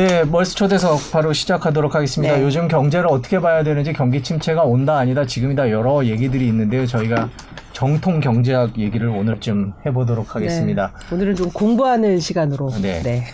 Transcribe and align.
네, 0.00 0.24
멀스 0.24 0.54
초대석 0.54 1.10
바로 1.12 1.34
시작하도록 1.34 1.94
하겠습니다. 1.94 2.34
네. 2.34 2.42
요즘 2.42 2.68
경제를 2.68 3.06
어떻게 3.08 3.38
봐야 3.38 3.62
되는지 3.62 3.92
경기 3.92 4.22
침체가 4.22 4.62
온다 4.62 4.96
아니다 4.96 5.26
지금이다 5.26 5.70
여러 5.70 6.06
얘기들이 6.06 6.46
있는데요. 6.48 6.86
저희가 6.86 7.28
정통 7.74 8.20
경제학 8.20 8.78
얘기를 8.78 9.08
오늘쯤 9.08 9.74
해보도록 9.84 10.34
하겠습니다. 10.34 10.92
네. 11.10 11.14
오늘은 11.14 11.34
좀 11.34 11.50
공부하는 11.50 12.18
시간으로. 12.18 12.70
네. 12.80 13.02
네. 13.02 13.24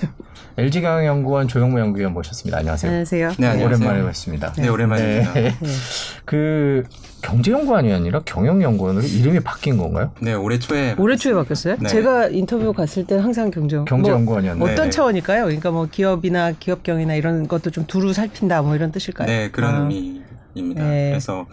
LG경영연구원 0.59 1.49
조영무 1.49 1.79
연구위원 1.79 2.15
모셨습니다. 2.15 2.59
안녕하세요. 2.59 2.91
안녕하세요. 2.91 3.33
네, 3.39 3.47
안녕하세요. 3.47 3.67
오랜만에 3.67 4.07
뵙습니다. 4.07 4.53
네, 4.55 4.69
오랜만입니다. 4.69 5.33
네. 5.35 5.43
네. 5.43 5.69
그 6.25 6.83
경제연구원이 7.21 7.93
아니라 7.93 8.21
경영연구원으로 8.25 9.05
이름이 9.05 9.41
바뀐 9.41 9.77
건가요? 9.77 10.13
네, 10.21 10.33
올해 10.33 10.59
초에 10.59 10.95
올해 10.99 11.17
초에 11.17 11.35
바뀌었어요? 11.35 11.77
네. 11.79 11.89
제가 11.89 12.29
인터뷰 12.29 12.73
갔을 12.73 13.05
때 13.07 13.17
항상 13.17 13.51
경제 13.51 13.77
경제연구원이었는데. 13.87 14.59
뭐 14.59 14.73
어떤 14.73 14.87
네. 14.87 14.91
차원일까요? 14.91 15.45
그러니까 15.45 15.71
뭐 15.71 15.87
기업이나 15.91 16.53
기업경이나 16.53 17.17
이런 17.17 17.47
것도 17.49 17.71
좀 17.71 17.85
두루 17.87 18.15
살핀다 18.15 18.63
뭐 18.63 18.75
이런 18.75 18.91
뜻일까요? 18.93 19.27
네, 19.29 19.51
그런 19.51 19.75
아. 19.75 19.79
의미입니다. 19.81 20.85
네. 20.85 21.11
그래서 21.11 21.47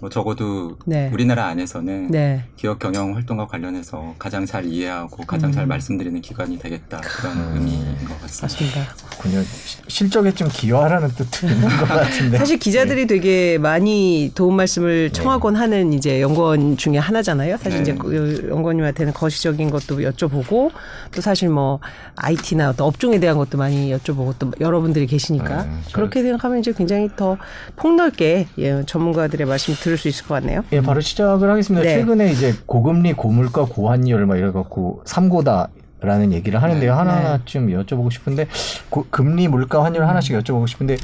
뭐 0.00 0.10
적어도 0.10 0.76
네. 0.84 1.08
우리나라 1.12 1.46
안에서는 1.46 2.10
네. 2.10 2.44
기업 2.56 2.78
경영 2.78 3.14
활동과 3.14 3.46
관련해서 3.46 4.14
가장 4.18 4.44
잘 4.44 4.66
이해하고 4.66 5.24
가장 5.26 5.50
잘 5.52 5.64
음. 5.64 5.68
말씀드리는 5.68 6.20
기관이 6.20 6.58
되겠다 6.58 7.00
그런 7.00 7.36
음. 7.38 7.52
의미인 7.54 7.80
것 8.06 8.20
같습니다. 8.22 8.80
맞습니다. 8.80 9.42
실적에 9.88 10.32
좀 10.32 10.48
기여하라는 10.52 11.08
뜻도 11.08 11.46
있는 11.46 11.68
것 11.68 11.86
같은데. 11.88 12.36
사실 12.36 12.58
기자들이 12.58 13.06
되게 13.06 13.56
많이 13.56 14.30
도움 14.34 14.50
네. 14.54 14.56
말씀을 14.58 15.10
청하곤 15.12 15.56
하는 15.56 15.94
이제 15.94 16.20
연구원 16.20 16.76
중에 16.76 16.98
하나잖아요. 16.98 17.56
사실 17.56 17.78
네. 17.78 17.80
이제 17.82 17.94
그 17.94 18.48
연구원님한테는 18.50 19.14
거시적인 19.14 19.70
것도 19.70 19.98
여쭤보고 20.00 20.70
또 21.14 21.20
사실 21.22 21.48
뭐 21.48 21.80
IT나 22.16 22.68
어떤 22.70 22.86
업종에 22.86 23.18
대한 23.18 23.38
것도 23.38 23.56
많이 23.56 23.90
여쭤보고 23.96 24.34
또 24.38 24.52
여러분들이 24.60 25.06
계시니까 25.06 25.64
네, 25.64 25.70
저- 25.88 25.92
그렇게 25.96 26.22
생각하면 26.22 26.58
이제 26.58 26.72
굉장히 26.76 27.08
더 27.16 27.38
폭넓게 27.76 28.48
예, 28.58 28.82
전문가들의 28.86 29.46
말씀 29.46 29.74
들을 29.86 29.96
수 29.96 30.08
있을 30.08 30.26
것 30.26 30.34
같네요. 30.34 30.64
예, 30.72 30.80
바로 30.80 31.00
시작을 31.00 31.48
하겠습니다. 31.48 31.84
네. 31.86 31.94
최근에 32.00 32.32
이제 32.32 32.52
고금리, 32.66 33.12
고물가, 33.12 33.66
고환율 33.66 34.26
막 34.26 34.36
이래 34.36 34.50
갖고 34.50 35.00
삼고다 35.04 35.68
라는 36.00 36.32
얘기를 36.32 36.60
하는데요. 36.60 36.90
네. 36.90 36.96
하나쯤 36.98 37.68
여쭤보고 37.68 38.10
싶은데 38.10 38.48
고- 38.90 39.06
금리, 39.10 39.46
물가, 39.46 39.84
환율 39.84 40.04
하나씩 40.04 40.36
여쭤보고 40.36 40.66
싶은데 40.66 40.96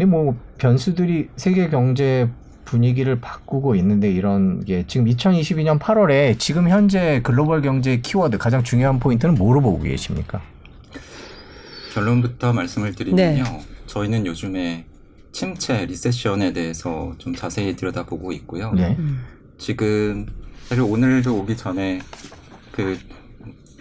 이뭐 0.00 0.36
변수들이 0.56 1.28
세계 1.36 1.68
경제 1.68 2.28
분위기를 2.64 3.20
바꾸고 3.20 3.74
있는데 3.76 4.10
이런 4.10 4.64
게 4.64 4.84
지금 4.86 5.04
2022년 5.06 5.78
8월에 5.78 6.38
지금 6.38 6.70
현재 6.70 7.20
글로벌 7.22 7.60
경제 7.60 7.98
키워드 7.98 8.38
가장 8.38 8.62
중요한 8.64 8.98
포인트는 9.00 9.34
뭐로 9.34 9.60
보고 9.60 9.82
계십니까? 9.82 10.40
결론부터 11.92 12.54
말씀을 12.54 12.94
드리면요. 12.94 13.42
네. 13.44 13.60
저희는 13.86 14.24
요즘에 14.26 14.86
침체, 15.38 15.84
리세션에 15.84 16.52
대해서 16.52 17.12
좀 17.18 17.34
자세히 17.34 17.74
들여다보고 17.76 18.32
있고요. 18.32 18.72
네. 18.72 18.94
음. 18.98 19.20
지금 19.58 20.26
사실 20.68 20.82
오늘도 20.82 21.36
오기 21.40 21.56
전에 21.56 22.00
그 22.72 22.96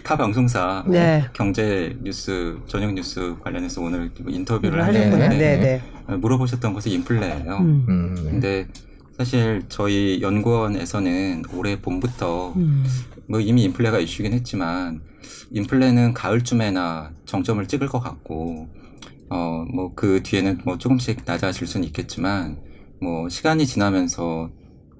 타 0.03 0.17
방송사 0.17 0.83
네. 0.85 1.23
경제 1.31 1.97
뉴스 2.03 2.57
저녁 2.67 2.93
뉴스 2.93 3.35
관련해서 3.41 3.81
오늘 3.81 4.11
인터뷰를 4.27 4.77
음, 4.79 4.83
하셨구나. 4.83 5.15
하셨는데 5.15 5.57
네, 5.57 5.81
네. 6.09 6.15
물어보셨던 6.17 6.73
것이 6.73 6.89
인플레예요. 6.91 7.57
음. 7.59 7.85
음, 7.87 8.15
네. 8.15 8.21
근데 8.31 8.67
사실 9.17 9.63
저희 9.69 10.21
연구원에서는 10.21 11.43
올해 11.55 11.79
봄부터 11.81 12.51
음. 12.57 12.83
뭐 13.29 13.39
이미 13.39 13.63
인플레가 13.63 13.99
이슈긴 13.99 14.33
했지만 14.33 15.01
인플레는 15.51 16.13
가을쯤에나 16.13 17.11
정점을 17.25 17.65
찍을 17.65 17.87
것 17.87 17.99
같고 18.01 18.67
어 19.29 19.65
뭐 19.73 19.93
그 19.95 20.21
뒤에는 20.23 20.61
뭐 20.65 20.77
조금씩 20.77 21.21
낮아질 21.25 21.67
수는 21.67 21.87
있겠지만 21.87 22.59
뭐 23.01 23.29
시간이 23.29 23.65
지나면서 23.65 24.49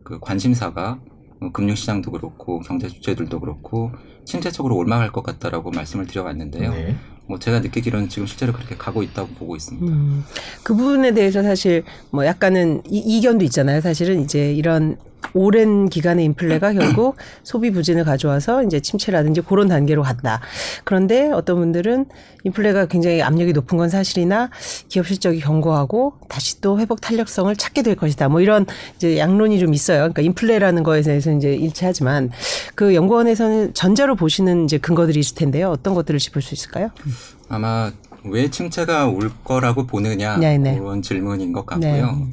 그 0.04 0.20
관심사가 0.20 1.00
뭐 1.40 1.52
금융시장도 1.52 2.12
그렇고 2.12 2.60
경제 2.62 2.88
주체들도 2.88 3.40
그렇고 3.40 3.92
침체적으로 4.26 4.78
올라갈 4.78 5.12
것 5.12 5.24
같다라고 5.24 5.72
말씀을 5.72 6.06
드려왔는데요. 6.08 6.72
네. 6.72 6.96
뭐 7.28 7.40
제가 7.40 7.60
느끼기로는 7.62 8.10
지금 8.10 8.26
실제로 8.28 8.52
그렇게 8.54 8.76
가고 8.76 9.02
있다고 9.04 9.30
보고 9.36 9.56
있습니다. 9.56 9.86
음, 9.86 10.24
그 10.64 10.76
부분에 10.76 11.14
대해서 11.14 11.42
사실 11.42 11.84
뭐 12.12 12.26
약간은 12.26 12.84
이, 12.90 12.98
이견도 13.00 13.46
있잖아요. 13.46 13.80
사실은 13.82 14.22
이제 14.22 14.54
이런 14.54 14.98
오랜 15.34 15.90
기간의 15.90 16.26
인플레가 16.26 16.74
결국 16.74 17.16
소비 17.44 17.72
부진을 17.72 18.04
가져와서 18.04 18.64
이제 18.64 18.80
침체라든지 18.80 19.42
그런 19.42 19.68
단계로 19.68 20.04
갔다. 20.04 20.42
그런데 20.84 21.32
어떤 21.32 21.58
분들은 21.58 22.06
인플레가 22.44 22.88
굉장히 22.88 23.22
압력이 23.22 23.54
높은 23.54 23.78
건 23.78 23.90
사실이나 23.90 24.50
기업 24.90 25.08
실적이 25.08 25.40
견고하고 25.40 26.14
다시 26.28 26.62
또 26.62 26.80
회복 26.80 27.02
탄력성을 27.02 27.56
찾게 27.56 27.84
될 27.84 27.96
것이다. 27.96 28.30
뭐 28.30 28.42
이런 28.42 28.66
이제 28.96 29.18
양론이 29.18 29.60
좀 29.60 29.74
있어요. 29.74 30.00
그러니까 30.00 30.22
인플레라는 30.22 30.84
거에 30.84 31.02
대해서 31.02 31.32
이제 31.32 31.54
일치하지만 31.54 32.32
그 32.76 32.96
연구원에서는 32.96 33.74
전자로 33.74 34.16
보시는 34.16 34.66
이제 34.66 34.78
근거들이 34.78 35.20
있을 35.20 35.36
텐데요. 35.36 35.70
어떤 35.70 35.94
것들을 35.94 36.20
짚을 36.20 36.42
수 36.42 36.54
있을까요? 36.54 36.90
아마 37.50 37.92
왜 38.26 38.50
침체가 38.50 39.08
올 39.08 39.32
거라고 39.44 39.86
보느냐 39.86 40.38
네, 40.38 40.58
네. 40.58 40.78
그런 40.78 41.02
질문인 41.02 41.52
것 41.54 41.66
네. 41.80 42.00
같고요. 42.00 42.28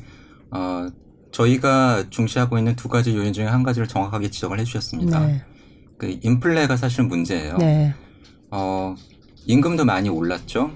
어, 0.53 0.89
저희가 1.33 2.05
중시하고 2.11 2.59
있는 2.59 2.77
두 2.77 2.89
가지 2.89 3.17
요인 3.17 3.33
중에 3.33 3.47
한 3.47 3.63
가지를 3.63 3.87
정확하게 3.89 4.31
지적을 4.31 4.59
해주셨습니다. 4.61 5.27
네. 5.27 5.45
그 5.99 6.19
인플레가 6.23 6.77
사실은 6.77 7.09
문제예요. 7.09 7.57
네. 7.59 7.95
어, 8.51 8.95
임금도 9.47 9.85
많이 9.85 10.09
올랐죠. 10.09 10.73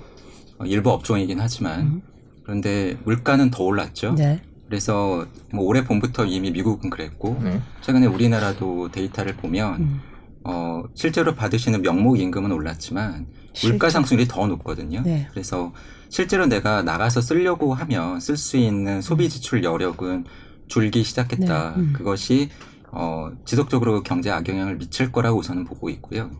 어, 0.58 0.64
일부 0.66 0.90
업종이긴 0.90 1.40
하지만 1.40 1.80
음. 1.80 2.02
그런데 2.44 2.96
물가는 3.04 3.50
더 3.50 3.64
올랐죠. 3.64 4.14
네. 4.14 4.42
그래서 4.66 5.26
뭐 5.52 5.64
올해 5.64 5.84
봄부터 5.84 6.24
이미 6.26 6.50
미국은 6.50 6.90
그랬고 6.90 7.38
네. 7.42 7.60
최근에 7.80 8.06
우리나라도 8.06 8.90
데이터를 8.90 9.36
보면 9.36 9.80
음. 9.80 10.00
어, 10.44 10.82
실제로 10.94 11.34
받으시는 11.34 11.82
명목 11.82 12.18
임금은 12.20 12.52
올랐지만 12.52 13.26
물가 13.62 13.88
상승률이 13.88 14.28
더 14.28 14.46
높거든요. 14.46 15.02
네. 15.02 15.26
그래서 15.30 15.72
실제로 16.08 16.46
내가 16.46 16.82
나가서 16.82 17.20
쓰려고 17.20 17.72
하면 17.74 18.20
쓸 18.20 18.36
수 18.36 18.56
있는 18.56 19.00
소비 19.00 19.28
지출 19.28 19.64
여력은 19.64 20.24
줄기 20.66 21.02
시작했다. 21.04 21.74
네, 21.76 21.80
음. 21.80 21.92
그것이 21.94 22.50
어, 22.90 23.30
지속적으로 23.44 24.02
경제 24.02 24.30
악영향을 24.30 24.78
미칠 24.78 25.10
거라고 25.10 25.38
우선은 25.38 25.64
보고 25.64 25.90
있고요. 25.90 26.30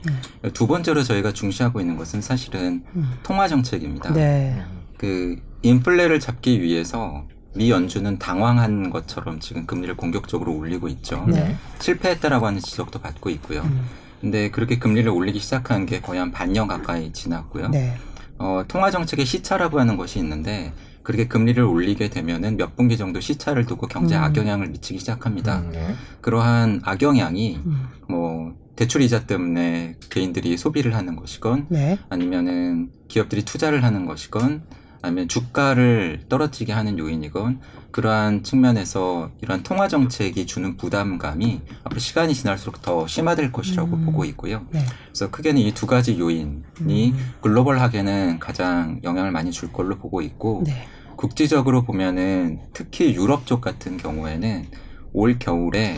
네. 0.42 0.50
두 0.50 0.66
번째로 0.66 1.02
저희가 1.02 1.32
중시하고 1.32 1.80
있는 1.80 1.96
것은 1.96 2.22
사실은 2.22 2.84
음. 2.94 3.12
통화 3.24 3.48
정책입니다. 3.48 4.12
네. 4.12 4.62
그 4.96 5.36
인플레를 5.62 6.20
잡기 6.20 6.62
위해서 6.62 7.26
미 7.56 7.70
연준은 7.70 8.18
당황한 8.18 8.90
것처럼 8.90 9.40
지금 9.40 9.66
금리를 9.66 9.96
공격적으로 9.96 10.56
올리고 10.56 10.88
있죠. 10.88 11.24
네. 11.26 11.56
실패했다라고 11.80 12.46
하는 12.46 12.60
지적도 12.60 13.00
받고 13.00 13.30
있고요. 13.30 13.62
음. 13.62 13.84
근데 14.20 14.50
그렇게 14.50 14.78
금리를 14.78 15.10
올리기 15.10 15.38
시작한 15.40 15.86
게 15.86 16.00
거의 16.00 16.18
한 16.20 16.30
반년 16.30 16.68
가까이 16.68 17.12
지났고요. 17.12 17.68
네. 17.68 17.96
어, 18.38 18.64
통화 18.66 18.90
정책의 18.90 19.26
시차라고 19.26 19.78
하는 19.80 19.96
것이 19.96 20.18
있는데 20.18 20.72
그렇게 21.04 21.28
금리를 21.28 21.62
올리게 21.62 22.08
되면은 22.08 22.56
몇 22.56 22.74
분기 22.74 22.96
정도 22.96 23.20
시차를 23.20 23.66
두고 23.66 23.86
경제 23.86 24.16
음. 24.16 24.22
악영향을 24.24 24.68
미치기 24.68 24.98
시작합니다. 24.98 25.58
음, 25.60 25.70
네. 25.70 25.94
그러한 26.22 26.80
악영향이 26.82 27.60
음. 27.64 27.88
뭐 28.08 28.54
대출 28.74 29.02
이자 29.02 29.26
때문에 29.26 29.96
개인들이 30.10 30.56
소비를 30.56 30.96
하는 30.96 31.14
것이건 31.14 31.66
네. 31.68 31.98
아니면은 32.08 32.90
기업들이 33.06 33.44
투자를 33.44 33.84
하는 33.84 34.06
것이건 34.06 34.62
아니면 35.02 35.28
주가를 35.28 36.22
떨어지게 36.30 36.72
하는 36.72 36.98
요인이건 36.98 37.60
그러한 37.90 38.42
측면에서 38.42 39.30
이러한 39.42 39.62
통화 39.62 39.86
정책이 39.86 40.46
주는 40.46 40.76
부담감이 40.78 41.60
앞으로 41.84 42.00
시간이 42.00 42.34
지날수록 42.34 42.80
더 42.80 43.06
심화될 43.06 43.52
것이라고 43.52 43.94
음. 43.94 44.06
보고 44.06 44.24
있고요. 44.24 44.66
네. 44.70 44.80
그래서 45.08 45.30
크게는 45.30 45.60
이 45.60 45.72
두 45.74 45.86
가지 45.86 46.18
요인이 46.18 46.62
음. 46.80 47.32
글로벌하게는 47.42 48.38
가장 48.40 49.00
영향을 49.04 49.30
많이 49.30 49.52
줄 49.52 49.70
걸로 49.70 49.98
보고 49.98 50.22
있고 50.22 50.62
네. 50.66 50.88
국지적으로 51.16 51.82
보면은 51.82 52.60
특히 52.72 53.14
유럽 53.14 53.46
쪽 53.46 53.60
같은 53.60 53.96
경우에는 53.96 54.66
올 55.12 55.38
겨울에 55.38 55.96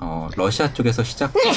어, 0.00 0.28
러시아 0.36 0.72
쪽에서 0.72 1.02
시작되는 1.02 1.54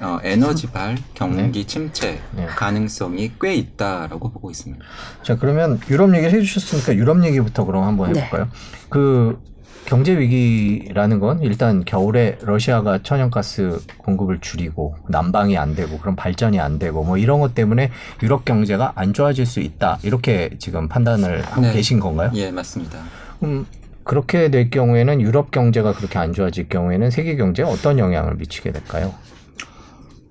어, 0.00 0.18
에너지발 0.22 0.98
경기 1.14 1.64
침체 1.66 2.20
네. 2.36 2.46
가능성이 2.46 3.32
꽤 3.40 3.54
있다라고 3.54 4.30
보고 4.32 4.50
있습니다. 4.50 4.84
자 5.22 5.36
그러면 5.36 5.80
유럽 5.88 6.14
얘기를 6.14 6.32
해주셨으니까 6.32 6.94
유럽 6.96 7.24
얘기부터 7.24 7.64
그럼 7.64 7.84
한번 7.84 8.12
네. 8.12 8.20
해볼까요? 8.20 8.48
그 8.88 9.40
경제 9.86 10.18
위기라는 10.18 11.20
건 11.20 11.42
일단 11.42 11.84
겨울에 11.84 12.38
러시아가 12.40 13.02
천연가스 13.02 13.80
공급을 13.98 14.40
줄이고 14.40 14.96
난방이 15.08 15.58
안 15.58 15.74
되고 15.74 15.98
그럼 15.98 16.16
발전이 16.16 16.58
안 16.58 16.78
되고 16.78 17.04
뭐 17.04 17.18
이런 17.18 17.40
것 17.40 17.54
때문에 17.54 17.90
유럽 18.22 18.44
경제가 18.44 18.92
안 18.94 19.12
좋아질 19.12 19.44
수 19.44 19.60
있다 19.60 19.98
이렇게 20.02 20.50
지금 20.58 20.88
판단을 20.88 21.42
하고 21.42 21.60
네. 21.60 21.72
계신 21.72 22.00
건가요? 22.00 22.30
예, 22.34 22.50
맞습니다. 22.50 23.02
그럼 23.40 23.66
그렇게 24.04 24.50
될 24.50 24.70
경우에는 24.70 25.20
유럽 25.20 25.50
경제가 25.50 25.94
그렇게 25.94 26.18
안 26.18 26.32
좋아질 26.32 26.68
경우에는 26.68 27.10
세계 27.10 27.36
경제에 27.36 27.64
어떤 27.64 27.98
영향을 27.98 28.36
미치게 28.36 28.72
될까요? 28.72 29.14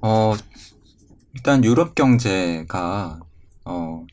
어, 0.02 0.34
일단 1.34 1.64
유럽 1.64 1.96
경제가 1.96 3.20
어, 3.66 4.06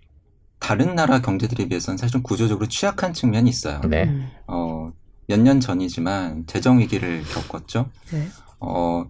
다른 0.59 0.95
나라 0.95 1.21
경제들에 1.21 1.69
비해서는 1.69 1.97
사실 1.97 2.13
좀 2.13 2.23
구조적으로 2.23 2.69
취약한 2.69 3.13
측면이 3.13 3.49
있어요. 3.49 3.81
네. 3.89 4.05
음. 4.05 4.29
어, 4.47 4.93
몇 5.31 5.38
년 5.38 5.61
전이지만 5.61 6.44
재정 6.49 6.81
위기를 6.81 7.23
겪었죠. 7.23 7.88
네. 8.11 8.29
어, 8.59 9.05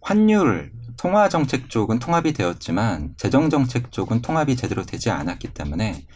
환율 0.00 0.70
통화 0.96 1.28
정책 1.28 1.68
쪽은 1.68 1.98
통합이 1.98 2.32
되었지만 2.32 3.14
재정 3.16 3.50
정책 3.50 3.90
쪽은 3.90 4.22
통합이 4.22 4.54
제대로 4.54 4.84
되지 4.84 5.10
않았기 5.10 5.48
때문에 5.52 6.06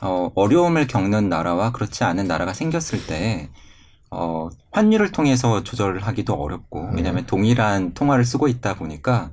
어, 0.00 0.30
어려움을 0.34 0.86
겪는 0.86 1.28
나라와 1.28 1.72
그렇지 1.72 2.04
않은 2.04 2.26
나라가 2.26 2.54
생겼을 2.54 3.06
때 3.06 3.50
어, 4.10 4.48
환율을 4.72 5.12
통해서 5.12 5.62
조절을 5.62 6.00
하기도 6.06 6.34
어렵고 6.34 6.86
네. 6.86 6.96
왜냐하면 6.96 7.26
동일한 7.26 7.92
통화를 7.92 8.24
쓰고 8.24 8.48
있다 8.48 8.74
보니까 8.76 9.30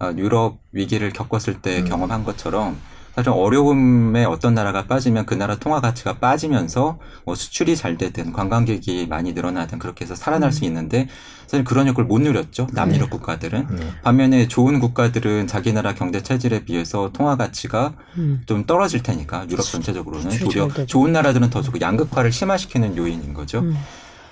어, 0.00 0.12
유럽 0.18 0.58
위기를 0.72 1.10
겪었을 1.12 1.62
때 1.62 1.80
음. 1.80 1.84
경험한 1.86 2.24
것처럼 2.24 2.78
사실 3.14 3.30
어려움에 3.30 4.24
어떤 4.24 4.54
나라가 4.54 4.86
빠지면 4.86 5.24
그 5.24 5.34
나라 5.34 5.56
통화 5.56 5.80
가치가 5.80 6.14
빠지면서 6.14 6.98
뭐 7.24 7.34
수출이 7.34 7.76
잘 7.76 7.96
되든 7.96 8.32
관광객이 8.32 9.06
많이 9.08 9.32
늘어나든 9.32 9.78
그렇게 9.78 10.04
해서 10.04 10.14
살아날 10.16 10.48
음. 10.48 10.52
수 10.52 10.64
있는데 10.64 11.08
사실 11.46 11.64
그런 11.64 11.86
효과를 11.86 12.08
못 12.08 12.20
누렸죠 12.20 12.66
남유럽 12.72 13.10
국가들은 13.10 13.66
네. 13.70 13.86
반면에 14.02 14.48
좋은 14.48 14.80
국가들은 14.80 15.46
자기 15.46 15.72
나라 15.72 15.94
경제 15.94 16.22
체질에 16.22 16.64
비해서 16.64 17.10
통화 17.12 17.36
가치가 17.36 17.94
음. 18.16 18.42
좀 18.46 18.66
떨어질 18.66 19.02
테니까 19.02 19.46
유럽 19.48 19.62
전체적으로는 19.62 20.38
도리어. 20.38 20.68
좋은 20.86 21.12
나라들은 21.12 21.50
더 21.50 21.62
좋고 21.62 21.80
양극화를 21.80 22.32
심화시키는 22.32 22.96
요인인 22.96 23.34
거죠. 23.34 23.60
음. 23.60 23.76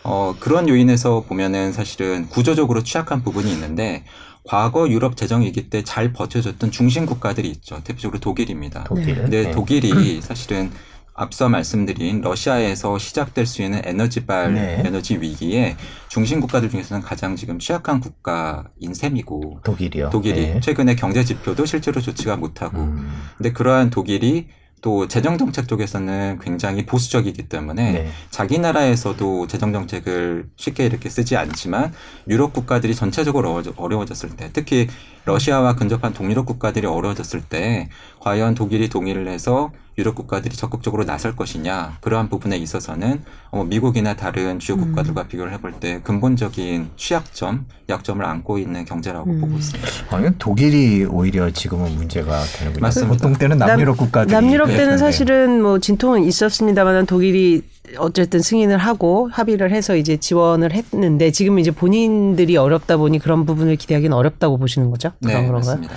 어, 0.05 0.35
그런 0.40 0.69
요인에서 0.69 1.25
보면은 1.28 1.73
사실은 1.73 2.28
구조적으로 2.28 2.82
취약한 2.82 3.23
부분이 3.23 3.50
있는데 3.52 4.05
과거 4.44 4.88
유럽 4.88 5.16
재정 5.16 5.42
위기 5.42 5.70
때 5.70 5.82
잘 5.84 6.12
버텨줬던 6.12 6.70
중심 6.70 7.06
국가들이 7.06 7.48
있죠. 7.50 7.80
대표적으로 7.84 8.18
독일입니다. 8.20 8.84
독일. 8.84 9.14
근데 9.16 9.42
네. 9.44 9.50
독일이 9.50 10.20
사실은 10.20 10.70
앞서 11.14 11.48
말씀드린 11.48 12.22
러시아에서 12.22 12.98
시작될 12.98 13.44
수 13.46 13.62
있는 13.62 13.82
에너지발 13.84 14.54
네. 14.54 14.82
에너지 14.84 15.16
위기에 15.20 15.76
중심 16.08 16.40
국가들 16.40 16.70
중에서는 16.70 17.02
가장 17.02 17.36
지금 17.36 17.58
취약한 17.58 18.00
국가인 18.00 18.94
셈이고 18.94 19.60
독일이요. 19.62 20.08
독일이 20.10 20.54
네. 20.54 20.60
최근에 20.60 20.94
경제 20.96 21.22
지표도 21.22 21.66
실제로 21.66 22.00
좋지가 22.00 22.36
못하고 22.36 22.78
음. 22.78 23.12
근데 23.36 23.52
그러한 23.52 23.90
독일이 23.90 24.48
또 24.82 25.06
재정 25.06 25.38
정책 25.38 25.69
쪽에서는 25.69 26.40
굉장히 26.43 26.84
보수적이기 26.84 27.49
때문에 27.49 27.93
네. 27.93 28.11
자기 28.31 28.58
나라에서도 28.58 29.46
재정 29.46 29.73
정책을 29.73 30.49
쉽게 30.56 30.84
이렇게 30.84 31.08
쓰지 31.08 31.37
않지만 31.37 31.93
유럽 32.29 32.52
국가들이 32.52 32.94
전체적으로 32.94 33.62
어려워졌을 33.76 34.31
때 34.31 34.50
특히 34.52 34.88
러시아와 35.25 35.76
근접한 35.76 36.12
동유럽 36.14 36.46
국가들이 36.46 36.87
어려워졌을 36.87 37.43
때 37.43 37.88
과연 38.22 38.54
독일이 38.54 38.88
동의를 38.88 39.26
해서 39.26 39.72
유럽 39.98 40.14
국가들이 40.14 40.56
적극적으로 40.56 41.04
나설 41.04 41.36
것이냐 41.36 41.98
그러한 42.00 42.28
부분에 42.28 42.56
있어서는 42.56 43.22
어, 43.50 43.64
미국이나 43.64 44.14
다른 44.14 44.58
주요 44.58 44.76
음. 44.76 44.84
국가들과 44.86 45.24
비교를 45.24 45.52
해볼 45.52 45.72
때 45.80 46.00
근본적인 46.02 46.90
취약점, 46.96 47.66
약점을 47.88 48.24
안고 48.24 48.58
있는 48.58 48.84
경제라고 48.84 49.30
음. 49.30 49.40
보고 49.40 49.56
있습니다. 49.56 49.90
아니면 50.10 50.36
독일이 50.38 51.04
오히려 51.04 51.50
지금은 51.50 51.94
문제가 51.96 52.40
되는군요. 52.58 52.80
맞습니다. 52.80 53.12
보통 53.12 53.34
때는 53.34 53.58
남유럽 53.58 53.96
국가들이 53.98 54.32
남유럽. 54.32 54.68
때는 54.68 54.96
사실은 54.96 55.60
뭐 55.60 55.78
진통은 55.78 56.22
있었습니다만 56.25 57.04
독일이 57.04 57.62
어쨌든 57.98 58.40
승인을 58.40 58.78
하고 58.78 59.28
합의를 59.32 59.72
해서 59.72 59.96
이제 59.96 60.16
지원을 60.16 60.72
했는데 60.72 61.30
지금 61.32 61.58
이제 61.58 61.70
본인들이 61.70 62.56
어렵다 62.56 62.96
보니 62.96 63.18
그런 63.18 63.44
부분을 63.44 63.76
기대하기는 63.76 64.16
어렵다고 64.16 64.56
보시는 64.56 64.90
거죠? 64.90 65.12
그런 65.20 65.42
네, 65.42 65.46
그런가요? 65.46 65.76
맞습니다. 65.76 65.94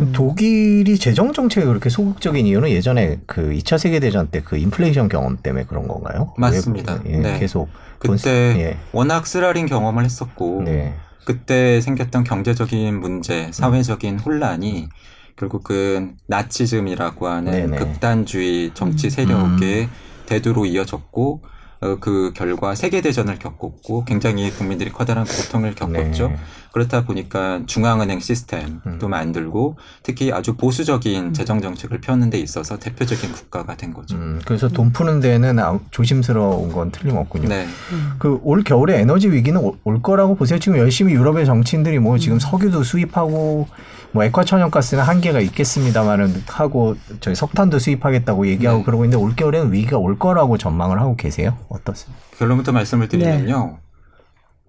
음. 0.00 0.12
독일이 0.12 0.98
재정 0.98 1.32
정책에 1.32 1.64
그렇게 1.68 1.88
소극적인 1.90 2.46
이유는 2.46 2.70
예전에 2.70 3.20
그 3.26 3.50
2차 3.50 3.78
세계 3.78 4.00
대전 4.00 4.28
때 4.28 4.40
그 4.48 4.56
인플레이션 4.56 5.08
경험 5.08 5.36
때문에 5.36 5.64
그런 5.64 5.86
건가요? 5.88 6.32
맞습니다. 6.38 7.00
왜, 7.04 7.12
예, 7.12 7.18
네. 7.18 7.38
계속 7.38 7.68
그때 7.98 8.30
예. 8.58 8.78
워낙 8.92 9.26
쓰라린 9.26 9.66
경험을 9.66 10.04
했었고 10.04 10.62
네. 10.64 10.94
그때 11.24 11.80
생겼던 11.80 12.24
경제적인 12.24 12.98
문제, 12.98 13.50
사회적인 13.52 14.20
혼란이 14.20 14.88
결국은 15.36 16.16
나치즘이라고 16.26 17.26
하는 17.28 17.52
네네. 17.52 17.76
극단주의 17.76 18.70
정치 18.74 19.10
세력의 19.10 19.88
대두로 20.26 20.64
이어졌고 20.66 21.42
어, 21.80 21.96
그 22.00 22.32
결과 22.34 22.74
세계 22.74 23.00
대전을 23.00 23.38
겪었고 23.38 24.04
굉장히 24.04 24.50
국민들이 24.50 24.90
커다란 24.90 25.24
고통을 25.24 25.74
겪었죠. 25.74 26.28
네. 26.28 26.36
그렇다 26.72 27.04
보니까 27.04 27.60
중앙은행 27.66 28.20
시스템도 28.20 29.06
음. 29.06 29.10
만들고 29.10 29.76
특히 30.02 30.32
아주 30.32 30.54
보수적인 30.56 31.32
재정 31.32 31.60
정책을 31.60 32.00
펴는 32.00 32.30
데 32.30 32.38
있어서 32.38 32.78
대표적인 32.78 33.32
국가가 33.32 33.76
된 33.76 33.92
거죠. 33.94 34.16
음, 34.16 34.40
그래서 34.44 34.68
돈 34.68 34.92
푸는 34.92 35.20
데는 35.20 35.58
아무- 35.58 35.80
조심스러운 35.90 36.70
건 36.72 36.90
틀림없군요. 36.90 37.48
네. 37.48 37.66
음. 37.92 38.12
그올 38.18 38.62
겨울에 38.64 39.00
에너지 39.00 39.30
위기는 39.30 39.58
올, 39.60 39.72
올 39.84 40.02
거라고 40.02 40.34
보세요. 40.34 40.58
지금 40.58 40.78
열심히 40.78 41.12
유럽의 41.14 41.46
정치인들이 41.46 41.98
뭐 41.98 42.18
지금 42.18 42.38
석유도 42.38 42.82
수입하고 42.82 43.66
뭐 44.12 44.24
액화천연가스는 44.24 45.02
한계가 45.04 45.40
있겠습니다만은 45.40 46.42
하고 46.48 46.96
저희 47.20 47.34
석탄도 47.34 47.78
수입하겠다고 47.78 48.46
얘기하고 48.46 48.78
네. 48.78 48.84
그러고 48.84 49.04
있는데 49.04 49.22
올 49.22 49.36
겨울에는 49.36 49.72
위기가 49.72 49.98
올 49.98 50.18
거라고 50.18 50.56
전망을 50.58 51.00
하고 51.00 51.16
계세요. 51.16 51.56
어떻습니까? 51.68 52.22
결론부터 52.38 52.72
말씀을 52.72 53.08
드리면요. 53.08 53.78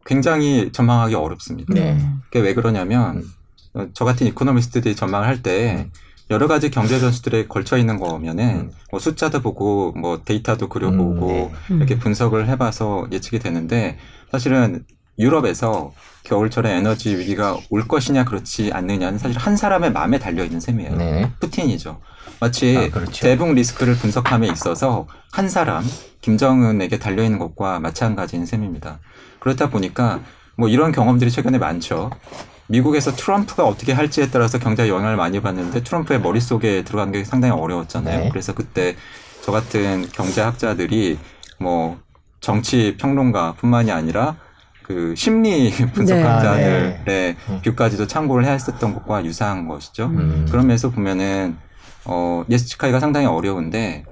굉장히 0.05 0.71
전망하기 0.71 1.15
어렵습니다. 1.15 1.73
네. 1.73 1.99
그게 2.25 2.39
왜 2.39 2.53
그러냐면 2.53 3.23
어, 3.73 3.87
저 3.93 4.05
같은 4.05 4.27
이코노미스트들이 4.27 4.95
전망을 4.95 5.27
할때 5.27 5.89
여러 6.31 6.47
가지 6.47 6.69
경제 6.69 6.99
변수들에 6.99 7.47
걸쳐 7.47 7.77
있는 7.77 7.99
거면은 7.99 8.45
음. 8.45 8.71
뭐 8.91 8.99
숫자도 8.99 9.41
보고 9.41 9.91
뭐 9.93 10.21
데이터도 10.23 10.69
그려보고 10.69 11.27
음, 11.27 11.27
네. 11.27 11.51
음. 11.71 11.77
이렇게 11.77 11.97
분석을 11.97 12.47
해봐서 12.47 13.07
예측이 13.11 13.39
되는데 13.39 13.97
사실은 14.31 14.85
유럽에서 15.19 15.91
겨울철에 16.23 16.71
에너지 16.77 17.17
위기가 17.17 17.57
올 17.69 17.87
것이냐 17.87 18.23
그렇지 18.25 18.71
않느냐는 18.73 19.19
사실 19.19 19.37
한 19.37 19.57
사람의 19.57 19.91
마음에 19.91 20.17
달려 20.19 20.43
있는 20.43 20.59
셈이에요. 20.59 20.95
네. 20.95 21.31
푸틴이죠. 21.39 21.99
마치 22.39 22.77
아, 22.77 22.89
그렇죠. 22.89 23.21
대북 23.21 23.53
리스크를 23.53 23.95
분석함에 23.95 24.47
있어서 24.47 25.07
한 25.31 25.49
사람 25.49 25.83
김정은에게 26.21 26.99
달려 26.99 27.23
있는 27.23 27.39
것과 27.39 27.79
마찬가지인 27.79 28.45
셈입니다. 28.45 28.99
그렇다 29.39 29.69
보니까 29.69 30.21
뭐 30.55 30.69
이런 30.69 30.91
경험들이 30.91 31.31
최근에 31.31 31.57
많죠. 31.57 32.11
미국에서 32.67 33.11
트럼프가 33.13 33.65
어떻게 33.65 33.93
할지에 33.93 34.29
따라서 34.29 34.59
경제에 34.59 34.89
영향을 34.89 35.15
많이 35.15 35.41
받는데 35.41 35.83
트럼프의 35.83 36.21
머릿속에 36.21 36.83
들어간 36.83 37.11
게 37.11 37.23
상당히 37.23 37.53
어려웠잖아요. 37.59 38.25
네. 38.25 38.29
그래서 38.29 38.53
그때 38.53 38.95
저 39.41 39.51
같은 39.51 40.07
경제학자들이 40.11 41.17
뭐 41.59 41.97
정치 42.39 42.95
평론가뿐만이 42.99 43.91
아니라 43.91 44.35
그 44.89 45.13
심리 45.15 45.69
분석학자들의 45.93 47.03
네. 47.05 47.37
뷰까지도 47.63 48.07
참고를 48.07 48.43
해야 48.43 48.53
했었던 48.53 48.95
것과 48.95 49.23
유사한 49.23 49.67
것이죠. 49.67 50.07
음. 50.07 50.47
그런 50.49 50.65
면에서 50.65 50.89
보면은 50.89 51.55
어, 52.05 52.43
예측하기가 52.49 52.99
상당히 52.99 53.27
어려운데 53.27 54.03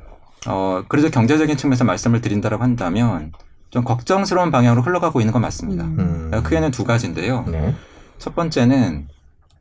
어, 0.46 0.84
그래서 0.88 1.10
경제적인 1.10 1.57
측면에서 1.57 1.84
말씀을 1.84 2.22
드린다고 2.22 2.62
한다면 2.62 3.31
좀 3.72 3.84
걱정스러운 3.84 4.51
방향으로 4.51 4.84
흘러가고 4.84 5.19
있는 5.19 5.34
건 5.34 5.41
맞습니다. 5.41 5.84
음. 5.84 6.29
음. 6.31 6.43
크게는 6.43 6.69
두 6.69 6.84
가지인데요. 6.84 7.46
네. 7.48 7.74
첫 8.19 8.36
번째는 8.36 9.07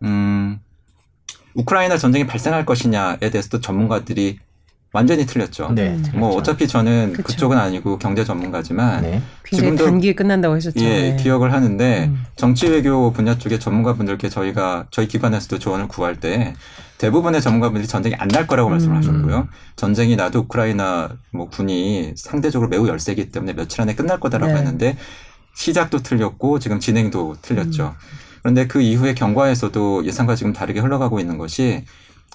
음, 0.02 0.60
우크라이나 1.54 1.96
전쟁이 1.96 2.26
발생할 2.26 2.66
것이냐에 2.66 3.30
대해서도 3.30 3.62
전문가들이 3.62 4.38
완전히 4.92 5.26
틀렸죠. 5.26 5.72
네. 5.74 5.88
음. 5.88 6.04
뭐 6.14 6.30
그렇죠. 6.30 6.38
어차피 6.38 6.68
저는 6.68 7.12
그쵸. 7.12 7.22
그쪽은 7.24 7.58
아니고 7.58 7.98
경제 7.98 8.24
전문가지만 8.24 9.02
네. 9.02 9.22
지금도- 9.44 9.84
단기에 9.84 10.14
끝난다고 10.14 10.56
했었죠. 10.56 10.82
예, 10.84 11.10
네. 11.10 11.16
기억을 11.16 11.52
하는데 11.52 12.04
음. 12.06 12.24
정치 12.36 12.66
외교 12.68 13.12
분야 13.12 13.36
쪽의 13.36 13.60
전문가분들께 13.60 14.28
저희가 14.28 14.86
저희 14.90 15.06
기관에서도 15.08 15.58
조언을 15.58 15.88
구할 15.88 16.18
때 16.18 16.54
대부분의 16.98 17.42
전문가분들이 17.42 17.86
전쟁이 17.86 18.14
안 18.14 18.28
날 18.28 18.46
거라고 18.46 18.70
말씀을 18.70 18.96
음. 18.96 18.98
하셨고요. 18.98 19.48
전쟁이 19.76 20.16
나도 20.16 20.40
우크라이나 20.40 21.10
뭐 21.30 21.48
군이 21.50 22.14
상대적으로 22.16 22.68
매우 22.70 22.86
열세기 22.88 23.30
때문에 23.30 23.52
며칠 23.54 23.82
안에 23.82 23.94
끝날 23.94 24.18
거다라고 24.18 24.52
네. 24.52 24.58
했는데 24.58 24.96
시작도 25.54 26.02
틀렸고 26.02 26.58
지금 26.58 26.80
진행도 26.80 27.36
틀렸죠. 27.42 27.94
음. 27.98 28.16
그런데 28.42 28.66
그 28.66 28.80
이후에 28.80 29.14
경과에서도 29.14 30.06
예상과 30.06 30.36
지금 30.36 30.52
다르게 30.52 30.80
흘러가고 30.80 31.18
있는 31.20 31.36
것이 31.36 31.84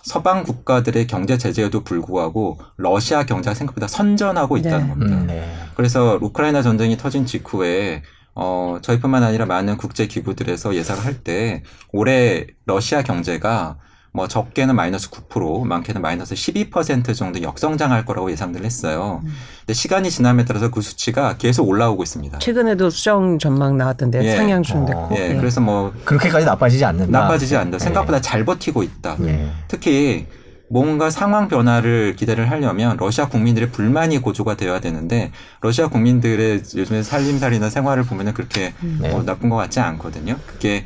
서방 0.04 0.44
국가들의 0.44 1.08
경제 1.08 1.38
제재에도 1.38 1.84
불구하고 1.84 2.60
러시아 2.78 3.24
경제가 3.26 3.54
생각보다 3.54 3.88
선전하고 3.88 4.58
있다는 4.58 4.80
네. 4.86 4.90
겁니다. 4.90 5.16
음, 5.16 5.28
네. 5.28 5.54
그래서 5.76 6.18
우크라이나 6.22 6.62
전쟁이 6.62 6.98
터진 6.98 7.26
직후에 7.26 8.04
어, 8.34 8.78
저희뿐만 8.82 9.24
아니라 9.24 9.46
많은 9.46 9.78
국제 9.78 10.08
기구들에서 10.08 10.74
예상을 10.76 11.04
할 11.06 11.24
때 11.24 11.64
올해 11.92 12.48
러시아 12.66 13.02
경제가 13.04 13.78
뭐 14.14 14.28
적게는 14.28 14.76
마이너스 14.76 15.10
9%, 15.10 15.66
많게는 15.66 16.02
마이너스 16.02 16.36
12% 16.36 17.16
정도 17.16 17.42
역성장할 17.42 18.06
거라고 18.06 18.30
예상들 18.32 18.66
했어요. 18.66 19.22
근데 19.62 19.74
시간이 19.74 20.10
지남에 20.10 20.44
따라서 20.44 20.70
그 20.70 20.82
수치가 20.82 21.38
계속 21.38 21.68
올라오고 21.70 22.04
있습니다. 22.04 22.40
최근에도 22.40 22.90
수정 22.90 23.40
전망 23.40 23.78
나왔던데요. 23.78 24.24
예. 24.24 24.36
상향 24.36 24.60
어. 24.60 24.64
수정됐고. 24.64 25.10
예, 25.18 25.30
예. 25.30 25.36
그래서 25.36 25.62
뭐 25.62 25.94
그렇게까지 26.04 26.46
나빠지지 26.46 26.84
않는다. 26.84 27.20
나빠지지 27.22 27.56
않는다. 27.56 27.78
네. 27.78 27.84
생각보다 27.84 28.20
잘 28.20 28.44
버티고 28.44 28.84
있다. 28.84 29.16
네. 29.20 29.50
특히 29.70 30.28
뭔가 30.70 31.10
상황 31.10 31.48
변화를 31.48 32.16
기대를 32.18 32.50
하려면 32.50 32.98
러시아 32.98 33.28
국민들의 33.28 33.72
불만이 33.72 34.20
고조가 34.20 34.56
되어야 34.56 34.80
되는데 34.80 35.32
러시아 35.62 35.88
국민들의 35.88 36.64
요즘에 36.76 37.04
살림살이나 37.04 37.70
생활을 37.70 38.04
보면은 38.04 38.34
그렇게 38.34 38.74
네. 39.00 39.14
어, 39.14 39.24
나쁜 39.24 39.50
것 39.50 39.56
같지 39.56 39.80
않거든요. 39.80 40.38
그게 40.48 40.86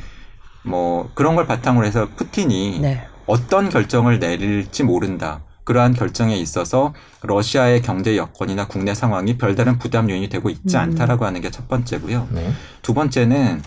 뭐 0.64 1.10
그런 1.14 1.36
걸 1.36 1.46
바탕으로 1.46 1.86
해서 1.86 2.08
푸틴이 2.16 2.80
네. 2.82 3.08
어떤 3.26 3.70
결정을 3.70 4.20
내릴지 4.20 4.84
모른다. 4.84 5.42
그러한 5.64 5.94
결정에 5.94 6.36
있어서 6.38 6.94
러시아의 7.24 7.82
경제 7.82 8.16
여건이나 8.18 8.68
국내 8.68 8.94
상황이 8.94 9.38
별다른 9.38 9.80
부담 9.80 10.10
요인이 10.12 10.30
되고 10.30 10.50
있지 10.52 10.76
음. 10.76 10.82
않다라고 10.82 11.26
하는 11.26 11.42
게 11.42 11.50
첫 11.50 11.68
번째고요. 11.68 12.28
네. 12.32 12.52
두 12.84 12.94
번째는 12.94 13.64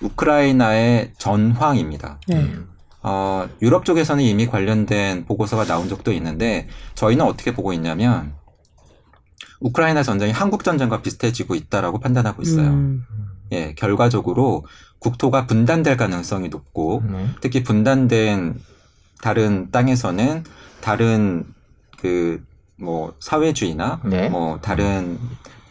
우크라이나의 0.00 1.12
전황입니다. 1.18 2.18
네. 2.26 2.36
음. 2.36 2.68
어, 3.02 3.48
유럽 3.60 3.84
쪽에서는 3.84 4.22
이미 4.24 4.46
관련된 4.46 5.26
보고서가 5.26 5.64
나온 5.64 5.88
적도 5.88 6.12
있는데 6.12 6.68
저희는 6.94 7.24
어떻게 7.24 7.52
보고 7.52 7.72
있냐면 7.72 8.32
우크라이나 9.60 10.02
전쟁이 10.02 10.32
한국 10.32 10.64
전쟁과 10.64 11.02
비슷해지고 11.02 11.54
있다라고 11.54 12.00
판단하고 12.00 12.42
있어요. 12.42 12.68
음. 12.68 13.04
예, 13.52 13.74
결과적으로 13.74 14.64
국토가 14.98 15.46
분단될 15.46 15.96
가능성이 15.96 16.48
높고 16.48 17.02
네. 17.10 17.26
특히 17.40 17.62
분단된 17.62 18.58
다른 19.22 19.70
땅에서는 19.70 20.44
다른 20.82 21.46
그 21.96 22.52
뭐 22.82 23.14
사회주의나 23.20 24.00
네. 24.04 24.28
뭐 24.28 24.58
다른 24.60 25.18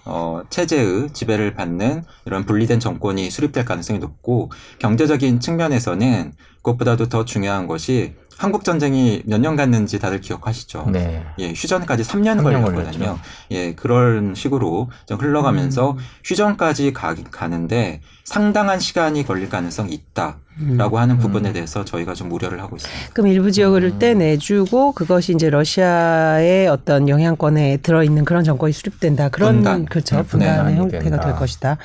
어 0.05 0.41
체제의 0.49 1.09
지배를 1.13 1.53
받는 1.53 2.03
이런 2.25 2.45
분리된 2.45 2.79
정권이 2.79 3.29
수립될 3.29 3.65
가능성이 3.65 3.99
높고 3.99 4.49
경제적인 4.79 5.39
측면에서는 5.39 6.33
그것보다도 6.61 7.09
더 7.09 7.25
중요한 7.25 7.67
것이 7.67 8.13
한국 8.37 8.63
전쟁이 8.63 9.21
몇 9.25 9.39
년 9.39 9.55
갔는지 9.55 9.99
다들 9.99 10.19
기억하시죠? 10.19 10.87
네. 10.91 11.23
예, 11.37 11.49
휴전까지 11.53 12.01
3년 12.03 12.37
3년 12.39 12.43
걸렸거든요. 12.43 12.81
걸렸죠. 12.81 13.19
예, 13.51 13.73
그런 13.75 14.33
식으로 14.33 14.89
좀 15.05 15.19
흘러가면서 15.19 15.91
음. 15.91 15.97
휴전까지 16.23 16.91
가, 16.93 17.15
가는데 17.29 18.01
상당한 18.23 18.79
시간이 18.79 19.25
걸릴 19.27 19.47
가능성이 19.49 19.93
있다 19.93 20.37
라고 20.77 20.97
음. 20.97 21.01
하는 21.01 21.15
음. 21.15 21.19
부분에 21.19 21.53
대해서 21.53 21.85
저희가 21.85 22.15
좀 22.15 22.31
우려를 22.31 22.61
하고 22.61 22.77
있습니다. 22.77 23.13
그럼 23.13 23.27
일부 23.27 23.51
지역을 23.51 23.83
음. 23.83 23.99
떼내주고 23.99 24.93
그것이 24.93 25.33
이제 25.33 25.51
러시아의 25.51 26.67
어떤 26.67 27.09
영향권에 27.09 27.77
들어있는 27.77 28.25
그런 28.25 28.43
정권이 28.43 28.73
수립된다. 28.73 29.29
그런 29.29 29.55
분단. 29.55 29.85
그렇죠. 29.85 30.15
네, 30.17 30.23
분단의 30.23 30.55
분단이 30.55 30.77
형태가 30.79 31.03
된다. 31.03 31.25
될 31.27 31.35
것이다. 31.35 31.77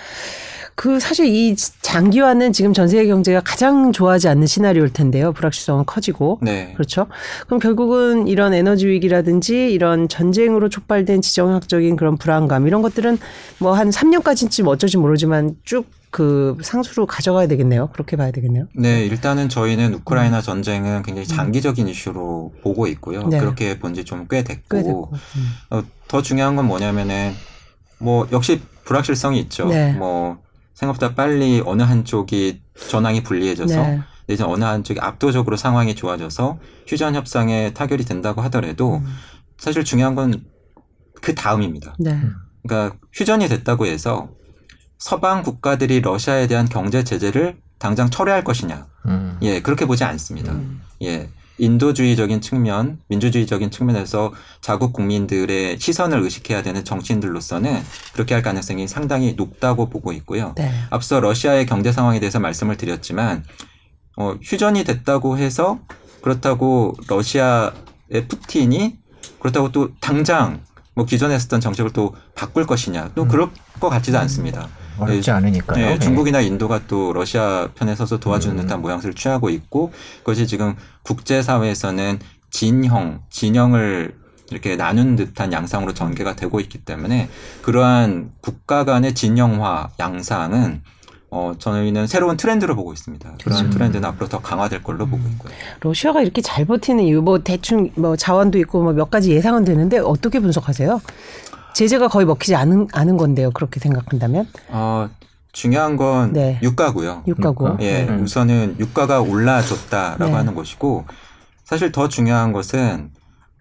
그 0.76 1.00
사실 1.00 1.25
이 1.26 1.56
장기화는 1.56 2.52
지금 2.52 2.75
전 2.75 2.87
세계 2.87 3.06
경제가 3.06 3.40
가장 3.40 3.92
좋아하지 3.92 4.28
않는 4.28 4.47
시나리오일 4.47 4.92
텐데요. 4.92 5.33
불확실성은 5.33 5.87
커지고. 5.87 6.38
네. 6.42 6.73
그렇죠. 6.75 7.06
그럼 7.47 7.61
결국은 7.61 8.28
이런 8.28 8.52
에너지 8.52 8.87
위기라든지 8.87 9.73
이런 9.73 10.06
전쟁으로 10.06 10.68
촉발된 10.68 11.23
지정학적인 11.23 11.97
그런 11.97 12.18
불안감 12.18 12.66
이런 12.66 12.83
것들은 12.83 13.18
뭐 13.59 13.73
한 13.73 13.88
3년까지쯤 13.88 14.68
어쩔지 14.68 14.99
모르지만 14.99 15.56
쭉그 15.64 16.59
상수로 16.62 17.06
가져가야 17.06 17.47
되겠네요. 17.49 17.88
그렇게 17.95 18.16
봐야 18.16 18.30
되겠네요. 18.30 18.66
네, 18.75 19.06
일단은 19.06 19.49
저희는 19.49 19.95
우크라이나 19.95 20.42
전쟁은 20.42 21.02
굉장히 21.04 21.26
장기적인 21.26 21.88
이슈로 21.88 22.52
보고 22.62 22.87
있고요. 22.87 23.21
음. 23.23 23.30
네. 23.30 23.38
그렇게 23.40 23.78
본 23.78 23.95
지 23.95 24.04
좀 24.04 24.26
꽤 24.28 24.45
됐고, 24.45 24.76
꽤 24.76 24.83
됐고. 24.83 25.11
음. 25.14 25.49
어, 25.71 25.83
더 26.06 26.21
중요한 26.21 26.54
건 26.54 26.66
뭐냐면은 26.66 27.33
뭐 27.99 28.28
역시 28.30 28.61
불확실성이 28.85 29.40
있죠. 29.40 29.66
네. 29.68 29.92
뭐 29.95 30.37
생각보다 30.76 31.14
빨리 31.14 31.61
어느 31.66 31.83
한쪽이 31.83 32.62
전황이 32.88 33.25
불리해져서 33.25 33.76
네. 33.83 34.02
이제 34.28 34.45
어느 34.45 34.62
한쪽이 34.62 35.00
압도적으로 35.00 35.56
상황이 35.56 35.97
좋아져서 35.97 36.61
휴전 36.87 37.16
협상에 37.16 37.73
타결이 37.75 38.04
된다고 38.04 38.42
하더라도 38.42 38.99
음. 38.99 39.16
사실 39.59 39.83
중요한 39.83 40.14
건 40.14 40.56
그 41.26 41.35
다음입니다. 41.35 41.97
네. 41.99 42.21
그러니까 42.62 42.97
휴전이 43.12 43.49
됐다고 43.49 43.87
해서 43.87 44.30
서방 44.99 45.42
국가들이 45.42 46.00
러시아에 46.00 46.47
대한 46.47 46.68
경제 46.68 47.02
제재를 47.02 47.59
당장 47.78 48.11
철회할 48.11 48.45
것이냐? 48.45 48.87
음. 49.06 49.37
예, 49.42 49.61
그렇게 49.61 49.87
보지 49.87 50.04
않습니다. 50.04 50.52
음. 50.52 50.80
예. 51.02 51.28
인도주의적인 51.58 52.40
측면, 52.40 52.98
민주주의적인 53.08 53.70
측면에서 53.70 54.32
자국 54.60 54.92
국민들의 54.92 55.78
시선을 55.78 56.20
의식해야 56.22 56.62
되는 56.62 56.84
정치인들로서는 56.84 57.82
그렇게 58.12 58.34
할 58.34 58.42
가능성이 58.42 58.86
상당히 58.88 59.34
높다고 59.34 59.88
보고 59.88 60.12
있고요. 60.12 60.54
네. 60.56 60.70
앞서 60.90 61.20
러시아의 61.20 61.66
경제 61.66 61.92
상황에 61.92 62.20
대해서 62.20 62.40
말씀을 62.40 62.76
드렸지만 62.76 63.44
어, 64.16 64.36
휴전이 64.42 64.84
됐다고 64.84 65.38
해서 65.38 65.78
그렇다고 66.22 66.94
러시아의 67.08 68.28
푸틴이 68.28 68.98
그렇다고 69.38 69.72
또 69.72 69.90
당장 70.00 70.62
뭐 70.94 71.04
기존에 71.04 71.34
했었던 71.34 71.60
정책을 71.60 71.92
또 71.92 72.14
바꿀 72.34 72.66
것이냐 72.66 73.10
또 73.14 73.28
그럴 73.28 73.50
것 73.78 73.90
같지도 73.90 74.18
않습니다. 74.18 74.68
어렵지 74.99 75.31
않으니까요. 75.31 75.76
네, 75.76 75.93
네. 75.95 75.99
중국이나 75.99 76.41
인도가 76.41 76.81
또 76.88 77.12
러시아 77.12 77.69
편에 77.75 77.95
서서 77.95 78.19
도와주는 78.19 78.57
음. 78.57 78.62
듯한 78.62 78.81
모양새를 78.83 79.15
취하고 79.15 79.50
있고 79.50 79.93
그것이 80.19 80.47
지금 80.47 80.75
국제사회에서는 81.03 82.19
진형, 82.50 83.21
진영을 83.31 84.15
이렇게 84.50 84.76
나눈 84.76 85.17
듯한 85.17 85.53
양상으로 85.53 85.93
전개가 85.93 86.37
되고 86.37 86.61
있기 86.61 86.79
때문에 86.79 87.29
그러한 87.62 88.31
국가 88.41 88.85
간의 88.85 89.15
진영화 89.15 89.91
양상은 89.99 90.83
어, 91.29 91.53
저희는 91.59 92.07
새로운 92.07 92.37
트렌드로 92.37 92.76
보고 92.76 92.93
있습니다. 92.93 93.29
그런 93.43 93.59
그렇죠. 93.59 93.71
트렌드는 93.71 94.09
앞으로 94.09 94.29
더 94.29 94.41
강화될 94.41 94.85
걸로 94.85 95.07
보고 95.07 95.29
있고요. 95.31 95.53
러시아가 95.81 96.23
이렇게 96.23 96.41
잘 96.41 96.65
버티는 96.65 97.03
이유 97.03 97.21
뭐 97.21 97.41
대충 97.41 97.91
뭐 97.97 98.17
자원도 98.17 98.59
있고 98.61 98.83
뭐 98.83 98.93
몇 98.93 99.11
가지 99.11 99.33
예상은 99.33 99.65
되는데 99.65 99.99
어떻게 99.99 100.38
분석하세요? 100.38 101.00
제재가 101.76 102.09
거의 102.09 102.25
먹히지 102.25 102.54
않은 102.54 102.88
않은 102.90 103.18
건데요. 103.18 103.50
그렇게 103.50 103.80
생각한다면 103.80 104.49
어, 104.68 105.11
중요한 105.52 105.99
건 105.99 106.33
네. 106.33 106.59
유가고요. 106.62 107.25
유가고. 107.26 107.66
유가. 107.66 107.76
예, 107.83 108.04
음. 108.04 108.23
우선은 108.23 108.76
유가가 108.80 109.21
올라줬다라고 109.21 110.25
네. 110.25 110.33
하는 110.33 110.54
것이고 110.54 111.04
사실 111.64 111.92
더 111.92 112.09
중요한 112.09 112.52
것은 112.52 113.11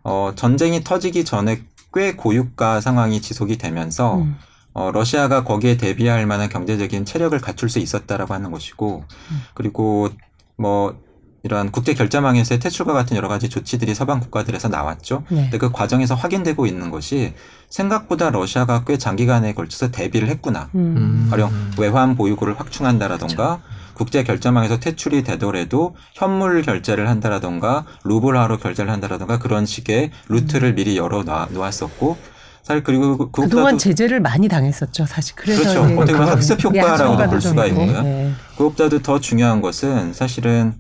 어, 0.04 0.32
전쟁이 0.34 0.82
터지기 0.82 1.26
전에 1.26 1.64
꽤 1.94 2.16
고유가 2.16 2.80
상황이 2.80 3.20
지속이 3.22 3.58
되면서 3.58 4.20
음. 4.20 4.38
어, 4.72 4.92
러시아가 4.94 5.44
거기에 5.44 5.76
대비할 5.76 6.26
만한 6.26 6.48
경제적인 6.48 7.04
체력을 7.04 7.38
갖출 7.42 7.68
수 7.68 7.80
있었다라고 7.80 8.34
하는 8.34 8.50
것이고 8.50 9.04
음. 9.32 9.42
그리고 9.54 10.08
뭐 10.56 10.96
이러한 11.44 11.72
국제 11.72 11.94
결제망에서의 11.94 12.62
퇴출과 12.62 12.94
같은 12.94 13.18
여러 13.18 13.28
가지 13.28 13.50
조치들이 13.50 13.94
서방 13.94 14.22
국가들에서 14.22 14.70
나왔죠. 14.70 15.26
네. 15.30 15.42
근데 15.44 15.58
그 15.58 15.70
과정에서 15.72 16.16
확인되고 16.16 16.66
있는 16.66 16.92
것이 16.92 17.34
생각보다 17.70 18.30
러시아가 18.30 18.84
꽤 18.86 18.98
장기간에 18.98 19.54
걸쳐서 19.54 19.92
대비를 19.92 20.28
했구나. 20.30 20.70
음. 20.76 21.28
가령 21.30 21.52
외환 21.78 22.16
보유고를 22.16 22.60
확충한다라던가 22.60 23.62
국제 23.94 24.24
결제망에서 24.24 24.80
퇴출이 24.80 25.24
되더라도 25.24 25.96
현물 26.14 26.62
결제를 26.62 27.08
한다라던가 27.10 27.86
루블화로 28.04 28.58
결제를 28.58 28.92
한다라던가 28.92 29.40
그런 29.40 29.66
식의 29.66 30.12
루트를 30.28 30.76
미리 30.76 30.98
열어 30.98 31.24
놔- 31.24 31.48
놓았었고 31.52 32.18
사실 32.64 32.84
그리고 32.84 33.18
그- 33.32 33.44
그동안 33.44 33.78
제재를 33.78 34.20
많이 34.22 34.48
당했었죠. 34.48 35.06
사실 35.06 35.36
그래서 35.36 35.62
그렇죠. 35.62 35.72
이제 35.72 35.80
어떻게 35.80 35.96
보면 35.96 36.08
그런 36.08 36.28
학습 36.30 36.60
예, 36.76 36.80
효과라고 36.82 37.14
학습 37.14 37.30
볼 37.30 37.42
수가. 37.42 37.66
있고요. 37.68 38.02
네. 38.02 38.34
그것보다도 38.58 39.02
더 39.04 39.20
중요한 39.20 39.62
것은 39.62 40.14
사실은 40.14 40.74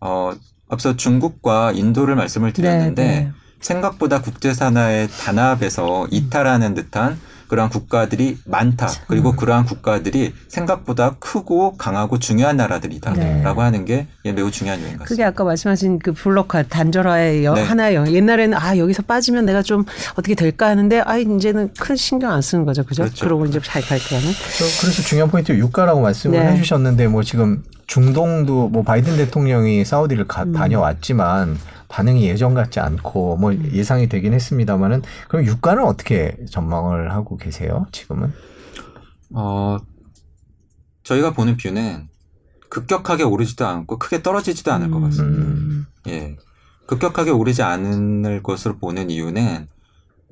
어 0.00 0.32
앞서 0.68 0.96
중국과 0.96 1.72
인도를 1.72 2.14
말씀을 2.14 2.52
드렸는데 2.52 3.04
네, 3.04 3.20
네. 3.24 3.32
생각보다 3.62 4.20
국제산하의 4.20 5.08
단합에서 5.08 6.06
이탈하는 6.10 6.74
듯한 6.74 7.18
그러한 7.48 7.70
국가들이 7.70 8.38
많다. 8.46 8.88
그리고 9.08 9.36
그러한 9.36 9.66
국가들이 9.66 10.32
생각보다 10.48 11.16
크고 11.18 11.76
강하고 11.76 12.18
중요한 12.18 12.56
나라들이다라고 12.56 13.20
네. 13.20 13.44
하는 13.44 13.84
게 13.84 14.06
매우 14.24 14.50
중요한 14.50 14.78
요인 14.80 14.92
같습니다. 14.92 15.04
그게 15.04 15.22
아까 15.22 15.44
말씀하신 15.44 15.98
그 15.98 16.14
블록화 16.14 16.62
단절화의 16.64 17.44
여- 17.44 17.52
네. 17.52 17.62
하나의 17.62 17.94
영. 17.96 18.08
옛날에는 18.10 18.56
아 18.56 18.78
여기서 18.78 19.02
빠지면 19.02 19.44
내가 19.44 19.60
좀 19.60 19.84
어떻게 20.12 20.34
될까 20.34 20.68
하는데 20.68 21.00
아 21.04 21.18
이제는 21.18 21.74
큰 21.78 21.94
신경 21.94 22.32
안 22.32 22.40
쓰는 22.40 22.64
거죠, 22.64 22.84
그죠? 22.84 23.02
그렇죠. 23.02 23.26
그러고 23.26 23.44
이제 23.44 23.60
잘 23.62 23.82
갈게하는. 23.82 24.28
저- 24.32 24.80
그래서 24.80 25.02
중요한 25.02 25.30
포인트 25.30 25.52
유가라고 25.52 26.00
말씀을 26.00 26.38
네. 26.38 26.52
해주셨는데 26.52 27.08
뭐 27.08 27.22
지금 27.22 27.62
중동도 27.86 28.68
뭐 28.68 28.82
바이든 28.82 29.18
대통령이 29.18 29.84
사우디를 29.84 30.26
가- 30.26 30.44
음. 30.44 30.52
다녀왔지만 30.54 31.58
반응이 31.92 32.24
예전 32.24 32.54
같지 32.54 32.80
않고 32.80 33.36
뭐 33.36 33.52
음. 33.52 33.70
예상이 33.74 34.08
되긴 34.08 34.32
했습니다만은 34.32 35.02
그럼 35.28 35.44
유가는 35.44 35.84
어떻게 35.84 36.34
전망을 36.48 37.12
하고 37.12 37.36
계세요? 37.36 37.86
지금은? 37.92 38.32
어, 39.34 39.76
저희가 41.02 41.34
보는 41.34 41.58
뷰는 41.58 42.08
급격하게 42.70 43.24
오르지도 43.24 43.66
않고 43.66 43.98
크게 43.98 44.22
떨어지지도 44.22 44.72
않을 44.72 44.90
것 44.90 45.00
같습니다. 45.00 45.42
음. 45.44 45.86
예. 46.08 46.36
급격하게 46.86 47.30
오르지 47.30 47.62
않을 47.62 48.42
것으로 48.42 48.78
보는 48.78 49.10
이유는 49.10 49.68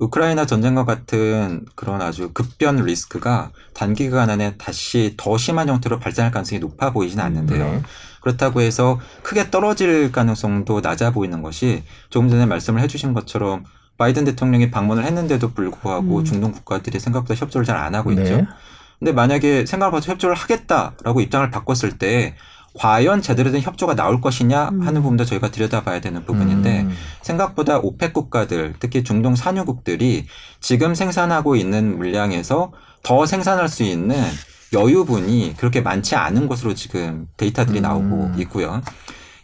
우크라이나 0.01 0.45
전쟁과 0.47 0.83
같은 0.83 1.63
그런 1.75 2.01
아주 2.01 2.31
급변 2.33 2.77
리스크가 2.77 3.51
단기간 3.75 4.31
안에 4.31 4.55
다시 4.57 5.13
더 5.15 5.37
심한 5.37 5.69
형태로 5.69 5.99
발생할 5.99 6.31
가능성이 6.31 6.59
높아 6.59 6.91
보이지는 6.91 7.23
않는데요. 7.23 7.63
네. 7.63 7.81
그렇다고 8.21 8.61
해서 8.61 8.99
크게 9.21 9.51
떨어질 9.51 10.11
가능성도 10.11 10.81
낮아 10.81 11.11
보이는 11.11 11.43
것이 11.43 11.83
조금 12.09 12.29
전에 12.29 12.47
말씀을 12.47 12.81
해주신 12.81 13.13
것처럼 13.13 13.63
바이든 13.97 14.25
대통령이 14.25 14.71
방문을 14.71 15.05
했는데도 15.05 15.53
불구하고 15.53 16.19
음. 16.19 16.25
중동 16.25 16.51
국가들이 16.51 16.99
생각보다 16.99 17.35
협조를 17.35 17.65
잘 17.65 17.77
안 17.77 17.93
하고 17.93 18.11
네. 18.11 18.23
있죠. 18.23 18.47
근데 18.97 19.11
만약에 19.11 19.67
생각보다 19.67 20.11
협조를 20.11 20.35
하겠다라고 20.35 21.21
입장을 21.21 21.49
바꿨을 21.51 21.99
때 21.99 22.35
과연 22.73 23.21
제대로 23.21 23.51
된 23.51 23.61
협조가 23.61 23.95
나올 23.95 24.21
것이냐 24.21 24.65
하는 24.65 24.97
음. 24.97 25.01
부분도 25.01 25.25
저희가 25.25 25.51
들여다봐야 25.51 25.99
되는 25.99 26.25
부분인데 26.25 26.81
음. 26.81 26.91
생각보다 27.21 27.79
오펙 27.79 28.13
국가들, 28.13 28.75
특히 28.79 29.03
중동 29.03 29.35
산유국들이 29.35 30.25
지금 30.61 30.95
생산하고 30.95 31.55
있는 31.55 31.97
물량에서 31.97 32.71
더 33.03 33.25
생산할 33.25 33.67
수 33.67 33.83
있는 33.83 34.23
여유분이 34.73 35.55
그렇게 35.57 35.81
많지 35.81 36.15
않은 36.15 36.47
것으로 36.47 36.73
지금 36.73 37.27
데이터들이 37.35 37.79
음. 37.79 37.83
나오고 37.83 38.31
있고요. 38.41 38.81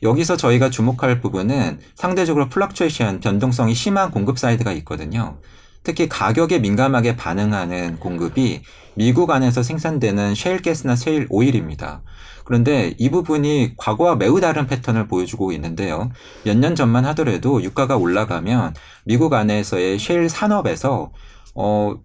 여기서 0.04 0.38
저희가 0.38 0.70
주목할 0.70 1.22
부분은 1.22 1.80
상대적으로 1.96 2.50
fluctuation 2.50 3.20
변동성이 3.20 3.74
심한 3.74 4.12
공급 4.12 4.40
side가 4.40 4.72
있거든요. 4.74 5.38
특히 5.84 6.08
가격에 6.08 6.60
민감하게 6.60 7.16
반응하는 7.16 7.98
공급이 8.00 8.62
미국 8.96 9.32
안에서 9.32 9.64
생산되는 9.64 10.36
셰일가스나 10.36 10.96
셰일 10.96 11.28
오일입니다. 11.30 12.02
그런데 12.48 12.96
이 12.98 13.10
부분이 13.10 13.74
과거와 13.78 14.16
매우 14.16 14.40
다른 14.40 14.68
패턴을 14.68 15.08
보여주고 15.08 15.52
있는데요. 15.52 16.12
몇 16.46 16.56
년 16.58 16.76
전만 16.76 17.04
하더라도 17.08 17.62
유가가 17.62 17.98
올라가면 17.98 18.74
미국 19.06 19.34
안에서의 19.34 20.00
셰일 20.00 20.30
산업에서 20.30 21.12
어 21.56 21.96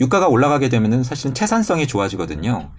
유가가 0.00 0.26
올라가게 0.28 0.70
되면은 0.70 1.04
사실은 1.04 1.34
채산성이 1.34 1.86
좋아지거든요. 1.86 2.72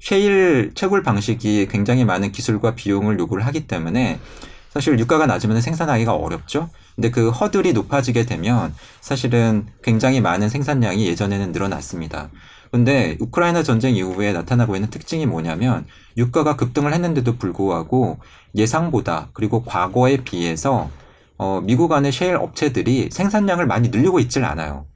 셰일 0.00 0.72
채굴 0.74 1.02
방식이 1.02 1.68
굉장히 1.70 2.04
많은 2.04 2.30
기술과 2.32 2.74
비용을 2.74 3.18
요구를 3.18 3.46
하기 3.46 3.66
때문에 3.66 4.20
사실 4.68 4.98
유가가 4.98 5.24
낮으면 5.26 5.62
생산하기가 5.62 6.14
어렵죠. 6.14 6.68
근데 6.94 7.10
그 7.10 7.30
허들이 7.30 7.72
높아지게 7.72 8.26
되면 8.26 8.74
사실은 9.00 9.66
굉장히 9.82 10.20
많은 10.20 10.50
생산량이 10.50 11.06
예전에는 11.08 11.52
늘어났습니다. 11.52 12.28
근데 12.70 13.16
우크라이나 13.20 13.62
전쟁 13.62 13.94
이후에 13.96 14.32
나타나고 14.32 14.76
있는 14.76 14.90
특징이 14.90 15.26
뭐냐면 15.26 15.86
유가가 16.16 16.56
급등을 16.56 16.92
했는데도 16.92 17.36
불구하고 17.36 18.18
예상보다 18.54 19.30
그리고 19.32 19.62
과거에 19.62 20.18
비해서 20.18 20.90
어, 21.38 21.60
미국 21.62 21.92
안의 21.92 22.12
셰일 22.12 22.36
업체들이 22.36 23.10
생산량을 23.10 23.66
많이 23.66 23.90
늘리고 23.90 24.20
있질 24.20 24.44
않아요. 24.44 24.86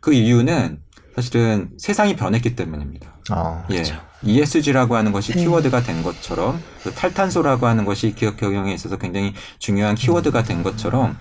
그 0.00 0.12
이유는 0.12 0.80
사실은 1.14 1.70
세상이 1.78 2.14
변했기 2.14 2.54
때문입니다. 2.54 3.16
아, 3.30 3.64
예. 3.72 3.82
ESG라고 4.22 4.96
하는 4.96 5.12
것이 5.12 5.32
네. 5.32 5.40
키워드가 5.40 5.82
된 5.82 6.02
것처럼 6.02 6.60
그 6.82 6.92
탈탄소라고 6.92 7.66
하는 7.66 7.84
것이 7.84 8.14
기업 8.14 8.36
경영에 8.36 8.72
있어서 8.74 8.98
굉장히 8.98 9.34
중요한 9.58 9.94
키워드가 9.94 10.42
된 10.42 10.62
것처럼 10.62 11.16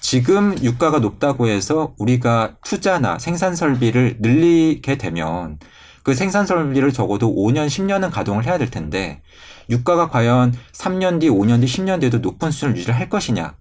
지금 0.00 0.56
유가가 0.62 0.98
높다고 0.98 1.48
해서 1.48 1.94
우리가 1.98 2.56
투자나 2.64 3.18
생산 3.18 3.54
설비를 3.54 4.16
늘리게 4.20 4.96
되면 4.98 5.58
그 6.02 6.14
생산 6.14 6.46
설비를 6.46 6.92
적어도 6.92 7.34
5년, 7.34 7.66
10년은 7.66 8.10
가동을 8.10 8.44
해야 8.46 8.58
될 8.58 8.70
텐데 8.70 9.20
유가가 9.68 10.08
과연 10.08 10.54
3년 10.72 11.20
뒤, 11.20 11.28
5년 11.28 11.60
뒤, 11.60 11.66
10년 11.66 12.00
뒤에도 12.00 12.18
높은 12.18 12.50
수준을 12.50 12.76
유지를 12.76 12.96
할 12.96 13.08
것이냐. 13.08 13.54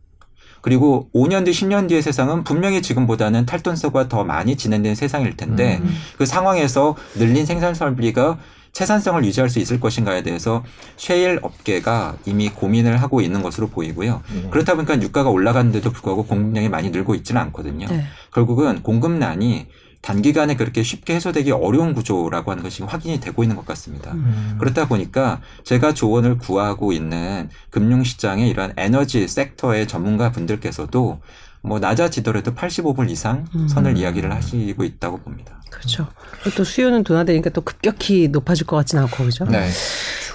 그리고 0.61 1.09
5년 1.13 1.45
뒤, 1.45 1.51
10년 1.51 1.87
뒤의 1.87 2.01
세상은 2.01 2.43
분명히 2.43 2.81
지금보다는 2.81 3.45
탈탄소가 3.45 4.09
더 4.09 4.23
많이 4.23 4.57
진행된 4.57 4.95
세상일 4.95 5.37
텐데 5.37 5.79
음. 5.81 5.95
그 6.17 6.25
상황에서 6.25 6.95
늘린 7.15 7.45
생산 7.45 7.73
설비가 7.73 8.39
채산성을 8.73 9.23
유지할 9.25 9.49
수 9.49 9.59
있을 9.59 9.79
것인가에 9.79 10.23
대해서 10.23 10.63
셰일 10.97 11.39
업계가 11.41 12.17
이미 12.25 12.49
고민을 12.49 13.01
하고 13.01 13.21
있는 13.21 13.41
것으로 13.41 13.67
보이고요. 13.67 14.21
네. 14.33 14.49
그렇다 14.49 14.75
보니까 14.75 15.01
유가가 15.01 15.29
올라가는데도 15.29 15.91
불구하고 15.91 16.25
공급량이 16.25 16.69
많이 16.69 16.89
늘고 16.89 17.15
있지는 17.15 17.41
않거든요. 17.41 17.87
네. 17.87 18.05
결국은 18.33 18.83
공급난이 18.83 19.67
단기간에 20.01 20.55
그렇게 20.55 20.81
쉽게 20.81 21.15
해소되기 21.15 21.51
어려운 21.51 21.93
구조라고 21.93 22.51
하는 22.51 22.63
것이 22.63 22.83
확인이 22.83 23.19
되고 23.19 23.43
있는 23.43 23.57
것 23.57 23.65
같습니다. 23.65 24.13
음. 24.13 24.55
그렇다 24.59 24.87
보니까 24.87 25.41
제가 25.65 25.93
조언을 25.93 26.37
구하고 26.37 26.93
있는 26.93 27.49
금융시장의 27.69 28.49
이러한 28.49 28.73
에너지 28.77 29.27
섹터의 29.27 29.87
전문가 29.87 30.31
분들께서도 30.31 31.19
뭐 31.61 31.79
낮아지더라도 31.79 32.53
85불 32.53 33.09
이상 33.09 33.45
선을 33.69 33.91
음. 33.91 33.97
이야기를 33.97 34.33
하시고 34.33 34.83
있다고 34.83 35.19
봅니다. 35.19 35.61
그렇죠. 35.69 36.07
또 36.55 36.63
수요는 36.63 37.03
둔화되니까 37.03 37.49
또 37.51 37.61
급격히 37.61 38.27
높아질 38.29 38.65
것 38.65 38.75
같지는 38.77 39.03
않고 39.03 39.25
그죠? 39.25 39.45
네. 39.45 39.69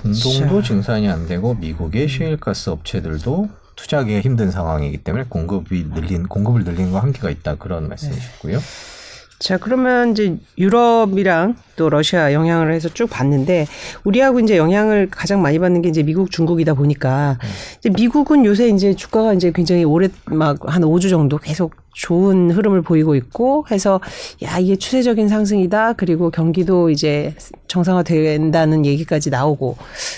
중동도 0.02 0.62
자. 0.62 0.68
증산이 0.68 1.08
안 1.08 1.26
되고 1.26 1.54
미국의 1.54 2.08
셰일가스 2.08 2.70
업체들도 2.70 3.48
투자하기가 3.76 4.20
힘든 4.20 4.50
상황이기 4.50 4.98
때문에 4.98 5.24
공급이 5.28 5.86
늘린 5.92 6.28
공급을 6.28 6.62
늘리는 6.64 6.92
거 6.92 7.00
한계가 7.00 7.30
있다 7.30 7.56
그런 7.56 7.88
말씀이셨고요. 7.88 8.60
자, 9.44 9.58
그러면 9.58 10.12
이제 10.12 10.38
유럽이랑 10.56 11.56
또 11.76 11.90
러시아 11.90 12.32
영향을 12.32 12.72
해서 12.72 12.88
쭉 12.88 13.10
봤는데 13.10 13.66
우리하고 14.04 14.40
이제 14.40 14.56
영향을 14.56 15.08
가장 15.10 15.42
많이 15.42 15.58
받는 15.58 15.82
게 15.82 15.90
이제 15.90 16.02
미국, 16.02 16.30
중국이다 16.30 16.72
보니까 16.72 17.38
이제 17.78 17.90
미국은 17.90 18.46
요새 18.46 18.70
이제 18.70 18.94
주가가 18.94 19.34
이제 19.34 19.52
굉장히 19.54 19.84
오래 19.84 20.08
막 20.24 20.64
한 20.66 20.80
5주 20.80 21.10
정도 21.10 21.36
계속 21.36 21.74
좋은 21.92 22.52
흐름을 22.52 22.80
보이고 22.80 23.14
있고 23.16 23.66
해서 23.70 24.00
야, 24.42 24.58
이게 24.58 24.76
추세적인 24.76 25.28
상승이다. 25.28 25.92
그리고 25.92 26.30
경기도 26.30 26.88
이제 26.88 27.36
정상화 27.68 28.02
된다는 28.02 28.86
얘기까지 28.86 29.28
나오고 29.28 29.76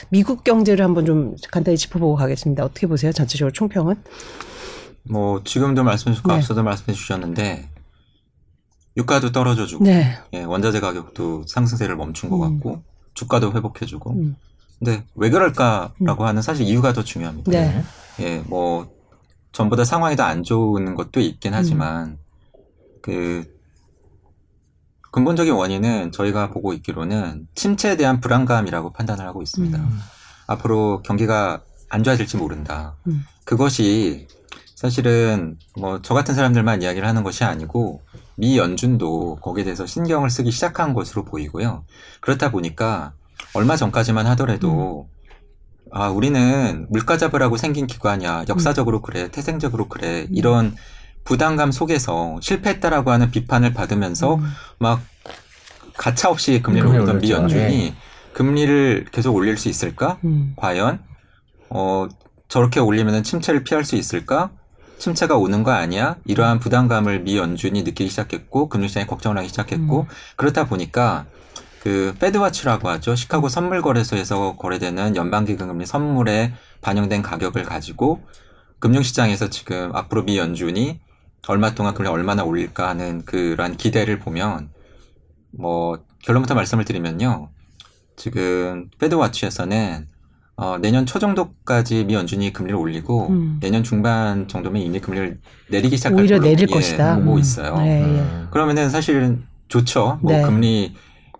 미국 0.09 0.45
경제를 0.45 0.85
한번 0.85 1.05
좀 1.05 1.35
간단히 1.51 1.77
짚어보고 1.77 2.15
가겠습니다. 2.15 2.65
어떻게 2.65 2.87
보세요? 2.87 3.11
전체적으로 3.11 3.53
총평은? 3.53 3.97
뭐 5.03 5.43
지금도 5.43 5.83
말씀해 5.83 6.15
주셨고 6.15 6.31
네. 6.31 6.37
앞서도 6.37 6.63
말씀해 6.63 6.95
주셨는데 6.95 7.71
유가도 8.97 9.33
떨어져 9.33 9.67
주고 9.67 9.85
네. 9.85 10.19
예, 10.33 10.43
원자재 10.43 10.81
가격도 10.81 11.45
상승세를 11.47 11.97
멈춘 11.97 12.31
것 12.31 12.37
음. 12.37 12.55
같고 12.55 12.83
주가도 13.15 13.53
회복해 13.53 13.87
주고 13.87 14.13
음. 14.13 14.37
근데 14.79 15.05
왜 15.15 15.31
그럴까라고 15.31 16.27
하는 16.27 16.43
사실 16.43 16.67
이유가 16.67 16.93
더 16.93 17.03
중요합니다. 17.03 17.51
네. 17.51 17.83
예, 18.21 18.39
뭐 18.47 18.91
전보다 19.53 19.85
상황이 19.85 20.17
더 20.17 20.25
안 20.25 20.43
좋은 20.43 20.95
것도 20.95 21.21
있긴 21.21 21.53
음. 21.53 21.59
하지만 21.59 22.19
그 23.03 23.45
근본적인 25.13 25.53
원인은 25.55 26.13
저희가 26.13 26.51
보고 26.51 26.73
있기로는 26.75 27.49
침체에 27.55 27.97
대한 27.97 28.21
불안감이라고 28.21 28.93
판단을 28.93 29.27
하고 29.27 29.41
있습니다. 29.43 29.79
음. 29.79 30.01
앞으로 30.47 31.03
경기가 31.03 31.63
안 31.89 32.03
좋아질지 32.03 32.37
모른다. 32.37 32.97
음. 33.07 33.25
그것이 33.45 34.27
사실은 34.77 35.57
뭐 35.79 35.99
저 36.03 36.13
같은 36.15 36.35
사람들만 36.35 36.83
이야기를 36.83 37.09
하는 37.09 37.25
것이 37.25 37.43
아니고 37.45 38.03
미 38.37 38.59
연준도 38.59 39.37
거기에 39.41 39.65
대해서 39.65 39.87
신경을 39.87 40.29
쓰기 40.31 40.51
시작한 40.51 40.93
것으로 40.93 41.25
보이고요. 41.25 41.83
그렇다 42.21 42.51
보니까 42.51 43.15
얼마 43.55 43.75
전까지만 43.77 44.27
하더라도 44.29 45.09
아 45.91 46.09
우리는 46.11 46.87
물가 46.91 47.17
잡으라고 47.17 47.57
생긴 47.57 47.87
기관이야. 47.87 48.45
역사적으로 48.51 49.01
그래, 49.01 49.31
태생적으로 49.31 49.89
그래. 49.89 50.27
이런 50.31 50.77
부담감 51.25 51.73
속에서 51.73 52.39
실패했다라고 52.43 53.11
하는 53.11 53.31
비판을 53.31 53.73
받으면서 53.73 54.35
음. 54.35 54.45
막 54.79 55.01
가차 55.97 56.29
없이 56.29 56.61
금리를 56.61 56.87
금리를 56.87 57.15
올리던 57.15 57.21
미. 57.23 57.31
연준이 57.31 57.77
네. 57.91 57.95
금리를 58.35 59.07
계속 59.11 59.35
올릴 59.35 59.57
수 59.57 59.71
있을까? 59.71 60.19
음. 60.25 60.53
과연 60.57 61.03
어 61.71 62.07
저렇게 62.49 62.79
올리면 62.81 63.23
침체를 63.23 63.65
피할 63.65 63.83
수 63.85 63.97
있을까? 63.97 64.51
침체가 64.99 65.37
오는 65.37 65.63
거 65.63 65.73
아니야? 65.73 66.17
이러한 66.25 66.59
부담감을 66.59 67.21
미 67.21 67.37
연준이 67.37 67.83
느끼기 67.83 68.09
시작했고 68.09 68.69
금융시장이 68.69 69.07
걱정을 69.07 69.39
하기 69.39 69.49
시작했고 69.49 70.01
음. 70.03 70.07
그렇다 70.37 70.67
보니까 70.67 71.27
그 71.81 72.15
페드와치라고 72.19 72.89
하죠. 72.89 73.15
시카고 73.15 73.49
선물 73.49 73.83
거래소에서 73.83 74.57
거래되는 74.57 75.15
연방기금 75.15 75.69
금리 75.69 75.87
선물에 75.87 76.55
반영된 76.81 77.23
가격을 77.23 77.63
가지고 77.63 78.23
금융시장에서 78.81 79.51
지금 79.51 79.95
앞으로 79.95 80.25
미 80.25 80.39
연준이 80.39 81.01
얼마 81.47 81.75
동안 81.75 81.95
금리 81.95 82.09
얼마나 82.09 82.43
올릴까 82.43 82.89
하는 82.89 83.25
그러한 83.25 83.77
기대를 83.77 84.19
보면 84.19 84.71
뭐 85.53 85.99
결론부터 86.25 86.55
말씀을 86.55 86.85
드리면요. 86.85 87.51
지금 88.17 88.91
페드와치에서는 88.99 90.09
어, 90.57 90.79
내년 90.79 91.05
초 91.05 91.19
정도까지 91.19 92.05
미 92.05 92.15
연준이 92.15 92.53
금리를 92.53 92.79
올리고 92.79 93.29
음. 93.29 93.59
내년 93.61 93.83
중반 93.83 94.49
정도면 94.49 94.81
이미 94.81 95.01
금리를 95.01 95.39
내리기 95.71 95.99
시작할 95.99 96.19
오히려 96.21 96.39
걸로 96.39 96.49
내릴 96.49 96.69
예, 96.69 96.75
것이다. 96.75 97.17
보고 97.17 97.35
음. 97.35 97.39
있어요. 97.39 97.77
네, 97.79 98.01
예. 98.01 98.05
음. 98.05 98.49
그러면은 98.51 98.89
사실은 98.89 99.45
좋죠. 99.69 100.19
뭐 100.23 100.33
네. 100.33 100.43
금리 100.43 100.95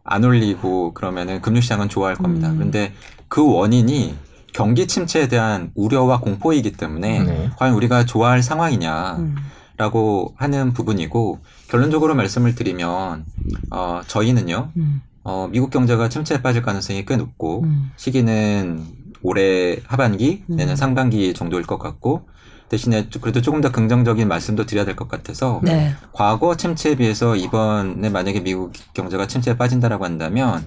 안 0.05 0.23
올리고 0.23 0.93
그러면은 0.93 1.41
금융 1.41 1.63
시장은 1.63 1.89
좋아할 1.89 2.17
겁니다. 2.17 2.51
음. 2.51 2.57
그런데 2.57 2.93
그 3.29 3.45
원인이 3.47 4.15
경기 4.53 4.87
침체에 4.87 5.29
대한 5.29 5.71
우려와 5.75 6.21
공포이기 6.21 6.73
때문에 6.73 7.23
네. 7.23 7.51
과연 7.57 7.75
우리가 7.75 8.05
좋아할 8.05 8.43
상황이냐. 8.43 9.17
음. 9.17 9.37
라고 9.79 10.33
하는 10.39 10.73
부분이고 10.73 11.41
결론적으로 11.69 12.15
말씀을 12.15 12.55
드리면 12.55 13.27
어, 13.71 14.01
저희는요 14.07 14.71
음, 14.75 15.03
어, 15.23 15.49
미국 15.53 15.69
경제가 15.69 16.09
침체에 16.09 16.41
빠질 16.41 16.63
가능성이 16.63 17.05
꽤 17.05 17.17
높고 17.17 17.65
음. 17.65 17.91
시기는 17.97 18.87
올해 19.27 19.79
하반기 19.87 20.45
음. 20.51 20.57
내년 20.57 20.77
상반기 20.77 21.35
정도일 21.35 21.65
것 21.67 21.79
같고 21.79 22.29
대신에 22.69 23.09
좀- 23.11 23.23
그래도 23.23 23.41
조금 23.43 23.61
더 23.61 23.71
긍정적인 23.71 24.27
말씀도 24.29 24.67
드려야 24.67 24.85
될 24.85 24.95
것 24.97 25.09
같아서 25.09 25.61
네. 25.63 25.95
과거 26.13 26.57
침체에 26.57 26.97
비해서 26.97 27.35
이번에 27.37 28.09
만약에 28.09 28.41
미국 28.41 28.73
경제가 28.95 29.27
침체에 29.27 29.57
빠진다라고 29.57 30.05
한다면 30.05 30.65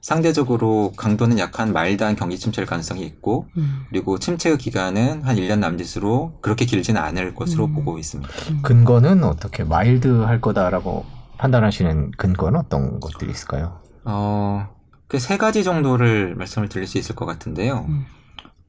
상대적으로 0.00 0.92
강도는 0.96 1.38
약한 1.38 1.72
mild한 1.72 2.16
경기 2.16 2.38
침체일 2.38 2.66
가능성이 2.66 3.02
있고 3.04 3.46
음. 3.58 3.82
그리고 3.90 4.18
침체의 4.18 4.58
기간은 4.58 5.22
한 5.24 5.36
1년 5.36 5.58
남짓으로 5.58 6.38
그렇게 6.40 6.64
길지는 6.64 7.00
않을 7.00 7.34
것으로 7.34 7.66
음. 7.66 7.74
보고 7.74 7.98
있습니다. 7.98 8.32
근거는 8.62 9.22
어떻게 9.24 9.62
mild 9.62 10.22
할 10.22 10.40
거다라고 10.40 11.04
판단하시는 11.38 12.12
근거는 12.16 12.60
어떤 12.60 12.98
것들이 13.00 13.30
있을까요? 13.30 13.80
어, 14.04 14.68
그세 15.10 15.36
가지 15.36 15.64
정도를 15.64 16.36
말씀을 16.36 16.68
드릴 16.68 16.86
수 16.86 16.96
있을 16.96 17.16
것 17.16 17.26
같은데요. 17.26 17.84
음. 17.88 18.06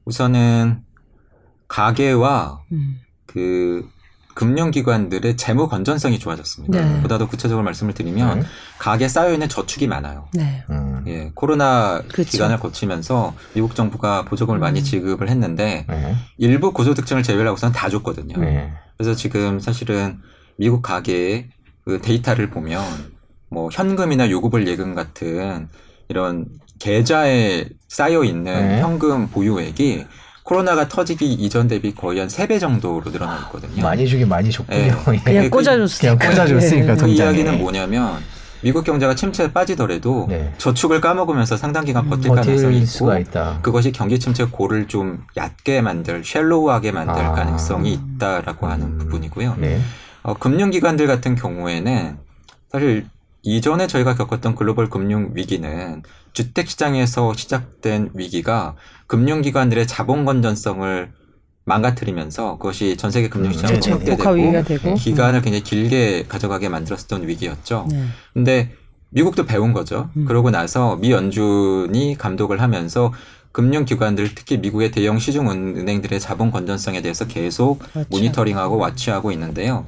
우선은 0.04 0.82
가계와 1.68 2.62
음. 2.72 2.98
그 3.26 3.88
금융기관들의 4.34 5.36
재무 5.36 5.68
건전성이 5.68 6.18
좋아졌습니다. 6.18 6.84
네. 6.84 7.00
보다 7.00 7.16
더 7.18 7.28
구체적으로 7.28 7.64
말씀을 7.64 7.94
드리면 7.94 8.40
네. 8.40 8.46
가계에 8.80 9.06
쌓여있는 9.06 9.48
저축이 9.48 9.86
많아요. 9.86 10.26
네. 10.34 10.64
음. 10.70 11.04
예, 11.06 11.30
코로나 11.32 12.02
그렇죠. 12.08 12.30
기간을 12.30 12.58
거치면서 12.58 13.34
미국 13.54 13.76
정부가 13.76 14.24
보조금을 14.24 14.58
많이 14.58 14.80
음. 14.80 14.84
지급을 14.84 15.28
했는데 15.28 15.86
네. 15.88 16.16
일부 16.38 16.72
고소득층을 16.72 17.22
제외를 17.22 17.46
하고서는 17.46 17.72
다 17.72 17.88
줬거든요. 17.88 18.36
네. 18.38 18.72
그래서 18.96 19.14
지금 19.14 19.60
사실은 19.60 20.20
미국 20.56 20.82
가계의 20.82 21.50
그 21.84 22.00
데이터를 22.00 22.50
보면 22.50 22.82
뭐 23.48 23.68
현금이나 23.72 24.28
요구불 24.28 24.66
예금 24.66 24.96
같은 24.96 25.68
이런 26.12 26.44
계좌에 26.78 27.64
쌓여 27.88 28.22
있는 28.22 28.44
네. 28.44 28.80
현금 28.82 29.28
보유액이 29.28 30.04
코로나가 30.42 30.88
터지기 30.88 31.32
이전 31.32 31.68
대비 31.68 31.94
거의 31.94 32.18
한 32.18 32.28
3배 32.28 32.60
정도로 32.60 33.10
늘어나 33.10 33.38
있거든요. 33.44 33.82
많이 33.82 34.06
주긴 34.06 34.28
많이 34.28 34.50
줬군요. 34.50 34.76
네. 34.78 34.88
예. 34.88 35.18
그냥 35.24 35.44
그- 35.44 35.50
꽂아줬으니까. 35.50 36.18
그냥 36.18 36.34
꽂아줬으니까 36.46 36.94
네. 36.94 37.00
그. 37.00 37.08
이야기는 37.08 37.58
뭐냐면 37.58 38.18
미국 38.60 38.84
경제가 38.84 39.14
침체에 39.14 39.52
빠지더라도 39.52 40.26
네. 40.28 40.52
저축을 40.58 41.00
까먹으면서 41.00 41.56
상당 41.56 41.84
기간 41.86 42.04
음. 42.04 42.10
버틸 42.10 42.28
가능성이 42.30 42.56
버틸 42.62 42.74
있고 42.74 42.86
수가 42.86 43.18
있다. 43.20 43.60
그것이 43.62 43.90
경기 43.92 44.18
침체 44.20 44.44
고를 44.44 44.86
좀 44.86 45.24
얕게 45.36 45.80
만들, 45.80 46.22
쉘로우하게 46.24 46.92
만들 46.92 47.24
아. 47.24 47.32
가능성이 47.32 47.94
있다라고 47.94 48.66
하는 48.66 48.86
음. 48.86 48.98
부분이고요. 48.98 49.56
네. 49.58 49.80
어, 50.24 50.34
금융기관들 50.34 51.06
같은 51.06 51.34
경우에는 51.36 52.18
사실 52.70 53.06
이전에 53.42 53.86
저희가 53.86 54.14
겪었던 54.14 54.54
글로벌 54.54 54.88
금융 54.88 55.30
위기는 55.34 56.02
주택 56.32 56.68
시장에서 56.68 57.34
시작된 57.34 58.10
위기가 58.14 58.76
금융기관들의 59.08 59.86
자본 59.86 60.24
건전성을 60.24 61.12
망가뜨리면서 61.64 62.58
그것이 62.58 62.96
전 62.96 63.10
세계 63.10 63.28
금융 63.28 63.52
시장을 63.52 63.74
음, 63.74 63.76
위기가 63.76 63.94
확대되고 64.30 64.64
되고. 64.64 64.94
기간을 64.94 65.42
굉장히 65.42 65.62
길게 65.62 66.24
가져가게 66.28 66.68
만들었던 66.68 67.26
위기였죠. 67.26 67.86
네. 67.90 68.04
근데 68.32 68.72
미국도 69.10 69.44
배운 69.44 69.72
거죠. 69.72 70.08
음. 70.16 70.24
그러고 70.24 70.50
나서 70.50 70.96
미 70.96 71.10
연준이 71.10 72.16
감독을 72.18 72.60
하면서 72.60 73.12
금융기관들 73.52 74.34
특히 74.34 74.56
미국의 74.56 74.90
대형 74.90 75.18
시중 75.18 75.50
은행들의 75.50 76.18
자본 76.18 76.50
건전성에 76.50 77.02
대해서 77.02 77.26
계속 77.26 77.80
그렇죠. 77.80 78.08
모니터링하고 78.10 78.78
와치하고 78.78 79.30
있는데요. 79.32 79.86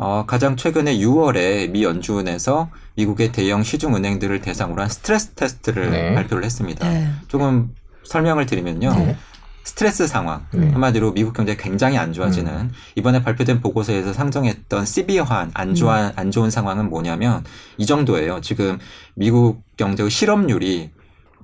어, 0.00 0.24
가장 0.26 0.56
최근에 0.56 0.98
6월에 0.98 1.70
미 1.70 1.82
연준에서 1.82 2.70
미국의 2.94 3.32
대형 3.32 3.64
시중 3.64 3.96
은행들을 3.96 4.40
대상으로 4.40 4.80
한 4.80 4.88
스트레스 4.88 5.30
테스트를 5.30 5.90
네. 5.90 6.14
발표를 6.14 6.44
했습니다. 6.44 6.88
네. 6.88 7.10
조금 7.26 7.74
설명을 8.04 8.46
드리면요. 8.46 8.90
네. 8.94 9.16
스트레스 9.64 10.06
상황 10.06 10.46
네. 10.54 10.70
한마디로 10.70 11.12
미국 11.12 11.34
경제가 11.34 11.60
굉장히 11.60 11.98
안 11.98 12.12
좋아지는 12.12 12.52
음. 12.52 12.70
이번에 12.94 13.22
발표된 13.22 13.60
보고서에서 13.60 14.12
상정했던 14.12 14.86
시비어한 14.86 15.50
안 15.52 15.74
좋아 15.74 16.12
안 16.14 16.30
좋은 16.30 16.50
상황은 16.50 16.88
뭐냐면 16.88 17.44
이 17.76 17.84
정도예요. 17.84 18.40
지금 18.40 18.78
미국 19.14 19.62
경제의 19.76 20.10
실업률이 20.10 20.90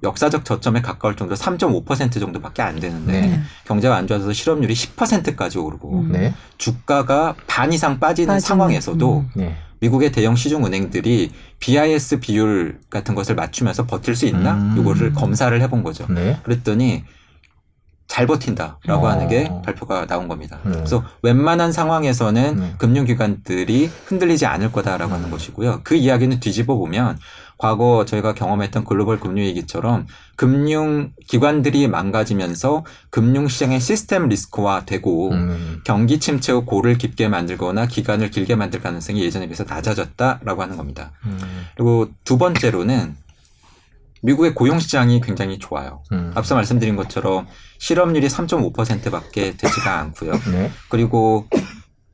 역사적 0.05 0.45
저점에 0.45 0.81
가까울 0.83 1.17
정도로 1.17 1.37
3.5% 1.37 2.21
정도밖에 2.21 2.63
안 2.63 2.79
되는데 2.79 3.21
네. 3.21 3.41
경제가 3.65 3.97
안 3.97 4.07
좋아져서 4.07 4.33
실업률이 4.33 4.75
10%까지 4.75 5.59
오르고 5.59 6.01
음. 6.01 6.13
네. 6.13 6.35
주가가 6.59 7.35
반 7.47 7.73
이상 7.73 7.99
빠지는 7.99 8.35
빠지는, 8.35 8.41
상황에서도 8.41 9.19
음. 9.19 9.31
네. 9.35 9.57
미국의 9.81 10.13
대형 10.13 10.37
시중 10.37 10.65
은행들이 10.65 11.31
BIS 11.59 12.21
비율 12.21 12.79
같은 12.89 13.15
것을 13.15 13.35
맞추면서 13.35 13.87
버틸 13.87 14.15
수 14.15 14.27
있나? 14.27 14.55
음. 14.55 14.77
이거를 14.79 15.13
검사를 15.13 15.61
해본 15.61 15.83
거죠. 15.83 16.07
네. 16.09 16.39
그랬더니 16.43 17.05
잘 18.07 18.27
버틴다라고 18.27 19.07
어. 19.07 19.09
하는 19.09 19.29
게 19.29 19.51
발표가 19.65 20.07
나온 20.07 20.29
겁니다. 20.29 20.59
네. 20.65 20.73
그래서 20.73 21.05
웬만한 21.23 21.73
상황에서는 21.73 22.57
네. 22.57 22.75
금융기관들이 22.79 23.91
흔들리지 24.07 24.47
않을 24.47 24.73
거다라고 24.73 25.15
하는 25.15 25.31
것이고요. 25.31 25.81
그 25.85 25.95
이야기는 25.95 26.39
뒤집어 26.41 26.77
보면 26.77 27.19
과거 27.57 28.05
저희가 28.05 28.35
경험했던 28.35 28.85
글로벌 28.85 29.21
금융위기처럼 29.21 30.07
금융기관들이 30.37 31.89
망가지면서 31.89 32.85
금융시장의 33.11 33.81
시스템 33.81 34.29
리스크화 34.29 34.85
되고 34.85 35.31
음. 35.31 35.81
경기 35.85 36.19
침체의 36.19 36.67
고를 36.67 36.99
깊게 36.99 37.29
만들거나 37.29 37.87
기간을 37.87 38.31
길게 38.31 38.57
만들 38.57 38.81
가능성이 38.81 39.25
예전에 39.25 39.47
비해서 39.47 39.65
낮아졌다라고 39.65 40.63
하는 40.63 40.77
겁니다. 40.77 41.13
음. 41.25 41.39
그리고 41.77 42.09
두 42.25 42.39
번째로는 42.39 43.17
미국의 44.25 44.55
고용 44.55 44.79
시장이 44.79 45.21
굉장히 45.21 45.59
좋아요. 45.59 46.03
음. 46.13 46.33
앞서 46.35 46.55
말씀드린 46.55 46.97
것처럼 46.97 47.47
실업률이 47.79 48.27
3.5%밖에 48.27 49.57
되지가 49.57 49.99
않고요. 49.99 50.33
네. 50.51 50.71
그리고 50.89 51.47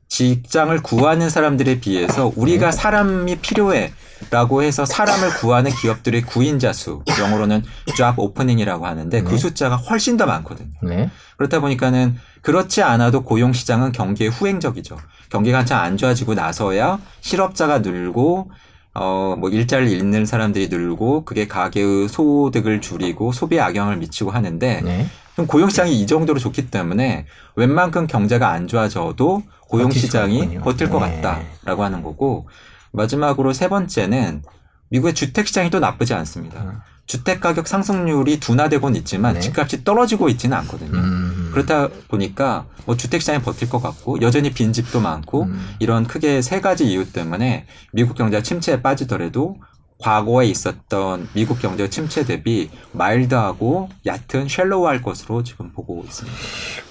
직장을 0.09 0.77
구하는 0.83 1.29
사람들에 1.29 1.79
비해서 1.79 2.33
우리가 2.35 2.71
사람이 2.71 3.37
필요해 3.37 3.93
라고 4.29 4.61
해서 4.61 4.85
사람을 4.85 5.35
구하는 5.39 5.71
기업들의 5.71 6.23
구인자 6.23 6.73
수, 6.73 7.01
영어로는 7.17 7.63
job 7.95 8.15
opening이라고 8.17 8.85
하는데 8.85 9.23
그 9.23 9.31
네. 9.31 9.37
숫자가 9.37 9.77
훨씬 9.77 10.17
더 10.17 10.25
많거든요. 10.25 10.73
네. 10.83 11.09
그렇다 11.37 11.61
보니까는 11.61 12.17
그렇지 12.41 12.83
않아도 12.83 13.23
고용 13.23 13.53
시장은 13.53 13.93
경기에 13.93 14.27
후행적이죠. 14.27 14.97
경기가 15.29 15.59
한참 15.59 15.79
안 15.79 15.95
좋아지고 15.95 16.33
나서야 16.33 16.99
실업자가 17.21 17.79
늘고 17.79 18.51
어 18.93 19.35
뭐 19.37 19.49
일자리를 19.49 19.91
잃는 19.97 20.25
사람들이 20.25 20.67
늘고 20.67 21.23
그게 21.25 21.47
가계의 21.47 22.09
소득을 22.09 22.81
줄이고 22.81 23.31
소비에 23.31 23.59
악영향을 23.61 23.97
미치고 23.97 24.31
하는데 24.31 24.81
네. 24.81 25.07
그럼 25.33 25.47
고용 25.47 25.69
시장이 25.69 25.99
이 26.01 26.05
정도로 26.05 26.39
좋기 26.39 26.69
때문에 26.69 27.25
웬만큼 27.55 28.07
경제가 28.07 28.49
안 28.49 28.67
좋아져도 28.67 29.43
고용 29.69 29.87
버틸 29.87 30.01
수가 30.01 30.07
시장이 30.07 30.39
있군요. 30.39 30.61
버틸 30.61 30.89
것 30.89 30.99
네. 31.05 31.21
같다라고 31.21 31.83
하는 31.83 32.03
거고 32.03 32.47
마지막으로 32.91 33.53
세 33.53 33.69
번째는 33.69 34.43
미국의 34.91 35.15
주택 35.15 35.47
시장이 35.47 35.69
또 35.69 35.79
나쁘지 35.79 36.13
않습니다. 36.13 36.61
음. 36.61 36.79
주택 37.05 37.41
가격 37.41 37.67
상승률이 37.67 38.39
둔화되고는 38.39 38.97
있지만 38.99 39.33
네. 39.33 39.39
집값이 39.39 39.83
떨어지고 39.83 40.29
있지는 40.29 40.55
않거든요. 40.59 40.97
음. 40.97 41.49
그렇다 41.51 41.89
보니까 42.07 42.65
뭐 42.85 42.95
주택 42.95 43.21
시장이 43.21 43.41
버틸 43.41 43.69
것 43.69 43.81
같고 43.81 44.21
여전히 44.21 44.53
빈 44.53 44.71
집도 44.71 45.01
많고 45.01 45.43
음. 45.43 45.75
이런 45.79 46.05
크게 46.07 46.41
세 46.41 46.61
가지 46.61 46.85
이유 46.85 47.11
때문에 47.11 47.65
미국 47.91 48.15
경제가 48.15 48.43
침체에 48.43 48.81
빠지더라도 48.81 49.57
과거에 50.01 50.47
있었던 50.47 51.29
미국 51.33 51.59
경제 51.59 51.89
침체 51.89 52.25
대비 52.25 52.69
마일드하고 52.91 53.89
얕은 54.05 54.47
쉘로우할 54.49 55.01
것으로 55.01 55.43
지금 55.43 55.71
보고 55.71 56.03
있습니다. 56.05 56.37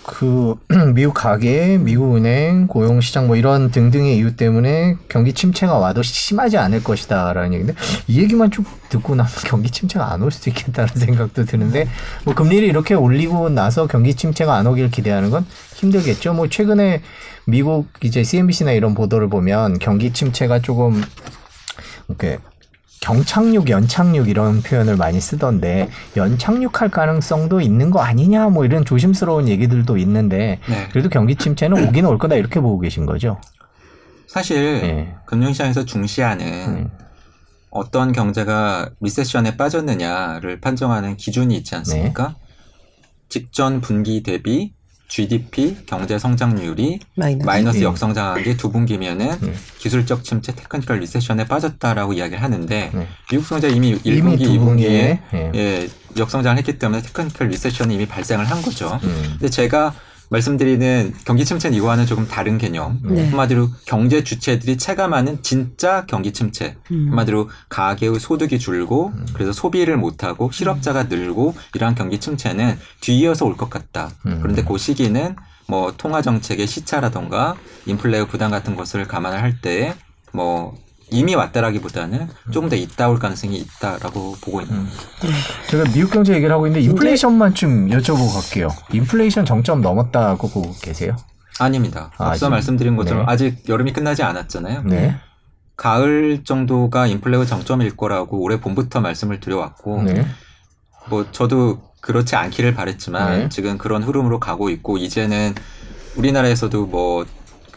그 0.04 0.54
미국 0.94 1.14
가계, 1.14 1.78
미국 1.78 2.16
은행, 2.16 2.66
고용 2.66 3.00
시장 3.00 3.26
뭐 3.26 3.36
이런 3.36 3.70
등등의 3.70 4.16
이유 4.16 4.36
때문에 4.36 4.96
경기 5.08 5.32
침체가 5.32 5.78
와도 5.78 6.02
심하지 6.02 6.56
않을 6.56 6.82
것이다라는 6.82 7.52
얘기인데 7.52 7.74
이 8.06 8.20
얘기만 8.20 8.50
쭉 8.50 8.64
듣고 8.88 9.14
나면 9.14 9.30
경기 9.46 9.70
침체가 9.70 10.12
안 10.12 10.22
올 10.22 10.30
수도 10.30 10.50
있겠다는 10.50 10.88
생각도 10.94 11.44
드는데 11.44 11.88
뭐 12.24 12.34
금리를 12.34 12.66
이렇게 12.66 12.94
올리고 12.94 13.48
나서 13.48 13.86
경기 13.86 14.14
침체가 14.14 14.54
안 14.56 14.66
오길 14.66 14.90
기대하는 14.90 15.30
건 15.30 15.46
힘들겠죠. 15.76 16.34
뭐 16.34 16.48
최근에 16.48 17.02
미국 17.46 17.88
이제 18.02 18.22
CNBC나 18.22 18.72
이런 18.72 18.94
보도를 18.94 19.28
보면 19.28 19.78
경기 19.78 20.12
침체가 20.12 20.60
조금 20.60 21.02
이렇게 22.08 22.38
경착륙, 23.00 23.70
연착륙 23.70 24.28
이런 24.28 24.62
표현을 24.62 24.96
많이 24.96 25.20
쓰던데 25.20 25.88
연착륙할 26.16 26.90
가능성도 26.90 27.60
있는 27.60 27.90
거 27.90 28.00
아니냐 28.00 28.50
뭐 28.50 28.64
이런 28.64 28.84
조심스러운 28.84 29.48
얘기들도 29.48 29.96
있는데 29.98 30.60
네. 30.68 30.88
그래도 30.90 31.08
경기 31.08 31.34
침체는 31.34 31.88
오기는 31.88 32.08
올 32.08 32.18
거다 32.18 32.36
이렇게 32.36 32.60
보고 32.60 32.78
계신 32.78 33.06
거죠. 33.06 33.40
사실 34.26 34.80
네. 34.80 35.14
금융시장에서 35.26 35.84
중시하는 35.84 36.46
음. 36.46 36.90
어떤 37.70 38.12
경제가 38.12 38.90
리세션에 39.00 39.56
빠졌느냐를 39.56 40.60
판정하는 40.60 41.16
기준이 41.16 41.56
있지 41.56 41.70
네. 41.70 41.76
않습니까? 41.78 42.36
직전 43.28 43.80
분기 43.80 44.22
대비 44.22 44.74
GDP 45.10 45.76
경제 45.86 46.18
성장률이 46.18 47.00
마이너스. 47.16 47.44
마이너스 47.44 47.78
음. 47.78 47.82
역성장한 47.82 48.56
두 48.56 48.70
분기면은 48.70 49.32
음. 49.42 49.54
기술적 49.78 50.24
침체 50.24 50.54
technical 50.54 51.00
recession에 51.00 51.46
빠졌다라고 51.46 52.12
이야기를 52.14 52.42
하는데 52.42 52.90
네. 52.94 53.08
미국 53.28 53.48
경제 53.48 53.68
이미 53.68 53.94
1분기, 53.94 54.06
이미 54.06 54.36
두 54.38 54.44
2분기에 54.44 54.58
분기에 54.58 55.20
예. 55.34 55.50
예, 55.54 55.88
역성장을 56.16 56.56
했기 56.58 56.78
때문에 56.78 57.02
technical 57.02 57.48
recession이 57.48 57.94
이미 57.96 58.06
발생을 58.06 58.44
한 58.44 58.62
거죠. 58.62 58.98
음. 59.02 59.36
근데 59.38 59.50
제가 59.50 59.94
말씀드리는 60.30 61.12
경기 61.24 61.44
침체는 61.44 61.76
이거와는 61.76 62.06
조금 62.06 62.26
다른 62.26 62.56
개념. 62.56 63.00
네. 63.02 63.28
한마디로 63.28 63.68
경제 63.84 64.22
주체들이 64.24 64.78
체감하는 64.78 65.42
진짜 65.42 66.06
경기 66.06 66.32
침체. 66.32 66.76
음. 66.92 67.08
한마디로 67.08 67.50
가계의 67.68 68.18
소득이 68.20 68.58
줄고 68.58 69.12
그래서 69.34 69.52
소비를 69.52 69.96
못하고 69.96 70.50
실업자가 70.52 71.04
늘고 71.04 71.54
이러한 71.74 71.94
경기 71.96 72.18
침체는 72.18 72.78
뒤이어서 73.00 73.44
올 73.44 73.56
것 73.56 73.68
같다. 73.68 74.10
음. 74.26 74.38
그런데 74.40 74.62
그 74.64 74.78
시기는 74.78 75.34
뭐 75.66 75.92
통화 75.96 76.22
정책의 76.22 76.66
시차라던가 76.66 77.56
인플레의 77.86 78.28
부담 78.28 78.50
같은 78.52 78.74
것을 78.76 79.06
감안을 79.06 79.42
할때 79.42 79.94
뭐 80.32 80.78
이미 81.10 81.34
왔다라기보다는 81.34 82.28
조금 82.50 82.68
더 82.68 82.76
있다 82.76 83.08
올 83.08 83.18
가능성이 83.18 83.56
있다라고 83.58 84.36
보고 84.40 84.60
있는 84.60 84.84
거죠. 84.86 85.32
제가 85.68 85.84
미국 85.92 86.10
경제 86.12 86.34
얘기를 86.34 86.52
하고 86.54 86.66
있는데 86.66 86.84
인플레이션만 86.86 87.54
좀 87.54 87.88
여쭤보고 87.88 88.32
갈게요. 88.32 88.68
인플레이션 88.92 89.44
정점 89.44 89.80
넘었다고 89.80 90.48
보고 90.48 90.72
계세요? 90.80 91.16
아닙니다. 91.58 92.10
아, 92.16 92.28
앞서 92.28 92.46
아직- 92.46 92.50
말씀드린 92.50 92.96
것처럼 92.96 93.26
네. 93.26 93.32
아직 93.32 93.68
여름이 93.68 93.92
끝나지 93.92 94.22
않았잖아요. 94.22 94.82
네. 94.84 95.16
가을 95.76 96.42
정도가 96.44 97.06
인플레의 97.06 97.46
정점일 97.46 97.96
거라고 97.96 98.38
올해 98.40 98.60
봄부터 98.60 99.00
말씀을 99.00 99.40
드려왔고 99.40 100.02
네. 100.02 100.26
뭐 101.08 101.26
저도 101.32 101.82
그렇지 102.00 102.36
않기를 102.36 102.74
바랬지만 102.74 103.38
네. 103.40 103.48
지금 103.48 103.78
그런 103.78 104.02
흐름으로 104.02 104.38
가고 104.40 104.70
있고 104.70 104.96
이제는 104.98 105.54
우리나라에서도 106.16 106.86
뭐 106.86 107.24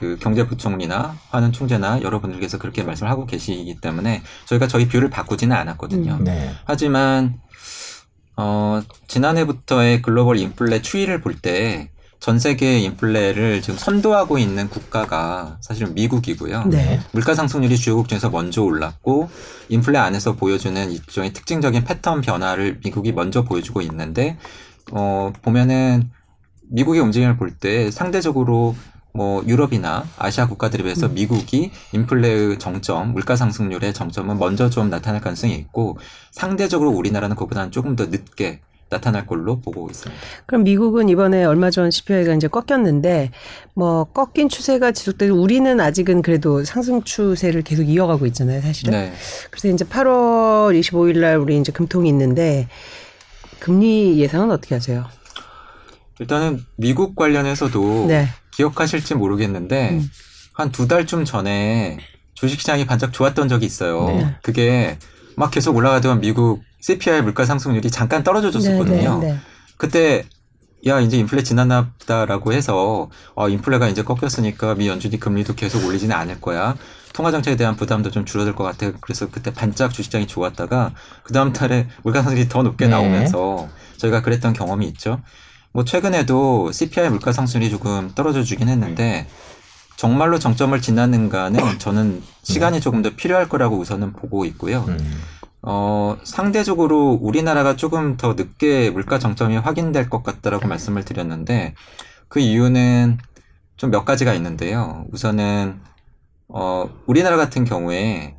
그 0.04 0.18
경제부총리나 0.20 1.16
한은 1.30 1.54
총재나 1.54 2.02
여러분들께서 2.02 2.58
그렇게 2.58 2.84
말씀을 2.84 3.10
하고 3.10 3.26
계시기 3.26 3.78
때문에 3.80 4.22
저희가 4.44 4.68
저희 4.68 4.90
view를 4.90 5.10
바꾸지는 5.10 5.56
않았거든요. 5.56 6.20
네. 6.20 6.52
하지만 6.66 7.40
어 8.36 8.82
지난해부터의 9.08 10.02
글로벌 10.02 10.40
인플레 10.40 10.82
추이를 10.82 11.22
볼 11.22 11.40
때 11.42 11.90
전 12.20 12.40
세계 12.40 12.80
인플레를 12.80 13.62
지금 13.62 13.78
선도하고 13.78 14.38
있는 14.38 14.70
국가가 14.70 15.58
사실은 15.60 15.94
미국이고요. 15.94 16.64
네. 16.68 17.02
물가 17.12 17.36
상승률이 17.36 17.78
주요국 17.78 18.08
중에서 18.08 18.30
먼저 18.30 18.62
올랐고 18.62 19.30
인플레 19.68 19.98
안에서 20.00 20.34
보여주는 20.36 20.90
일종의 20.92 21.34
특징적인 21.34 21.84
패턴 21.84 22.22
변화를 22.22 22.80
미국이 22.84 23.12
먼저 23.12 23.44
보여주고 23.44 23.82
있는데 23.82 24.38
어 24.92 25.32
보면은 25.42 26.12
미국의 26.72 27.02
움직임을 27.02 27.38
볼 27.38 27.58
때 27.58 27.92
상대적으로 27.92 28.76
뭐 29.14 29.44
유럽이나 29.46 30.06
아시아 30.18 30.48
국가들에 30.48 30.84
비해서 30.84 31.08
미국이 31.08 31.72
인플레의 31.92 32.58
정점, 32.60 33.14
물가 33.14 33.36
상승률의 33.36 33.94
정점은 33.94 34.40
먼저 34.40 34.70
좀 34.70 34.90
나타날 34.90 35.22
가능성이 35.22 35.56
있고 35.56 35.98
상대적으로 36.32 36.90
우리나라는 36.90 37.36
그보다는 37.36 37.72
조금 37.72 37.96
더 37.96 38.08
늦게 38.08 38.62
나타날 38.90 39.26
걸로 39.26 39.60
보고 39.60 39.90
있습니다. 39.90 40.22
그럼 40.46 40.64
미국은 40.64 41.10
이번에 41.10 41.44
얼마 41.46 41.70
전 41.72 41.90
CPI가 41.90 42.34
이제 42.34 42.48
꺾였는데 42.48 43.32
뭐 43.74 44.06
꺾인 44.06 44.50
추세가 44.50 44.92
지속되고 44.92 45.36
우리는 45.36 45.80
아직은 45.80 46.22
그래도 46.22 46.64
상승 46.64 47.02
추세를 47.04 47.64
계속 47.64 47.84
이어가고 47.84 48.26
있잖아요, 48.28 48.62
사실은. 48.62 48.92
네. 48.92 49.14
그래서 49.50 49.68
이제 49.68 49.86
8월 49.86 50.80
25일 50.80 51.20
날 51.20 51.38
우리 51.38 51.58
이제 51.58 51.72
금통이 51.72 52.08
있는데 52.10 52.68
금리 53.60 54.20
예상은 54.20 54.52
어떻게 54.52 54.76
하세요? 54.76 55.06
일단은 56.20 56.64
미국 56.76 57.16
관련해서도 57.16 58.06
네. 58.08 58.28
기억하실지 58.56 59.16
모르겠는데 59.16 59.90
음. 59.92 60.10
한두 60.54 60.88
달쯤 60.88 61.26
전에 61.26 62.00
주식시장이 62.36 62.86
반짝 62.86 63.14
좋았던 63.14 63.50
적이 63.50 63.66
있어요. 63.66 64.06
네. 64.08 64.36
그게 64.42 64.98
막 65.36 65.52
계속 65.52 65.76
올라가던 65.76 66.22
미국 66.22 66.62
CPI 66.82 67.22
물가 67.22 67.46
상승률이 67.46 67.90
잠깐 67.90 68.24
떨어져 68.24 68.52
줬었거든요. 68.52 69.20
네, 69.20 69.28
네, 69.28 69.34
네. 69.34 69.40
그때 69.78 70.26
야 70.86 71.00
이제 71.00 71.18
인플레 71.18 71.44
지났나 71.44 71.92
보다라고 72.00 72.52
해서 72.52 73.10
어, 73.36 73.50
인플레가 73.50 73.88
이제 73.88 74.04
꺾였으니까 74.04 74.76
미 74.76 74.88
연준이 74.90 75.18
금리도 75.20 75.56
계속 75.56 75.86
올리지는 75.86 76.16
않을 76.16 76.42
거야. 76.42 76.76
통화 77.14 77.32
정책에 77.32 77.56
대한 77.56 77.78
부담도 77.78 78.12
좀 78.12 78.26
줄어들 78.26 78.54
것 78.54 78.64
같아. 78.64 78.92
그래서 79.00 79.30
그때 79.30 79.54
반짝 79.54 79.94
주식장이 79.94 80.28
좋았다가 80.28 80.94
그 81.24 81.32
다음 81.32 81.54
달에 81.54 81.88
물가 82.04 82.22
상승이 82.22 82.50
더 82.50 82.64
높게 82.64 82.86
네. 82.86 82.92
나오면서 82.92 83.70
저희가 83.98 84.22
그랬던 84.22 84.54
경험이 84.54 84.88
있죠. 84.88 85.22
뭐 85.74 85.84
최근에도 85.84 86.72
CPI 86.72 87.10
물가 87.10 87.32
상승률이 87.32 87.72
조금 87.72 88.12
떨어져 88.16 88.44
주긴 88.44 88.70
했는데 88.70 89.28
정말로 89.98 90.40
정점을 90.40 90.80
지났는가는 90.82 91.80
저는 91.80 92.22
시간이 92.44 92.82
조금 92.82 93.02
더 93.02 93.12
필요할 93.16 93.50
거라고 93.50 93.78
우선은 93.78 94.14
보고 94.14 94.46
있고요. 94.46 94.86
음. 94.88 95.22
어, 95.62 96.18
상대적으로 96.24 97.18
우리나라가 97.22 97.76
조금 97.76 98.18
더 98.18 98.34
늦게 98.34 98.90
물가 98.90 99.18
정점이 99.18 99.58
확인될 99.58 100.10
것 100.10 100.24
같다라고 100.24 100.68
말씀을 100.68 101.06
드렸는데 101.06 101.76
그 102.28 102.40
이유는 102.40 103.18
좀 103.78 103.92
몇 103.92 104.06
가지가 104.06 104.34
있는데요. 104.36 105.06
우선은 105.12 105.80
어, 106.50 106.90
우리나라 107.06 107.38
같은 107.38 107.66
경우에 107.66 108.36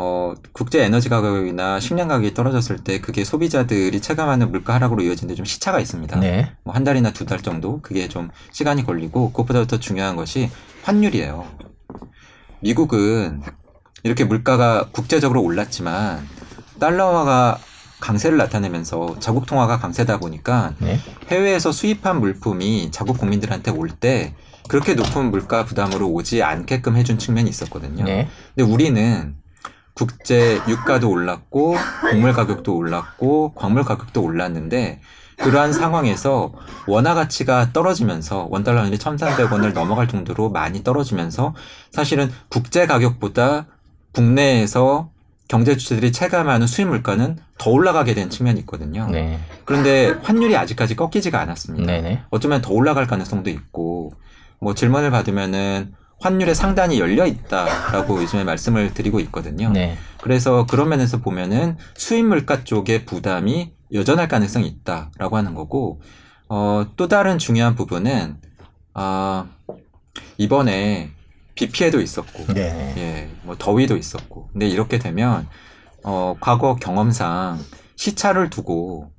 어, 0.00 0.32
국제 0.52 0.84
에너지 0.84 1.08
가격이나 1.08 1.80
식량 1.80 2.06
가격이 2.06 2.32
떨어졌을 2.32 2.76
때 2.78 3.00
그게 3.00 3.24
소비자들이 3.24 4.00
체감하는 4.00 4.52
물가 4.52 4.74
하락으로 4.74 5.02
이어지는데 5.02 5.34
좀 5.34 5.44
시차가 5.44 5.80
있습니다. 5.80 6.20
네. 6.20 6.52
뭐 6.62 6.72
한 6.74 6.84
달이나 6.84 7.12
두 7.12 7.26
달 7.26 7.42
정도 7.42 7.80
그게 7.82 8.08
좀 8.08 8.30
시간이 8.52 8.84
걸리고 8.86 9.32
그것보다 9.32 9.66
더 9.66 9.80
중요한 9.80 10.14
것이 10.14 10.50
환율이에요. 10.84 11.44
미국은 12.60 13.42
이렇게 14.04 14.24
물가가 14.24 14.88
국제적으로 14.92 15.42
올랐지만 15.42 16.24
달러화가 16.78 17.58
강세를 18.00 18.38
나타내면서 18.38 19.16
자국 19.18 19.46
통화가 19.46 19.78
강세다 19.78 20.18
보니까 20.20 20.74
네. 20.78 21.00
해외에서 21.28 21.72
수입한 21.72 22.20
물품이 22.20 22.90
자국 22.92 23.18
국민들한테 23.18 23.72
올 23.72 23.88
때 23.90 24.34
그렇게 24.68 24.94
높은 24.94 25.30
물가 25.32 25.64
부담으로 25.64 26.08
오지 26.08 26.42
않게끔 26.44 26.96
해준 26.96 27.18
측면이 27.18 27.50
있었거든요. 27.50 28.04
네. 28.04 28.28
근데 28.54 28.70
우리는 28.70 29.34
국제 29.98 30.60
유가도 30.68 31.10
올랐고 31.10 31.74
곡물 32.08 32.32
가격도 32.32 32.76
올랐고 32.76 33.52
광물 33.56 33.82
가격도 33.82 34.22
올랐는데 34.22 35.00
그러한 35.38 35.72
상황에서 35.72 36.52
원화 36.86 37.14
가치가 37.14 37.72
떨어지면서 37.72 38.46
원달러 38.48 38.78
환율이 38.78 38.98
1,300원을 38.98 39.72
넘어갈 39.72 40.06
정도로 40.06 40.50
많이 40.50 40.84
떨어지면서 40.84 41.54
사실은 41.90 42.30
국제 42.48 42.86
가격보다 42.86 43.66
국내에서 44.12 45.10
경제 45.48 45.76
주체들이 45.76 46.12
체감하는 46.12 46.68
수입 46.68 46.88
물가는 46.88 47.36
더 47.56 47.70
올라가게 47.70 48.14
된 48.14 48.30
측면이 48.30 48.60
있거든요. 48.60 49.08
네. 49.10 49.40
그런데 49.64 50.10
환율이 50.22 50.56
아직까지 50.56 50.94
꺾이지가 50.94 51.40
않았습니다. 51.40 51.86
네네. 51.86 52.22
어쩌면 52.30 52.60
더 52.60 52.72
올라갈 52.72 53.08
가능성도 53.08 53.50
있고 53.50 54.12
뭐 54.60 54.74
질문을 54.74 55.10
받으면은 55.10 55.94
환율의 56.20 56.54
상단이 56.54 56.98
열려 56.98 57.26
있다라고 57.26 58.20
요즘에 58.22 58.44
말씀을 58.44 58.92
드리고 58.94 59.20
있거든요. 59.20 59.70
네. 59.70 59.96
그래서 60.20 60.66
그런 60.66 60.88
면에서 60.88 61.18
보면은 61.18 61.76
수입 61.94 62.26
물가 62.26 62.64
쪽의 62.64 63.04
부담이 63.04 63.72
여전할 63.92 64.28
가능성이 64.28 64.66
있다라고 64.66 65.36
하는 65.36 65.54
거고 65.54 66.00
어, 66.48 66.86
또 66.96 67.08
다른 67.08 67.38
중요한 67.38 67.74
부분은 67.74 68.36
아 68.94 69.46
이번에 70.38 71.10
비 71.54 71.68
피해도 71.70 72.00
있었고 72.00 72.52
네. 72.54 72.94
예, 72.96 73.30
뭐 73.42 73.56
더위도 73.58 73.96
있었고. 73.96 74.48
근데 74.52 74.68
이렇게 74.68 74.98
되면 74.98 75.48
어 76.04 76.36
과거 76.40 76.76
경험상 76.76 77.58
시차를 77.96 78.50
두고 78.50 79.10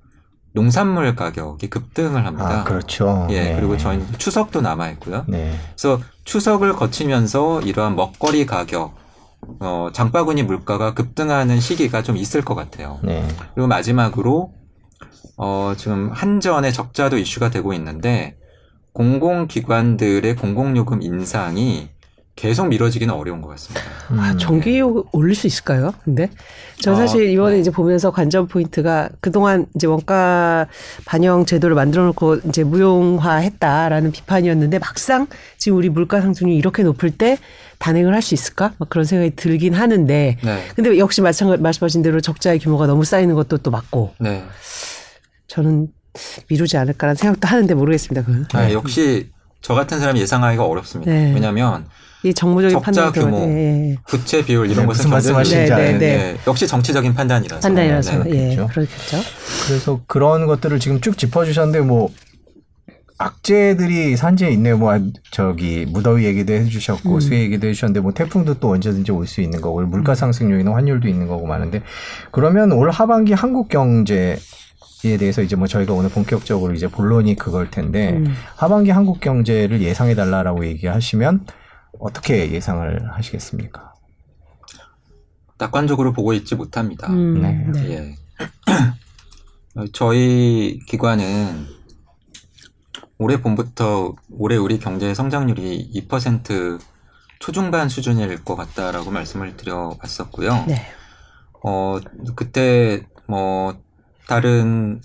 농산물 0.54 1.16
가격이 1.16 1.70
급등을 1.70 2.26
합니다. 2.26 2.62
아, 2.62 2.64
그렇죠. 2.64 3.28
예, 3.30 3.44
네. 3.44 3.56
그리고 3.56 3.78
저희는 3.78 4.08
추석도 4.18 4.62
남아 4.62 4.90
있고요. 4.92 5.26
네. 5.28 5.54
그래서 5.76 6.02
추석을 6.24 6.74
거치면서 6.74 7.62
이러한 7.62 7.96
먹거리 7.96 8.46
가격, 8.46 8.96
어, 9.60 9.90
장바구니 9.94 10.44
물가가 10.44 10.94
급등하는 10.94 11.60
시기가 11.60 12.04
좀 12.04 12.18
있을 12.18 12.44
것 12.44 12.56
같아요. 12.56 13.00
네. 13.04 13.28
그리고 13.54 13.68
마지막으로 13.68 14.54
어, 15.38 15.74
지금 15.78 16.12
한전의 16.12 16.74
적자도 16.74 17.18
이슈가 17.18 17.50
되고 17.50 17.74
있는데 17.74 18.36
공공기관들의 18.94 20.36
공공요금 20.36 21.02
인상이 21.02 21.90
계속 22.40 22.68
미뤄지기는 22.70 23.14
어려운 23.14 23.42
것 23.42 23.50
같습니다. 23.50 23.82
아, 24.18 24.32
음. 24.32 24.38
전기 24.38 24.82
올릴 24.82 25.36
수 25.36 25.46
있을까요? 25.46 25.94
근데 26.06 26.30
저 26.80 26.94
아, 26.94 26.96
사실 26.96 27.30
이번에 27.30 27.56
네. 27.56 27.60
이제 27.60 27.70
보면서 27.70 28.12
관전 28.12 28.48
포인트가 28.48 29.10
그동안 29.20 29.66
이제 29.76 29.88
원가 29.88 30.66
반영 31.04 31.46
제도를 31.46 31.76
만들어 31.76 32.06
놓고 32.06 32.38
이제 32.48 32.64
무용화했다라는 32.64 34.14
비판이었는데 34.14 34.80
막상 34.80 35.28
지금 35.58 35.78
우리 35.78 35.90
물가 35.90 36.22
상승률이 36.22 36.58
이렇게 36.58 36.84
높을 36.84 37.12
때 37.12 37.38
단행을 37.80 38.14
할 38.14 38.22
수 38.22 38.34
있을까? 38.34 38.74
막 38.78 38.90
그런 38.90 39.04
생각이 39.04 39.36
들긴 39.36 39.74
하는데 39.74 40.38
네. 40.42 40.64
근데 40.76 40.98
역시 40.98 41.22
마찬가지 41.22 41.62
말씀하신 41.62 42.04
대로 42.04 42.22
적자의 42.22 42.60
규모가 42.60 42.88
너무 42.88 43.04
쌓이는 43.04 43.36
것도 43.36 43.58
또 43.58 43.70
맞고 43.70 44.14
네. 44.20 44.46
저는 45.48 45.90
미루지 46.48 46.78
않을까라는 46.78 47.16
생각도 47.16 47.50
하는데 47.50 47.74
모르겠습니다. 47.74 48.26
그건. 48.26 48.46
아, 48.54 48.72
역시 48.72 49.30
저 49.62 49.74
같은 49.74 50.00
사람이 50.00 50.22
예상하기가 50.22 50.64
어렵습니다. 50.66 51.12
네. 51.12 51.34
왜냐하면 51.34 51.86
이 52.24 52.34
정무적인 52.34 52.74
적자 52.74 52.86
판단 52.86 53.12
규모. 53.14 53.40
예, 53.48 53.92
예. 53.92 53.96
부채 54.08 54.44
비율 54.44 54.68
네, 54.68 54.74
이런 54.74 54.86
것은 54.88 55.04
무슨 55.04 55.12
말씀하시는지 55.12 55.72
네, 55.74 55.92
네, 55.94 55.98
네. 55.98 56.38
역시 56.48 56.68
정치적인 56.68 57.14
판단이라서. 57.14 57.62
판단이라서 57.62 58.24
네. 58.26 58.30
예, 58.52 58.56
그렇겠죠. 58.56 58.68
그렇겠죠. 58.68 59.18
그래서 59.68 60.02
그런 60.08 60.46
것들을 60.46 60.80
지금 60.80 61.00
쭉 61.00 61.18
짚어주셨는데 61.18 61.80
뭐 61.82 62.10
악재들이 63.18 64.16
산지에 64.16 64.50
있네요. 64.52 64.78
뭐 64.78 64.94
아, 64.94 65.00
저기 65.32 65.86
무더위 65.90 66.26
얘기도 66.26 66.54
해주셨고 66.54 67.16
음. 67.16 67.20
수해 67.20 67.42
얘기도 67.42 67.68
해주셨는데 67.68 68.00
뭐 68.02 68.14
태풍도 68.14 68.56
또 68.60 68.70
언제든지 68.72 69.12
올 69.12 69.26
수 69.28 69.42
있는 69.42 69.60
거고 69.62 69.82
물가 69.82 70.16
상승 70.16 70.52
요인은 70.52 70.72
환율도 70.74 71.08
있는 71.08 71.28
거고 71.28 71.46
많은데 71.46 71.84
그러면 72.32 72.72
올 72.72 72.90
하반기 72.92 73.34
한국 73.34 73.68
경제에 73.68 74.38
대해서 75.20 75.42
이제 75.42 75.56
뭐 75.58 75.68
저희가 75.68 75.94
오늘 75.94 76.10
본격적으로 76.10 76.74
이제 76.74 76.88
본론이 76.88 77.36
그걸 77.36 77.70
텐데 77.70 78.12
음. 78.12 78.34
하반기 78.56 78.92
한국 78.92 79.20
경제를 79.20 79.82
예상해 79.82 80.16
달라라고 80.16 80.66
얘기하시면 80.66 81.46
어떻게 82.00 82.52
예상을 82.52 83.12
하시겠습니까? 83.12 83.94
낙관적으로 85.58 86.14
보고 86.14 86.34
있지 86.34 86.56
못합니다. 86.56 87.08
음, 87.12 87.42
네. 87.42 87.66
네. 87.74 87.92
예. 87.92 88.16
어, 89.76 89.86
저희 89.94 90.80
기관은 90.88 91.68
올해 93.18 93.42
봄부터 93.42 94.16
올해 94.32 94.56
우리 94.56 94.80
경제 94.80 95.14
성장률이 95.14 95.92
2% 96.08 96.80
초중반 97.40 97.90
수준일 97.90 98.44
것 98.46 98.56
같다라고 98.56 99.12
말씀을 99.12 99.58
드려봤었고요. 99.58 100.66
네. 100.68 100.82
어, 101.64 102.00
그때 102.36 103.06
뭐 103.28 103.78
다른 104.28 105.02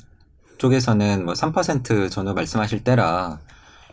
쪽에서는 0.59 1.25
뭐 1.25 1.35
3% 1.35 2.11
전후 2.11 2.33
말씀하실 2.33 2.85
때라 2.85 3.41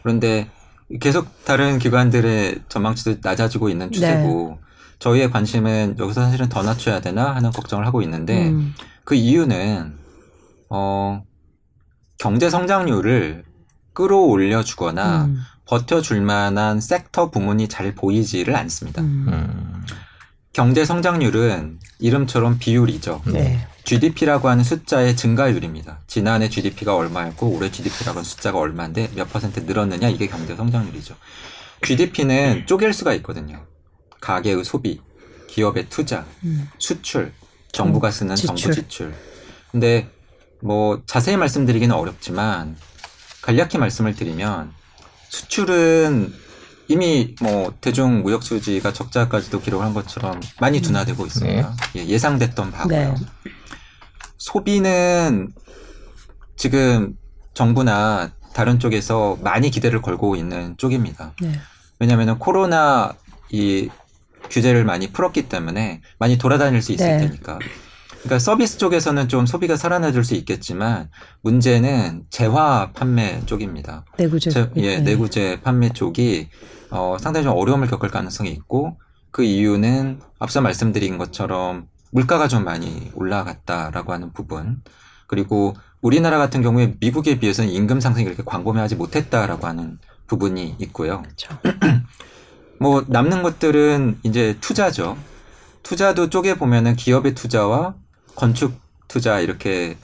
그런데 0.04 0.50
계속 1.00 1.46
다른 1.46 1.80
기관들의 1.80 2.64
전망치도 2.68 3.18
낮아지고 3.22 3.70
있는 3.70 3.92
추세고 3.92 4.60
저희의 5.00 5.32
관심은 5.32 5.96
여기서 5.98 6.24
사실은 6.26 6.50
더 6.50 6.62
낮춰야 6.64 7.02
되나 7.02 7.36
하는 7.36 7.52
걱정을 7.52 7.86
하고 7.86 8.02
있는데 8.02 8.50
음, 8.50 8.74
그 9.04 9.16
이유는 9.16 9.98
어 10.70 11.24
경제 12.18 12.50
성장률을 12.50 13.44
끌어올려 13.94 14.64
주거나 14.64 15.26
음, 15.26 15.42
버텨줄 15.66 16.22
만한 16.22 16.80
섹터 16.80 17.32
부문이 17.32 17.68
잘 17.68 17.96
보이지를 17.96 18.56
않습니다. 18.56 19.02
음. 19.02 19.26
음. 19.28 19.86
경제 20.54 20.86
성장률은 20.86 21.80
이름처럼 22.00 22.60
비율이죠. 22.60 23.22
네. 23.28 23.68
GDP라고 23.92 24.48
하는 24.48 24.64
숫자의 24.64 25.18
증가율입니다. 25.18 26.00
지난해 26.08 26.48
GDP가 26.48 26.96
얼마였고 26.96 27.50
올해 27.50 27.70
GDP라고 27.70 28.20
하는 28.20 28.24
숫자가 28.24 28.58
얼마인데 28.58 29.12
몇 29.16 29.30
퍼센트 29.30 29.60
늘었느냐 29.60 30.08
이게 30.08 30.28
경제 30.28 30.56
성장률이죠. 30.56 31.14
GDP는 31.84 32.68
쪼갤 32.68 32.94
수가 32.94 33.14
있거든요. 33.16 33.66
가계의 34.22 34.64
소비, 34.64 35.02
기업의 35.48 35.88
투자, 35.90 36.26
음. 36.46 36.70
수출, 36.78 37.34
정부가 37.74 38.12
쓰는 38.12 38.38
지출. 38.38 38.56
정부 38.56 38.74
지출. 38.74 39.14
근데 39.72 40.10
뭐 40.62 41.02
자세히 41.06 41.36
말씀드리기는 41.36 41.94
어렵지만 41.94 42.78
간략히 43.42 43.78
말씀을 43.78 44.16
드리면 44.16 44.72
수출은 45.28 46.34
이미 46.88 47.36
뭐 47.42 47.74
대중 47.82 48.22
무역 48.22 48.44
수지가 48.44 48.94
적자까지도 48.94 49.60
기록을 49.60 49.86
한 49.86 49.94
것처럼 49.94 50.40
많이 50.62 50.82
둔화되고 50.82 51.26
있습니다. 51.26 51.76
예, 51.98 52.06
예상됐던 52.06 52.72
바고요. 52.72 52.98
네. 52.98 53.16
소비는 54.42 55.50
지금 56.56 57.14
정부나 57.54 58.32
다른 58.56 58.80
쪽에서 58.80 59.38
많이 59.42 59.70
기대를 59.70 60.02
걸고 60.02 60.36
있는 60.36 60.76
쪽입니다. 60.78 61.34
네. 61.42 61.52
왜냐하면 62.00 62.40
코로나 62.40 63.14
이 63.52 63.88
규제를 64.50 64.84
많이 64.84 65.12
풀었기 65.12 65.48
때문에 65.48 66.02
많이 66.18 66.40
돌아다닐 66.40 66.82
수 66.82 66.92
있을 66.92 67.06
네. 67.06 67.18
테니까. 67.20 67.60
그러니까 68.10 68.40
서비스 68.40 68.80
쪽에서는 68.80 69.28
좀 69.28 69.46
소비가 69.46 69.76
살아나줄 69.78 70.24
수 70.24 70.34
있겠지만 70.34 71.12
문제는 71.44 72.24
재화 72.32 72.92
판매 72.94 73.42
쪽입니다. 73.46 74.06
내구재. 74.18 74.50
제- 74.50 74.72
예, 74.78 74.98
네. 74.98 75.02
내구재 75.02 75.60
판매 75.62 75.90
쪽이 75.90 76.50
어, 76.90 77.18
상당히 77.20 77.44
좀 77.46 77.56
어려움을 77.56 77.88
겪을 77.88 78.10
가능성이 78.10 78.50
있고 78.50 79.00
그 79.30 79.44
이유는 79.44 80.20
앞서 80.40 80.62
말씀드린 80.62 81.20
것처럼 81.20 81.86
물가가 82.12 82.48
좀 82.48 82.64
많이 82.64 83.12
올라갔다라고 83.16 84.14
하는 84.14 84.32
부분 84.34 84.82
그리고 85.28 85.74
우리나라 86.02 86.38
같은 86.38 86.62
경우에 86.62 86.96
미국에 87.00 87.40
비해서는 87.40 87.72
임금 87.72 88.00
상승이 88.00 88.26
그렇게 88.26 88.44
광범위하지 88.46 88.96
못했다라고 88.96 89.66
하는 89.66 89.98
부분이 90.28 90.76
있고요. 90.80 91.22
그렇죠. 91.22 91.58
뭐 92.80 93.04
남는 93.08 93.44
것들은 93.44 94.20
이제 94.24 94.58
투자죠. 94.60 95.18
투자도 95.84 96.30
쪼개 96.30 96.56
보면은 96.56 96.96
기업의 96.96 97.36
투자와 97.36 97.96
건축 98.36 98.80
투자 99.08 99.40
이렇게 99.40 99.98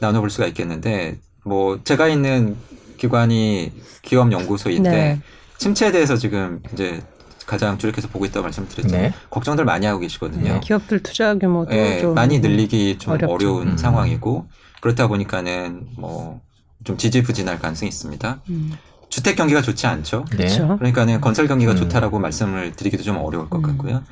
나눠볼 0.00 0.30
수가 0.30 0.46
있겠는데 0.48 1.18
뭐 1.44 1.80
제가 1.84 2.08
있는 2.08 2.56
기관이 2.96 3.72
기업 4.02 4.32
연구소인데 4.32 4.90
네. 4.90 5.20
침체에 5.58 5.92
대해서 5.92 6.16
지금 6.16 6.62
이제 6.72 7.02
가장 7.48 7.78
주력해서 7.78 8.08
보고 8.08 8.24
있다고 8.26 8.44
말씀드렸잖아요. 8.44 9.08
네. 9.08 9.14
걱정들 9.30 9.64
많이 9.64 9.86
하고 9.86 9.98
계시거든요. 10.00 10.54
네, 10.54 10.60
기업들 10.60 11.02
투자 11.02 11.34
규모도 11.34 11.74
예, 11.74 11.98
좀 12.00 12.14
많이 12.14 12.38
늘리기 12.38 12.98
좀 12.98 13.14
어렵죠. 13.14 13.32
어려운 13.34 13.68
음. 13.68 13.76
상황이고 13.76 14.46
그렇다 14.80 15.08
보니까는 15.08 15.88
뭐 15.96 16.40
좀 16.84 16.96
지지부진할 16.96 17.58
가능성이 17.58 17.88
있습니다. 17.88 18.40
음, 18.50 18.72
주택 19.08 19.36
경기가 19.36 19.62
좋지 19.62 19.86
않죠. 19.86 20.24
네. 20.36 20.46
그러니까는 20.78 21.20
건설 21.20 21.48
경기가 21.48 21.72
음. 21.72 21.76
좋다라고 21.76 22.18
말씀을 22.18 22.72
드리기도 22.72 23.02
좀 23.02 23.16
어려울 23.16 23.48
것 23.48 23.58
음. 23.58 23.62
같고요. 23.62 24.02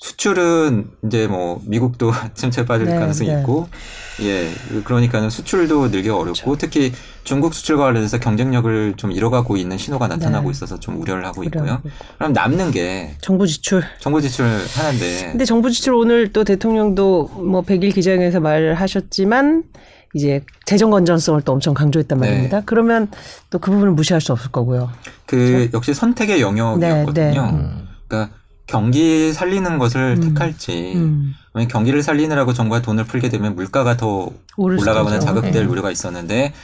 수출은 0.00 0.90
이제 1.06 1.26
뭐 1.26 1.60
미국도 1.66 2.10
침체 2.34 2.64
빠질 2.64 2.86
네, 2.86 2.98
가능성이 2.98 3.30
네. 3.32 3.40
있고 3.40 3.68
예 4.22 4.50
그러니까는 4.84 5.28
수출도 5.28 5.88
늘기가 5.88 6.16
어렵고 6.16 6.32
그렇죠. 6.42 6.56
특히 6.58 6.92
중국 7.24 7.52
수출과 7.54 7.84
관련해서 7.84 8.18
경쟁력을 8.18 8.94
좀 8.96 9.12
잃어가고 9.12 9.56
있는 9.58 9.76
신호가 9.76 10.08
나타나고 10.08 10.46
네. 10.46 10.50
있어서 10.52 10.80
좀 10.80 11.00
우려를 11.00 11.26
하고. 11.26 11.44
있고요. 11.44 11.82
그럼 12.18 12.32
남는 12.32 12.70
게 12.70 13.14
정부 13.20 13.46
지출. 13.46 13.82
정부 13.98 14.20
지출 14.22 14.46
하나인데 14.46 15.28
근데 15.32 15.44
정부 15.44 15.70
지출 15.70 15.94
오늘 15.94 16.32
또 16.32 16.44
대통령도 16.44 17.28
뭐 17.28 17.62
100일 17.62 17.94
기자회견에서 17.94 18.40
말하셨지만 18.40 19.64
이제 20.14 20.40
재정 20.64 20.90
건전성을 20.90 21.40
또 21.42 21.52
엄청 21.52 21.72
강조했단 21.74 22.18
네. 22.20 22.26
말입니다. 22.28 22.62
그러면 22.64 23.08
또 23.50 23.58
그 23.58 23.70
부분을 23.70 23.92
무시할 23.92 24.20
수 24.22 24.32
없을 24.32 24.50
거고요. 24.50 24.90
그 25.26 25.68
역시 25.74 25.92
선택의 25.92 26.40
영역이었거든요. 26.40 27.12
네, 27.12 27.30
네. 27.32 27.38
음. 27.38 27.88
그러니까 28.08 28.39
경기 28.70 29.32
살리는 29.32 29.78
것을 29.78 30.16
음. 30.16 30.20
택할지 30.20 30.92
음, 30.94 31.34
경기를 31.68 32.04
살리느라고 32.04 32.52
정부가 32.52 32.80
돈을 32.82 33.02
풀게 33.04 33.28
되면 33.28 33.56
물가가 33.56 33.96
더 33.96 34.30
올라가거나. 34.56 35.18
자극될 35.18 35.52
네. 35.52 35.64
우려가 35.64 35.90
있었는데 35.90 36.54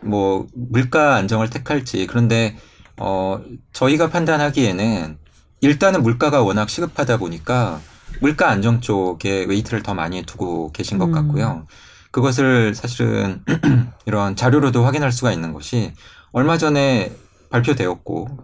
뭐 0.00 0.46
물가 0.54 1.14
안정을 1.16 1.50
택할지 1.50 2.06
그런데 2.06 2.56
어 2.96 3.38
저희가 3.74 4.08
판단하기에는 4.08 5.18
일단은 5.60 6.02
물가가 6.02 6.42
워낙 6.42 6.70
시급하다 6.70 7.18
보니까 7.18 7.80
물가 8.20 8.48
안정 8.48 8.80
쪽에 8.80 9.44
weight를 9.44 9.82
더 9.82 9.92
많이 9.92 10.22
두고 10.22 10.72
계신 10.72 10.96
것 10.96 11.06
음. 11.06 11.12
같고요. 11.12 11.66
그것을 12.12 12.74
사실은 12.74 13.42
이런 14.06 14.36
자료로도 14.36 14.84
확인할 14.84 15.12
수가 15.12 15.32
있는 15.32 15.52
것이 15.52 15.92
얼마 16.32 16.56
전에 16.56 17.12
발표되었고 17.50 18.38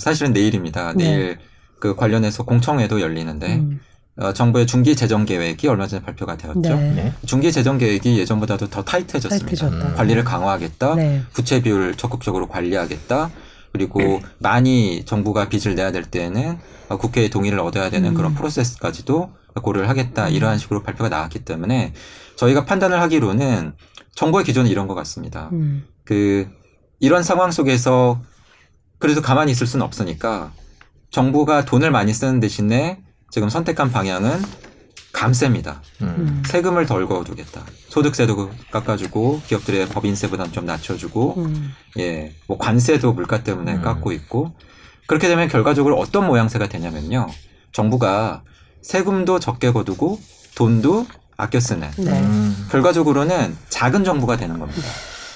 사실은 0.00 0.32
내일입니다. 0.32 0.92
네. 0.94 1.04
내일 1.04 1.38
그 1.82 1.96
관련해서 1.96 2.44
공청회도 2.44 3.00
열리는데 3.00 3.56
음, 3.56 3.80
어, 4.16 4.32
정부의 4.32 4.68
중기 4.68 4.94
재정 4.94 5.24
계획이 5.24 5.66
얼마 5.66 5.88
전에 5.88 6.00
발표가 6.00 6.36
되었죠. 6.36 6.60
네. 6.60 6.92
네. 6.92 7.12
중기 7.26 7.50
재정 7.50 7.76
계획이 7.76 8.20
예전보다도 8.20 8.68
더 8.68 8.84
타이트해졌습니다. 8.84 9.46
타이트해졌다. 9.48 9.88
음. 9.88 9.96
관리를 9.96 10.22
강화하겠다. 10.22 10.94
네. 10.94 11.22
부채 11.32 11.60
비율 11.60 11.96
적극적으로 11.96 12.46
관리하겠다. 12.46 13.32
그리고 13.72 14.22
많이 14.38 15.04
정부가 15.04 15.48
빚을 15.48 15.74
내야 15.74 15.90
될 15.90 16.04
때는 16.04 16.60
어, 16.88 16.98
국회의 16.98 17.30
동의를 17.30 17.58
얻어야 17.58 17.90
되는 17.90 18.10
음. 18.10 18.14
그런 18.14 18.32
프로세스까지도 18.34 19.32
고려를 19.60 19.88
하겠다. 19.88 20.28
이러한 20.28 20.58
식으로 20.58 20.84
발표가 20.84 21.08
나왔기 21.08 21.40
때문에 21.40 21.94
저희가 22.36 22.64
판단을 22.64 23.00
하기로는 23.00 23.72
정부의 24.14 24.44
기조는 24.44 24.70
이런 24.70 24.86
것 24.86 24.94
같습니다. 24.94 25.48
음, 25.50 25.84
그 26.04 26.48
이런 27.00 27.24
상황 27.24 27.50
속에서 27.50 28.22
그래도 29.00 29.20
가만히 29.20 29.50
있을 29.50 29.66
수는 29.66 29.84
없으니까 29.84 30.52
정부가 31.12 31.64
돈을 31.64 31.90
많이 31.90 32.12
쓰는 32.12 32.40
대신에 32.40 32.98
지금 33.30 33.48
선택한 33.48 33.92
방향은 33.92 34.42
감세입니다. 35.12 35.82
음. 36.00 36.06
음, 36.18 36.42
세금을 36.46 36.86
덜 36.86 37.06
거두겠다. 37.06 37.62
소득세도 37.88 38.50
깎아주고 38.70 39.42
기업들의 39.46 39.88
법인세보다는 39.90 40.52
좀 40.52 40.64
낮춰주고 40.64 41.34
음, 41.36 41.72
예, 41.98 42.34
뭐 42.46 42.56
관세도 42.56 43.12
물가 43.12 43.44
때문에 43.44 43.74
음. 43.74 43.82
깎고 43.82 44.12
있고 44.12 44.54
그렇게 45.06 45.28
되면 45.28 45.48
결과적으로 45.48 45.98
어떤 45.98 46.26
모양새가 46.26 46.68
되냐면요. 46.68 47.28
정부가 47.72 48.42
세금도 48.80 49.38
적게 49.38 49.70
거두고 49.70 50.18
돈도 50.54 51.06
아껴 51.36 51.60
쓰는 51.60 51.90
네. 51.98 52.10
음. 52.10 52.68
결과적으로는 52.70 53.54
작은 53.68 54.04
정부가 54.04 54.38
되는 54.38 54.58
겁니다. 54.58 54.82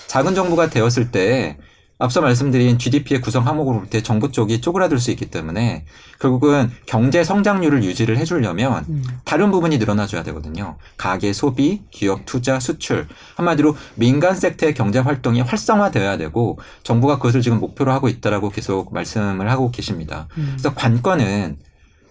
작은 0.06 0.34
정부가 0.34 0.70
되었을 0.70 1.10
때 1.10 1.58
앞서 1.98 2.20
말씀드린 2.20 2.78
GDP의 2.78 3.22
구성 3.22 3.46
항목으로 3.46 3.78
볼 3.78 3.86
때 3.88 4.02
정부 4.02 4.30
쪽이 4.30 4.60
쪼그라들 4.60 4.98
수 4.98 5.10
있기 5.12 5.26
때문에 5.26 5.84
결국은 6.18 6.70
경제 6.84 7.24
성장률을 7.24 7.84
유지를 7.84 8.18
해주려면 8.18 8.84
음. 8.88 9.02
다른 9.24 9.50
부분이 9.50 9.78
늘어나줘야 9.78 10.22
되거든요. 10.24 10.76
가계 10.96 11.32
소비, 11.32 11.82
기업 11.90 12.26
투자, 12.26 12.60
수출 12.60 13.06
한마디로 13.36 13.76
민간 13.94 14.34
섹터의 14.34 14.74
경제 14.74 14.98
활동이 14.98 15.40
활성화되어야 15.40 16.18
되고 16.18 16.58
정부가 16.82 17.16
그것을 17.16 17.40
지금 17.42 17.60
목표로 17.60 17.92
하고 17.92 18.08
있다라고 18.08 18.50
계속 18.50 18.92
말씀을 18.92 19.50
하고 19.50 19.70
계십니다. 19.70 20.28
음. 20.36 20.54
그래서 20.58 20.74
관건은 20.74 21.56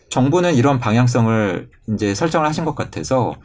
정부는 0.09 0.55
이런 0.55 0.79
방향성을 0.79 1.69
이제 1.93 2.15
설정을 2.15 2.47
하신 2.47 2.63
것 2.63 2.73
같아서 2.75 3.35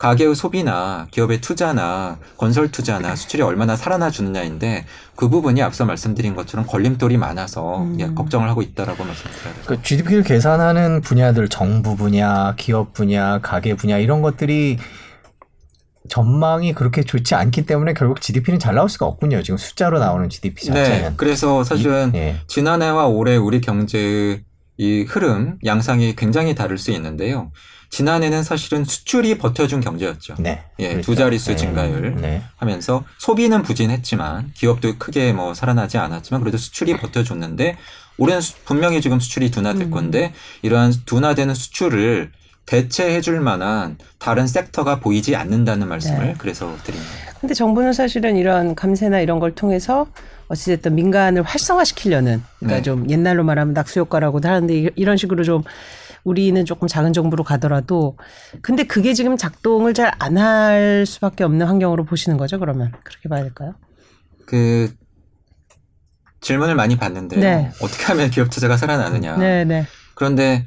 가계의 0.00 0.34
소비나 0.34 1.08
기업의 1.10 1.42
투자나 1.42 2.18
건설 2.38 2.70
투자나 2.72 3.14
수출이 3.14 3.42
얼마나 3.42 3.76
살아나 3.76 4.10
주느냐인데 4.10 4.86
그 5.14 5.28
부분이 5.28 5.62
앞서 5.62 5.84
말씀드린 5.84 6.34
것처럼 6.34 6.66
걸림돌이 6.66 7.18
많아서 7.18 7.82
음. 7.82 8.00
예, 8.00 8.06
걱정을 8.06 8.48
하고 8.48 8.62
있다라고 8.62 9.04
말씀드려야 9.04 9.54
돼요. 9.54 9.64
그 9.66 9.82
GDP를 9.82 10.22
계산하는 10.22 11.02
분야들 11.02 11.48
정부 11.48 11.96
분야, 11.96 12.54
기업 12.56 12.94
분야, 12.94 13.40
가계 13.40 13.76
분야 13.76 13.98
이런 13.98 14.22
것들이 14.22 14.78
전망이 16.08 16.72
그렇게 16.72 17.02
좋지 17.02 17.34
않기 17.34 17.66
때문에 17.66 17.92
결국 17.92 18.22
GDP는 18.22 18.58
잘 18.58 18.74
나올 18.74 18.88
수가 18.88 19.04
없군요. 19.04 19.42
지금 19.42 19.58
숫자로 19.58 19.98
나오는 19.98 20.30
GDP 20.30 20.64
자체는. 20.64 21.08
네, 21.10 21.14
그래서 21.18 21.62
사실은 21.62 22.12
예. 22.14 22.36
지난해와 22.46 23.06
올해 23.06 23.36
우리 23.36 23.60
경제의 23.60 24.44
이 24.78 25.04
흐름 25.06 25.58
양상이 25.66 26.16
굉장히 26.16 26.54
다를 26.54 26.78
수 26.78 26.90
있는데요. 26.90 27.50
지난해는 27.90 28.44
사실은 28.44 28.84
수출이 28.84 29.36
버텨준 29.38 29.80
경제였죠. 29.80 30.36
네. 30.38 30.62
예, 30.78 31.00
두 31.00 31.14
자릿수 31.16 31.50
네. 31.50 31.56
증가율. 31.56 32.16
네. 32.20 32.42
하면서 32.56 33.04
소비는 33.18 33.62
부진했지만 33.62 34.52
기업도 34.54 34.96
크게 34.98 35.32
뭐 35.32 35.54
살아나지 35.54 35.98
않았지만 35.98 36.40
그래도 36.40 36.56
수출이 36.56 36.96
버텨줬는데 36.98 37.76
올해는 38.16 38.40
수- 38.40 38.54
분명히 38.64 39.00
지금 39.00 39.18
수출이 39.18 39.50
둔화될 39.50 39.82
음. 39.82 39.90
건데 39.90 40.32
이러한 40.62 40.92
둔화되는 41.04 41.54
수출을 41.54 42.30
대체해 42.64 43.20
줄 43.20 43.40
만한 43.40 43.98
다른 44.18 44.46
섹터가 44.46 45.00
보이지 45.00 45.34
않는다는 45.34 45.88
말씀을 45.88 46.26
네. 46.26 46.34
그래서 46.38 46.72
드립니다. 46.84 47.10
근데 47.40 47.54
정부는 47.54 47.92
사실은 47.92 48.36
이런 48.36 48.76
감세나 48.76 49.18
이런 49.20 49.40
걸 49.40 49.54
통해서 49.54 50.06
어찌됐든 50.48 50.94
민간을 50.94 51.42
활성화시키려는 51.42 52.42
그러니까 52.58 52.76
네. 52.78 52.82
좀 52.82 53.10
옛날로 53.10 53.42
말하면 53.42 53.74
낙수 53.74 53.98
효과라고도 54.00 54.48
하는데 54.48 54.74
이- 54.78 54.90
이런 54.94 55.16
식으로 55.16 55.42
좀 55.42 55.64
우리는 56.24 56.64
조금 56.64 56.86
작은 56.88 57.12
정부로 57.12 57.44
가더라도 57.44 58.16
근데 58.62 58.84
그게 58.84 59.14
지금 59.14 59.36
작동을 59.36 59.94
잘 59.94 60.12
안 60.20 60.36
할 60.38 61.04
수밖에 61.06 61.44
없는 61.44 61.66
환경으로 61.66 62.04
보시는 62.04 62.36
거죠 62.38 62.58
그러면 62.58 62.92
그렇게 63.04 63.28
봐야 63.28 63.42
될까요? 63.42 63.74
그 64.46 64.92
질문을 66.40 66.74
많이 66.74 66.96
받는데요. 66.96 67.40
네. 67.40 67.70
어떻게 67.82 68.04
하면 68.06 68.30
기업 68.30 68.48
투자가 68.50 68.76
살아나느냐. 68.76 69.36
네, 69.36 69.64
네, 69.64 69.86
그런데 70.14 70.66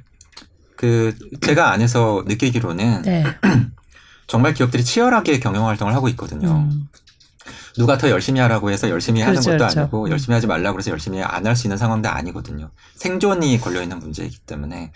그 0.77 1.15
제가 1.41 1.71
안에서 1.71 2.23
느끼기로는 2.27 3.01
네. 3.03 3.23
정말 4.27 4.53
기업들이 4.53 4.83
치열하게 4.83 5.39
경영 5.39 5.67
활동을 5.67 5.93
하고 5.95 6.07
있거든요. 6.09 6.49
음, 6.69 6.87
누가 7.77 7.97
더 7.97 8.09
열심히 8.09 8.39
하라고 8.41 8.69
해서 8.69 8.89
열심히 8.89 9.21
하는 9.21 9.33
그렇죠, 9.33 9.49
것도 9.51 9.57
그렇죠. 9.57 9.79
아니고 9.81 10.05
음. 10.05 10.11
열심히 10.11 10.33
하지 10.35 10.45
말라고 10.47 10.77
해서 10.77 10.91
열심히 10.91 11.21
안 11.23 11.45
할 11.47 11.55
수 11.55 11.67
있는 11.67 11.77
상황도 11.77 12.07
아니거든요. 12.09 12.69
생존이 12.95 13.59
걸려 13.59 13.81
있는 13.81 13.99
문제이기 13.99 14.39
때문에. 14.45 14.91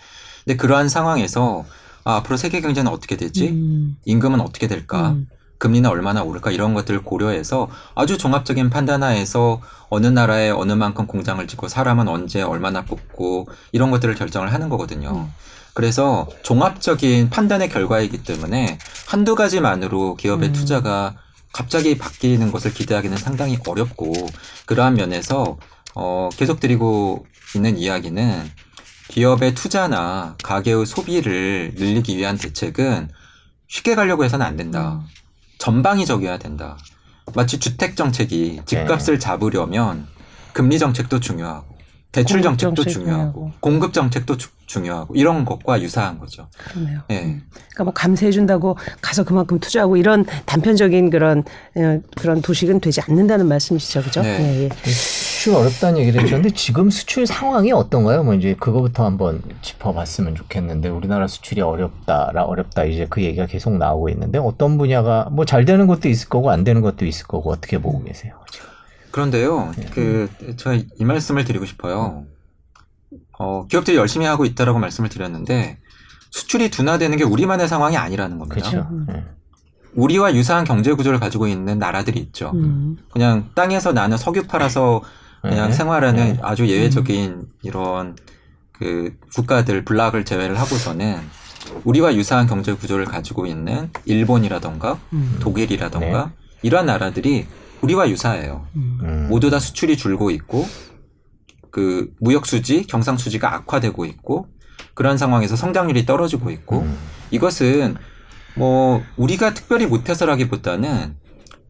근데 0.48 0.56
그러한 0.56 0.88
상황에서 0.88 1.66
아, 2.04 2.16
앞으로 2.16 2.38
세계 2.38 2.62
경제는 2.62 2.90
어떻게 2.90 3.18
되지? 3.18 3.50
음, 3.50 3.98
임금은 4.06 4.40
어떻게 4.40 4.66
될까? 4.66 5.10
음, 5.10 5.28
금리는 5.58 5.88
얼마나 5.90 6.22
오를까? 6.22 6.50
이런 6.52 6.72
것들을 6.72 7.02
고려해서 7.02 7.68
아주 7.94 8.16
종합적인 8.16 8.70
판단하에서 8.70 9.60
어느 9.90 10.06
나라에 10.06 10.48
어느 10.48 10.72
만큼 10.72 11.06
공장을 11.06 11.46
짓고 11.46 11.68
사람은 11.68 12.08
언제 12.08 12.40
얼마나 12.40 12.82
뽑고 12.82 13.48
이런 13.72 13.90
것들을 13.90 14.14
결정을 14.14 14.50
하는 14.50 14.70
거거든요. 14.70 15.10
음. 15.10 15.32
그래서 15.74 16.26
종합적인 16.42 17.28
판단의 17.28 17.68
결과이기 17.68 18.22
때문에 18.22 18.78
한두 19.06 19.34
가지만으로 19.34 20.14
기업의 20.14 20.48
음. 20.48 20.52
투자가 20.54 21.16
갑자기 21.52 21.98
바뀌는 21.98 22.52
것을 22.52 22.72
기대하기는 22.72 23.18
상당히 23.18 23.58
어렵고 23.66 24.14
그러한 24.64 24.94
면에서 24.94 25.58
어, 25.94 26.30
계속 26.38 26.58
드리고 26.58 27.26
있는 27.54 27.76
이야기는 27.76 28.50
기업의 29.08 29.54
투자나 29.54 30.36
가계의 30.42 30.86
소비를 30.86 31.72
늘리기 31.76 32.16
위한 32.16 32.36
대책은 32.36 33.08
쉽게 33.66 33.94
가려고 33.94 34.24
해서는 34.24 34.44
안 34.44 34.56
된다. 34.56 35.02
전방위적이어야 35.58 36.38
된다. 36.38 36.76
마치 37.34 37.58
주택 37.58 37.96
정책이 37.96 38.62
집값을 38.64 39.18
잡으려면 39.18 40.06
금리 40.52 40.78
정책도 40.78 41.20
중요하고 41.20 41.76
대출 42.10 42.40
정책도 42.40 42.74
정책 42.74 42.92
중요하고. 42.92 43.52
공급 43.60 43.92
정책도 43.92 44.36
주- 44.38 44.48
중요하고 44.66 45.14
이런 45.14 45.44
것과 45.44 45.80
유사한 45.82 46.18
거죠. 46.18 46.48
그러네요. 46.58 47.00
예. 47.10 47.22
음. 47.24 47.42
그러니까 47.52 47.84
뭐 47.84 47.92
감세해 47.92 48.32
준다고 48.32 48.76
가서 49.02 49.24
그만큼 49.24 49.58
투자하고 49.60 49.96
이런 49.98 50.24
단편적인 50.46 51.10
그런 51.10 51.40
어, 51.76 52.00
그런 52.16 52.40
도식은 52.40 52.80
되지 52.80 53.00
않는다는 53.02 53.46
말씀이시죠, 53.46 54.02
그죠? 54.02 54.22
네. 54.22 54.28
예, 54.40 54.64
예. 54.64 54.68
수출 55.38 55.54
어렵다는 55.54 56.00
얘기를 56.00 56.20
해주셨는데 56.20 56.54
지금 56.58 56.90
수출 56.90 57.26
상황이 57.26 57.70
어떤가요? 57.70 58.24
뭐 58.24 58.34
이제 58.34 58.56
그거부터 58.58 59.04
한번 59.04 59.40
짚어봤으면 59.62 60.34
좋겠는데 60.34 60.88
우리나라 60.88 61.28
수출이 61.28 61.60
어렵다라 61.60 62.42
어렵다 62.42 62.84
이제 62.84 63.06
그 63.08 63.22
얘기가 63.22 63.46
계속 63.46 63.76
나오고 63.76 64.08
있는데 64.08 64.38
어떤 64.38 64.76
분야가 64.78 65.28
뭐 65.30 65.44
잘 65.44 65.64
되는 65.64 65.86
것도 65.86 66.08
있을 66.08 66.28
거고 66.28 66.50
안 66.50 66.64
되는 66.64 66.82
것도 66.82 67.06
있을 67.06 67.26
거고 67.26 67.50
어떻게 67.50 67.78
보고 67.78 68.02
계세요? 68.02 68.34
그런데요, 69.12 69.72
그, 69.92 70.28
제가 70.56 70.74
이 70.74 71.04
말씀을 71.04 71.44
드리고 71.44 71.64
싶어요. 71.64 72.26
어, 73.38 73.66
기업들이 73.66 73.96
열심히 73.96 74.26
하고 74.26 74.44
있다라고 74.44 74.78
말씀을 74.78 75.08
드렸는데, 75.08 75.78
수출이 76.30 76.70
둔화되는 76.70 77.16
게 77.16 77.24
우리만의 77.24 77.68
상황이 77.68 77.96
아니라는 77.96 78.38
겁니다. 78.38 78.56
그렇죠. 78.56 78.86
음. 78.90 79.06
예. 79.10 79.24
우리와 79.94 80.34
유사한 80.34 80.64
경제 80.64 80.92
구조를 80.92 81.18
가지고 81.18 81.48
있는 81.48 81.78
나라들이 81.78 82.20
있죠. 82.20 82.52
음. 82.54 82.98
그냥 83.10 83.48
땅에서 83.54 83.92
나는 83.92 84.18
석유 84.18 84.46
팔아서 84.46 85.02
그냥 85.42 85.68
네. 85.68 85.72
생활하는 85.72 86.32
네. 86.34 86.38
아주 86.42 86.66
예외적인 86.66 87.46
이런 87.62 88.16
그 88.72 89.16
국가들 89.34 89.84
블락을 89.84 90.24
제외를 90.24 90.58
하고서는 90.58 91.20
우리와 91.84 92.14
유사한 92.14 92.46
경제 92.46 92.72
구조를 92.72 93.04
가지고 93.04 93.46
있는 93.46 93.90
일본이라던가 94.04 94.98
음. 95.12 95.36
독일이라던가 95.40 96.32
이러한 96.62 96.86
나라들이 96.86 97.46
우리와 97.82 98.08
유사해요. 98.08 98.66
음. 98.76 98.98
음. 99.02 99.26
모두 99.28 99.50
다 99.50 99.58
수출이 99.58 99.96
줄고 99.96 100.30
있고 100.30 100.66
그 101.70 102.12
무역 102.20 102.46
수지, 102.46 102.86
경상 102.86 103.16
수지가 103.16 103.54
악화되고 103.54 104.04
있고 104.06 104.48
그런 104.94 105.18
상황에서 105.18 105.54
성장률이 105.54 106.06
떨어지고 106.06 106.50
있고 106.50 106.80
음. 106.80 106.98
이것은 107.30 107.96
뭐 108.56 109.02
우리가 109.16 109.54
특별히 109.54 109.86
못해서라기보다는 109.86 111.16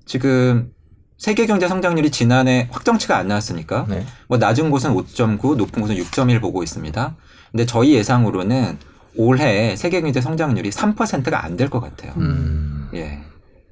지금 0.07 0.71
세계 1.19 1.47
경제 1.47 1.66
성장률이 1.69 2.11
지난해 2.11 2.69
확정치가 2.71 3.16
안 3.19 3.29
나왔으니까 3.29 3.87
네. 3.89 4.07
뭐 4.29 4.39
낮은 4.39 4.71
곳은 4.71 4.95
5.9, 4.95 5.57
높은 5.57 5.83
곳은 5.83 5.97
6.1 5.97 6.41
보고 6.41 6.62
있습니다. 6.62 7.16
근데 7.51 7.66
저희 7.66 7.95
예상으로는 7.95 8.79
올해 9.16 9.75
세계 9.77 10.01
경제 10.01 10.21
성장률이 10.21 10.71
3%가 10.71 11.45
안 11.45 11.57
될 11.57 11.69
것 11.71 11.81
같아요. 11.81 12.12
음. 12.19 12.89
예. 12.95 13.19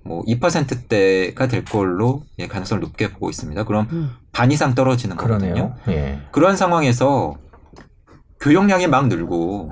뭐 0.02 0.22
2%대가 0.24 1.46
될 1.48 1.64
걸로 1.64 2.24
예, 2.38 2.46
가능성을 2.48 2.80
높게 2.80 3.12
보고 3.12 3.30
있습니다. 3.30 3.62
그럼 3.64 3.86
음. 3.92 4.10
반 4.32 4.50
이상 4.50 4.74
떨어지는 4.74 5.16
거거든요. 5.16 5.76
예. 5.88 6.20
그러한 6.32 6.56
상황에서 6.56 7.36
교역량이 8.40 8.86
막 8.88 9.06
늘고 9.08 9.70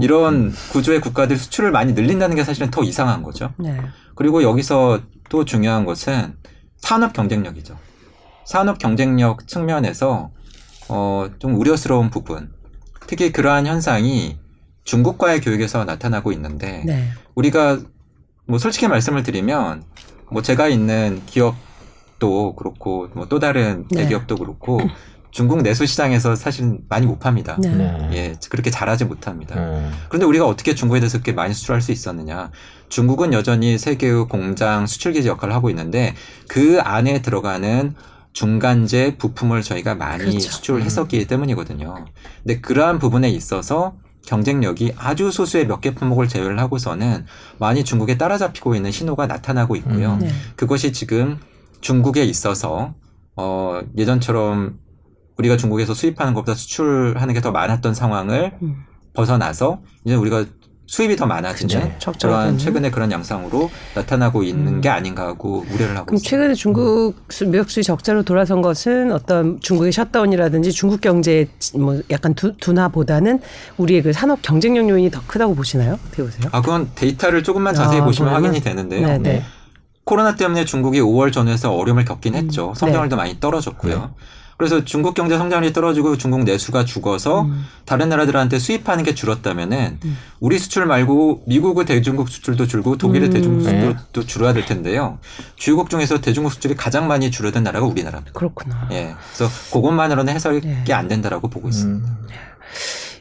이런 0.00 0.52
구조의 0.72 1.00
국가들 1.00 1.36
수출을 1.36 1.70
많이 1.72 1.94
늘린다는 1.94 2.36
게 2.36 2.44
사실은 2.44 2.70
더 2.70 2.82
이상한 2.82 3.22
거죠. 3.22 3.52
네. 3.58 3.80
그리고 4.14 4.42
여기서 4.42 5.00
또 5.30 5.44
중요한 5.44 5.84
것은 5.84 6.34
산업 6.84 7.14
경쟁력이죠. 7.14 7.78
산업 8.44 8.78
경쟁력 8.78 9.48
측면에서 9.48 10.30
어, 10.90 11.30
좀 11.38 11.54
우려스러운 11.58 12.10
부분. 12.10 12.52
특히 13.06 13.32
그러한 13.32 13.66
현상이 13.66 14.38
중국과의 14.84 15.40
교역에서 15.40 15.86
나타나고 15.86 16.30
있는데 16.32 16.82
네. 16.84 17.08
우리가 17.34 17.78
뭐 18.46 18.58
솔직히 18.58 18.86
말씀을 18.86 19.22
드리면 19.22 19.82
뭐 20.30 20.42
제가 20.42 20.68
있는 20.68 21.22
기업도 21.24 22.54
그렇고 22.54 23.08
뭐 23.14 23.26
또 23.30 23.38
다른 23.38 23.86
네. 23.90 24.02
대기업도 24.02 24.36
그렇고 24.36 24.78
중국 25.34 25.62
내수 25.62 25.84
시장에서 25.84 26.36
사실 26.36 26.78
많이 26.88 27.06
못 27.06 27.18
팝니다. 27.18 27.56
네. 27.60 27.68
네. 27.68 28.08
예, 28.12 28.34
그렇게 28.50 28.70
잘하지 28.70 29.04
못합니다. 29.06 29.56
음. 29.56 29.90
그런데 30.08 30.26
우리가 30.26 30.46
어떻게 30.46 30.76
중국에 30.76 31.00
대해서 31.00 31.18
그렇게 31.18 31.32
많이 31.32 31.52
수출할 31.52 31.82
수 31.82 31.90
있었느냐? 31.90 32.52
중국은 32.88 33.32
여전히 33.32 33.76
세계의 33.76 34.28
공장 34.28 34.86
수출 34.86 35.12
기지 35.12 35.26
역할을 35.26 35.52
하고 35.52 35.70
있는데 35.70 36.14
그 36.46 36.78
안에 36.80 37.20
들어가는 37.20 37.96
중간재 38.32 39.16
부품을 39.18 39.62
저희가 39.62 39.96
많이 39.96 40.18
그렇죠. 40.24 40.38
수출을 40.38 40.84
했었기 40.84 41.26
때문이거든요. 41.26 42.04
근데 42.44 42.60
그러한 42.60 43.00
부분에 43.00 43.28
있어서 43.28 43.94
경쟁력이 44.26 44.94
아주 44.96 45.32
소수의 45.32 45.66
몇 45.66 45.80
개 45.80 45.96
품목을 45.96 46.28
제외를 46.28 46.60
하고서는 46.60 47.26
많이 47.58 47.82
중국에 47.82 48.16
따라잡히고 48.18 48.76
있는 48.76 48.92
신호가 48.92 49.26
나타나고 49.26 49.74
있고요. 49.76 50.12
음. 50.12 50.18
네. 50.20 50.28
그것이 50.54 50.92
지금 50.92 51.40
중국에 51.80 52.24
있어서 52.24 52.94
어, 53.34 53.80
예전처럼 53.98 54.78
우리가 55.38 55.56
중국에서 55.56 55.94
수입하는 55.94 56.34
것보다 56.34 56.54
수출하는 56.54 57.34
게 57.34 57.40
더 57.40 57.50
많았던 57.52 57.94
상황을 57.94 58.52
음. 58.62 58.84
벗어나서 59.12 59.80
이제 60.04 60.14
우리가 60.14 60.44
수입이 60.86 61.16
더 61.16 61.24
많아지는. 61.26 61.92
적자가 61.98 62.42
그런. 62.42 62.58
최근에 62.58 62.90
그런 62.90 63.10
양상으로 63.10 63.70
나타나고 63.94 64.42
있는 64.42 64.74
음. 64.74 64.80
게 64.82 64.88
아닌가 64.90 65.26
하고 65.26 65.64
우려를 65.70 65.96
하고 65.96 66.06
그럼 66.06 66.16
있습니다. 66.16 66.28
최근에 66.30 66.54
중국 66.54 67.14
수- 67.30 67.46
무역 67.46 67.70
수지 67.70 67.82
적자로 67.82 68.22
돌아선 68.22 68.60
것은 68.60 69.10
어떤 69.12 69.58
중국의 69.60 69.92
셧다운이라든지 69.92 70.72
중국 70.72 71.00
경제의 71.00 71.48
뭐 71.78 72.00
약간 72.10 72.34
두, 72.34 72.54
둔화보다는 72.58 73.40
우리의 73.78 74.02
그 74.02 74.12
산업 74.12 74.42
경쟁력 74.42 74.88
요인이 74.88 75.10
더 75.10 75.22
크다고 75.26 75.54
보시나요? 75.54 75.98
어떻게 76.06 76.22
보세요? 76.22 76.48
아, 76.52 76.60
그건 76.60 76.90
데이터를 76.94 77.42
조금만 77.42 77.74
자세히 77.74 78.00
아, 78.00 78.04
보시면 78.04 78.30
그러면? 78.32 78.50
확인이 78.50 78.62
되는데요. 78.64 79.06
네, 79.06 79.18
네. 79.18 79.42
코로나 80.04 80.34
때문에 80.36 80.66
중국이 80.66 81.00
5월 81.00 81.32
전후에서 81.32 81.72
어려움을 81.74 82.04
겪긴 82.04 82.34
했죠. 82.34 82.70
음, 82.70 82.74
성장률도 82.74 83.16
많이 83.16 83.40
떨어졌고요. 83.40 84.14
그래서 84.56 84.84
중국 84.84 85.14
경제 85.14 85.36
성장률이 85.36 85.72
떨어지고 85.72 86.16
중국 86.16 86.44
내수가 86.44 86.84
죽어서 86.84 87.42
음. 87.42 87.64
다른 87.84 88.08
나라들한테 88.08 88.58
수입하는 88.58 89.04
게 89.04 89.14
줄었다면은 89.14 89.98
우리 90.40 90.58
수출 90.58 90.86
말고 90.86 91.42
미국의 91.46 91.86
대중국 91.86 92.28
수출도 92.28 92.66
줄고 92.66 92.96
독일의 92.96 93.28
음. 93.28 93.32
대중국 93.32 93.64
네. 93.64 93.80
수출도 93.80 94.26
줄어야 94.26 94.52
될 94.52 94.64
텐데요. 94.64 95.18
주요국 95.56 95.90
중에서 95.90 96.20
대중국 96.20 96.52
수출이 96.52 96.74
가장 96.76 97.08
많이 97.08 97.30
줄어든 97.30 97.62
나라가 97.64 97.86
우리나라입니다. 97.86 98.32
그렇구나. 98.32 98.88
예. 98.92 99.14
그래서 99.34 99.52
그것만으로는 99.72 100.32
해석이 100.34 100.60
네. 100.60 100.92
안 100.92 101.08
된다라고 101.08 101.48
보고 101.48 101.68
있습니다. 101.68 102.08
음, 102.08 102.16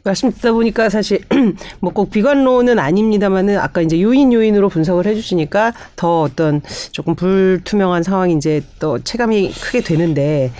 말씀 0.03 0.31
듣다 0.31 0.51
보니까 0.51 0.89
사실 0.89 1.21
뭐 1.79 1.93
꼭 1.93 2.11
비관론은 2.11 2.77
아닙니다만은 2.77 3.57
아까 3.57 3.81
이제 3.81 4.01
요인 4.01 4.33
요인으로 4.33 4.67
분석을 4.69 5.05
해주시니까 5.07 5.73
더 5.95 6.21
어떤 6.21 6.61
조금 6.91 7.15
불투명한 7.15 8.03
상황이 8.03 8.33
이제 8.35 8.61
또 8.79 8.99
체감이 8.99 9.53
크게 9.53 9.81
되는데 9.81 10.51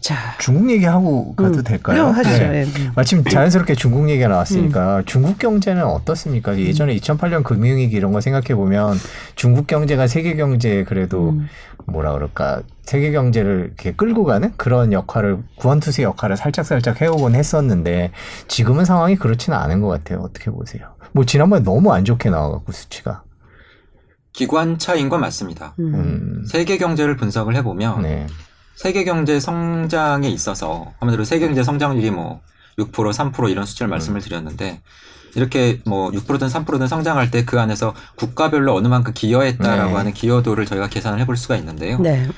자 0.00 0.16
중국 0.38 0.70
얘기하고 0.70 1.34
가도 1.34 1.58
음, 1.58 1.64
될까요? 1.64 1.96
그럼 1.96 2.14
하시죠. 2.14 2.38
네. 2.38 2.60
예. 2.60 2.64
음. 2.64 2.92
마침 2.94 3.24
자연스럽게 3.24 3.74
중국 3.74 4.08
얘기가 4.08 4.28
나왔으니까 4.28 5.02
중국 5.06 5.38
경제는 5.38 5.84
어떻습니까? 5.84 6.58
예전에 6.58 6.96
2008년 6.96 7.42
금융위기 7.42 7.94
이런 7.96 8.12
거 8.12 8.20
생각해 8.20 8.54
보면 8.54 8.96
중국 9.34 9.66
경제가 9.66 10.06
세계 10.06 10.36
경제에 10.36 10.84
그래도 10.84 11.30
음. 11.30 11.48
뭐라 11.86 12.12
그럴까 12.12 12.62
세계 12.82 13.12
경제를 13.12 13.66
이렇게 13.66 13.92
끌고 13.92 14.24
가는 14.24 14.52
그런 14.56 14.92
역할을 14.92 15.38
구원투수 15.56 16.02
역할을 16.02 16.36
살짝 16.36 16.64
살짝 16.64 17.00
해오곤 17.00 17.34
했었는데 17.34 18.12
지금은 18.48 18.84
상황이 18.84 19.16
그렇지는 19.16 19.58
않은 19.58 19.80
것 19.80 19.88
같아요. 19.88 20.20
어떻게 20.20 20.50
보세요? 20.50 20.94
뭐 21.12 21.24
지난번에 21.24 21.62
너무 21.62 21.92
안 21.92 22.04
좋게 22.04 22.30
나와갖고 22.30 22.72
수치가. 22.72 23.22
기관차인 24.32 25.08
건 25.08 25.20
맞습니다. 25.20 25.74
음. 25.78 25.94
음, 25.94 26.44
세계 26.46 26.76
경제를 26.76 27.16
분석을 27.16 27.54
해보면 27.56 28.02
네. 28.02 28.26
세계 28.76 29.04
경제 29.04 29.40
성장에 29.40 30.28
있어서 30.28 30.92
한마디로 31.00 31.24
세계 31.24 31.46
경제 31.46 31.62
성장률이 31.62 32.10
뭐 32.10 32.40
6% 32.78 32.90
3% 32.92 33.50
이런 33.50 33.66
수치를 33.66 33.88
말씀을 33.88 34.20
드렸는데 34.20 34.80
이렇게 35.36 35.80
뭐 35.84 36.10
6%든 36.10 36.48
3%든 36.48 36.86
성장할 36.86 37.30
때 37.30 37.44
그 37.44 37.60
안에서 37.60 37.94
국가별로 38.16 38.74
어느 38.74 38.88
만큼 38.88 39.12
기여했다라고 39.14 39.90
네. 39.90 39.96
하는 39.96 40.12
기여도를 40.12 40.66
저희가 40.66 40.88
계산을 40.88 41.20
해볼 41.20 41.36
수가 41.36 41.56
있는데요. 41.56 41.98
네. 41.98 42.28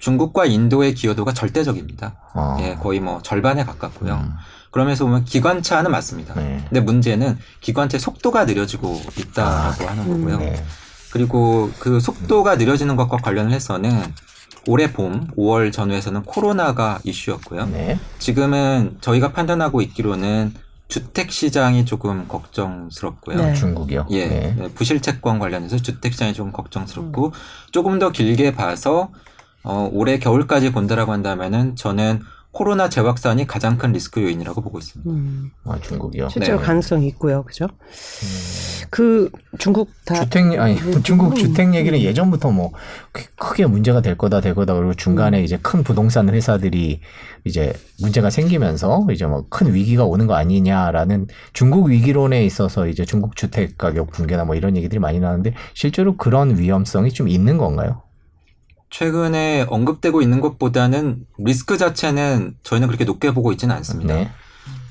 중국과 0.00 0.46
인도의 0.46 0.94
기여도가 0.94 1.32
절대적입니다. 1.32 2.16
어. 2.34 2.56
예, 2.60 2.74
거의 2.74 3.00
뭐 3.00 3.20
절반에 3.22 3.64
가깝고요. 3.64 4.14
음, 4.14 4.32
그러면서 4.70 5.04
보면 5.04 5.24
기관차는 5.24 5.90
맞습니다. 5.90 6.34
네. 6.34 6.64
근데 6.68 6.80
문제는 6.80 7.38
기관차 7.60 7.98
속도가 7.98 8.46
느려지고 8.46 9.00
있다라고 9.16 9.84
하는 9.86 10.08
거고요. 10.08 10.38
네. 10.38 10.64
그리고 11.12 11.70
그 11.78 12.00
속도가 12.00 12.56
느려지는 12.56 12.96
것과 12.96 13.18
관련을 13.18 13.52
해서는 13.52 14.02
올해 14.66 14.92
봄 14.92 15.28
5월 15.36 15.72
전후에서는 15.72 16.22
코로나가 16.22 16.98
이슈였고요. 17.04 17.66
네. 17.66 17.98
지금은 18.18 18.98
저희가 19.00 19.32
판단하고 19.32 19.80
있기로는 19.82 20.54
주택 20.88 21.30
시장이 21.30 21.84
조금 21.84 22.26
걱정스럽고요. 22.26 23.36
네. 23.36 23.54
중국이요. 23.54 24.06
예, 24.10 24.26
네. 24.26 24.54
네, 24.58 24.68
부실 24.74 25.00
채권 25.00 25.38
관련해서 25.38 25.78
주택 25.78 26.12
시장이 26.12 26.34
조금 26.34 26.52
걱정스럽고 26.52 27.32
조금 27.70 27.98
더 27.98 28.10
길게 28.10 28.54
봐서 28.54 29.10
어, 29.62 29.88
올해 29.92 30.18
겨울까지 30.18 30.72
본다라고 30.72 31.12
한다면은 31.12 31.76
저는 31.76 32.20
코로나 32.52 32.88
재확산이 32.88 33.46
가장 33.46 33.78
큰 33.78 33.92
리스크 33.92 34.20
요인이라고 34.22 34.60
보고 34.60 34.78
있습니다. 34.78 35.08
음. 35.10 35.50
아, 35.64 35.78
중국이요. 35.80 36.28
실제로 36.30 36.58
네. 36.58 36.64
가능성이 36.64 37.06
있고요, 37.08 37.44
그죠? 37.44 37.68
그 38.90 39.30
중국 39.58 39.90
다 40.04 40.16
주택 40.16 40.58
아니 40.58 40.74
뭐, 40.80 41.00
중국 41.02 41.30
음. 41.30 41.34
주택 41.36 41.74
얘기는 41.74 41.96
예전부터 41.98 42.50
뭐 42.50 42.72
크- 43.12 43.26
크게 43.36 43.66
문제가 43.66 44.00
될 44.02 44.18
거다 44.18 44.40
될 44.40 44.54
거다 44.56 44.74
그리고 44.74 44.94
중간에 44.94 45.38
음. 45.38 45.44
이제 45.44 45.58
큰 45.62 45.84
부동산 45.84 46.28
회사들이 46.28 47.00
이제 47.44 47.72
문제가 48.00 48.30
생기면서 48.30 49.06
이제 49.12 49.26
뭐 49.26 49.46
큰 49.48 49.72
위기가 49.72 50.04
오는 50.04 50.26
거 50.26 50.34
아니냐라는 50.34 51.28
중국 51.52 51.86
위기론에 51.88 52.44
있어서 52.44 52.88
이제 52.88 53.04
중국 53.04 53.36
주택 53.36 53.78
가격 53.78 54.10
붕괴나 54.10 54.44
뭐 54.44 54.56
이런 54.56 54.76
얘기들이 54.76 54.98
많이 54.98 55.20
나는데 55.20 55.54
실제로 55.74 56.16
그런 56.16 56.58
위험성이 56.58 57.12
좀 57.12 57.28
있는 57.28 57.58
건가요? 57.58 58.02
최근에 58.90 59.66
언급되고 59.68 60.20
있는 60.20 60.40
것보다는 60.40 61.24
리스크 61.38 61.78
자체는 61.78 62.56
저희는 62.62 62.88
그렇게 62.88 63.04
높게 63.04 63.32
보고 63.32 63.52
있지는 63.52 63.74
않습니다. 63.76 64.14
네. 64.14 64.30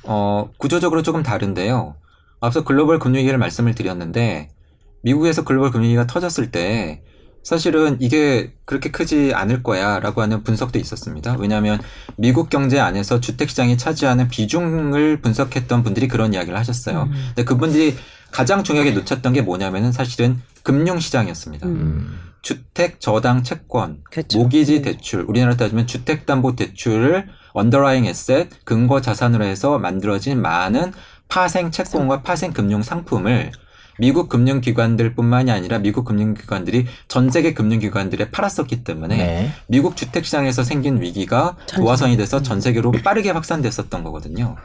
어, 0.03 0.49
구조적으로 0.57 1.03
조금 1.03 1.21
다른데요. 1.21 1.95
앞서 2.39 2.63
글로벌 2.63 2.99
금융위기를 2.99 3.37
말씀을 3.37 3.75
드렸는데 3.75 4.49
미국에서 5.01 5.43
글로벌 5.43 5.71
금융위기가 5.71 6.07
터졌을 6.07 6.51
때 6.51 7.03
사실은 7.43 7.97
이게 7.99 8.53
그렇게 8.65 8.91
크지 8.91 9.33
않을 9.33 9.63
거야 9.63 9.99
라고 9.99 10.21
하는 10.21 10.43
분석도 10.43 10.77
있었습니다. 10.79 11.35
왜냐하면 11.39 11.79
미국 12.15 12.49
경제 12.49 12.79
안에서 12.79 13.19
주택시장이 13.19 13.77
차지하는 13.77 14.27
비중을 14.27 15.21
분석했던 15.21 15.83
분들이 15.83 16.07
그런 16.07 16.33
이야기를 16.33 16.57
하셨어요. 16.57 17.03
음. 17.03 17.11
근데 17.27 17.43
그분들이 17.43 17.95
가장 18.31 18.63
중요하게 18.63 18.91
놓쳤던 18.91 19.33
게 19.33 19.41
뭐냐면은 19.41 19.91
사실은 19.91 20.41
금융시장이었습니다. 20.63 21.67
음. 21.67 22.28
음. 22.39 22.41
주택 22.41 22.99
저당 22.99 23.43
채권, 23.43 24.01
그렇죠. 24.09 24.39
모기지 24.39 24.77
음. 24.77 24.81
대출, 24.81 25.25
우리나라 25.27 25.55
따지면 25.55 25.87
주택 25.87 26.25
담보 26.25 26.55
대출을 26.55 27.27
언더라잉 27.53 28.05
에셋, 28.05 28.49
근거 28.63 29.01
자산으로 29.01 29.43
해서 29.43 29.79
만들어진 29.79 30.41
많은 30.41 30.93
파생 31.27 31.71
채권과 31.71 32.21
파생 32.23 32.53
금융 32.53 32.81
상품을 32.81 33.51
미국 33.99 34.29
금융기관들뿐만이 34.29 35.51
아니라 35.51 35.77
미국 35.79 36.05
금융기관들이 36.05 36.87
전 37.07 37.29
세계 37.29 37.53
금융기관들에 37.53 38.31
팔았었기 38.31 38.83
때문에 38.83 39.17
네. 39.17 39.51
미국 39.67 39.97
주택시장에서 39.97 40.63
생긴 40.63 41.01
위기가 41.01 41.57
전 41.65 41.81
도화선이 41.81 42.15
돼서 42.15 42.41
전 42.41 42.61
세계로 42.61 42.93
빠르게 43.03 43.31
확산됐었던 43.31 44.03
거거든요. 44.03 44.55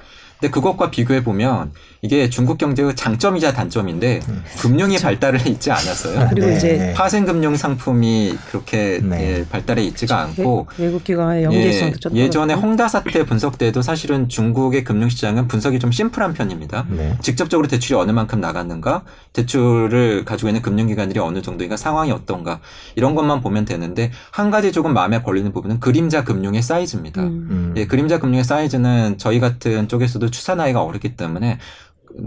근데 0.45 0.53
그것과 0.53 0.91
비교해 0.91 1.25
보면 1.25 1.73
이게 2.03 2.29
중국 2.29 2.59
경제의 2.59 2.95
장점이자 2.97 3.55
단점인데 3.55 4.21
금융이 4.61 4.99
발달을 4.99 5.47
있지 5.47 5.71
않았어요. 5.71 6.27
그리고 6.29 6.49
네. 6.49 6.57
이제 6.57 6.93
파생 6.95 7.25
금융 7.25 7.57
상품이 7.57 8.37
그렇게 8.51 9.01
네. 9.03 9.39
예, 9.41 9.45
발달해 9.49 9.83
있지가 9.85 10.21
않고 10.21 10.67
외- 10.77 10.85
외국 10.85 11.03
기관의 11.03 11.45
연계성도 11.45 11.97
좀 11.99 12.15
예, 12.17 12.29
전에 12.29 12.49
떨어지고. 12.53 12.61
홍다 12.69 12.89
사태 12.89 13.25
분석 13.25 13.57
때도 13.57 13.81
사실은 13.81 14.29
중국의 14.29 14.85
금융 14.85 15.09
시장은 15.09 15.49
분석이 15.49 15.79
좀 15.79 15.91
심플한 15.91 16.35
편입니다. 16.35 16.85
네. 16.91 17.17
직접적으로 17.23 17.67
대출이 17.67 17.99
어느 17.99 18.11
만큼 18.11 18.39
나갔는가, 18.43 19.03
대출을 19.33 20.27
가지고 20.27 20.51
있는 20.51 20.61
금융기관들이 20.61 21.21
어느 21.21 21.41
정도인가, 21.41 21.79
상황이 21.79 22.11
어떤가 22.13 22.61
이런 22.97 23.15
것만 23.15 23.41
보면 23.41 23.65
되는데 23.65 24.11
한 24.31 24.51
가지 24.51 24.73
조금 24.73 24.93
마음에 24.93 25.23
걸리는 25.23 25.53
부분은 25.55 25.81
그림자 25.81 26.23
금융의 26.23 26.61
사이즈입니다. 26.61 27.23
음. 27.23 27.49
음. 27.51 27.75
예, 27.79 27.87
그림자 27.87 28.19
금융의 28.19 28.45
사이즈는 28.45 29.17
저희 29.17 29.41
같은 29.41 29.89
쪽에서도 29.89 30.31
추산 30.35 30.61
하기가 30.61 30.83
어렵기 30.83 31.17
때문에 31.17 31.59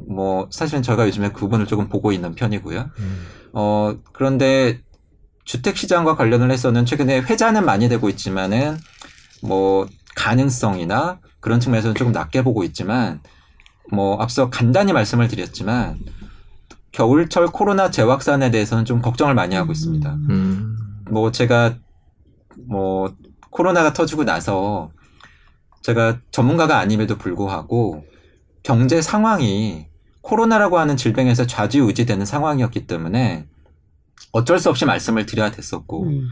뭐 0.08 0.48
사실은 0.52 0.82
저희가 0.82 1.06
요즘에 1.08 1.30
그 1.30 1.42
부분을 1.42 1.68
조금 1.68 1.90
보고 1.90 2.12
있는 2.12 2.36
편이고요. 2.36 2.90
음. 3.00 3.28
어 3.54 3.96
그런데 4.14 4.82
주택 5.46 5.78
시장과 5.78 6.16
관련을 6.16 6.52
해서는 6.52 6.86
최근에 6.86 7.22
회자는 7.22 7.66
많이 7.66 7.88
되고 7.88 8.10
있지만은 8.10 8.78
뭐 9.42 9.88
가능성이나 10.16 11.20
그런 11.40 11.60
측면에서는 11.60 11.96
조금 11.96 12.12
낮게 12.12 12.44
보고 12.44 12.64
있지만 12.64 13.22
뭐 13.92 14.20
앞서 14.22 14.50
간단히 14.50 14.92
말씀을 14.92 15.28
드렸지만 15.28 16.00
겨울철 16.92 17.48
코로나 17.48 17.92
재확산에 17.92 18.52
대해서는 18.52 18.84
좀 18.84 19.02
걱정을 19.02 19.36
많이 19.36 19.56
하고 19.56 19.72
있습니다. 19.72 20.14
음. 20.30 20.76
뭐 21.10 21.32
제가 21.32 21.76
뭐 22.68 23.14
코로나가 23.50 23.94
터지고 23.94 24.26
나서 24.26 24.92
제가 25.88 26.20
전문가가 26.32 26.80
아님에도 26.80 27.18
불구하고 27.18 28.04
경제 28.62 29.02
상황이 29.02 29.88
코로나라고 30.20 30.80
하는 30.80 30.98
질병에서 30.98 31.48
좌지우지되는 31.48 32.26
상황이었기 32.26 32.88
때문에 32.88 33.46
어쩔 34.34 34.60
수 34.60 34.70
없이 34.70 34.84
말씀을 34.84 35.26
드려야 35.26 35.50
됐었고 35.50 36.04
음. 36.04 36.28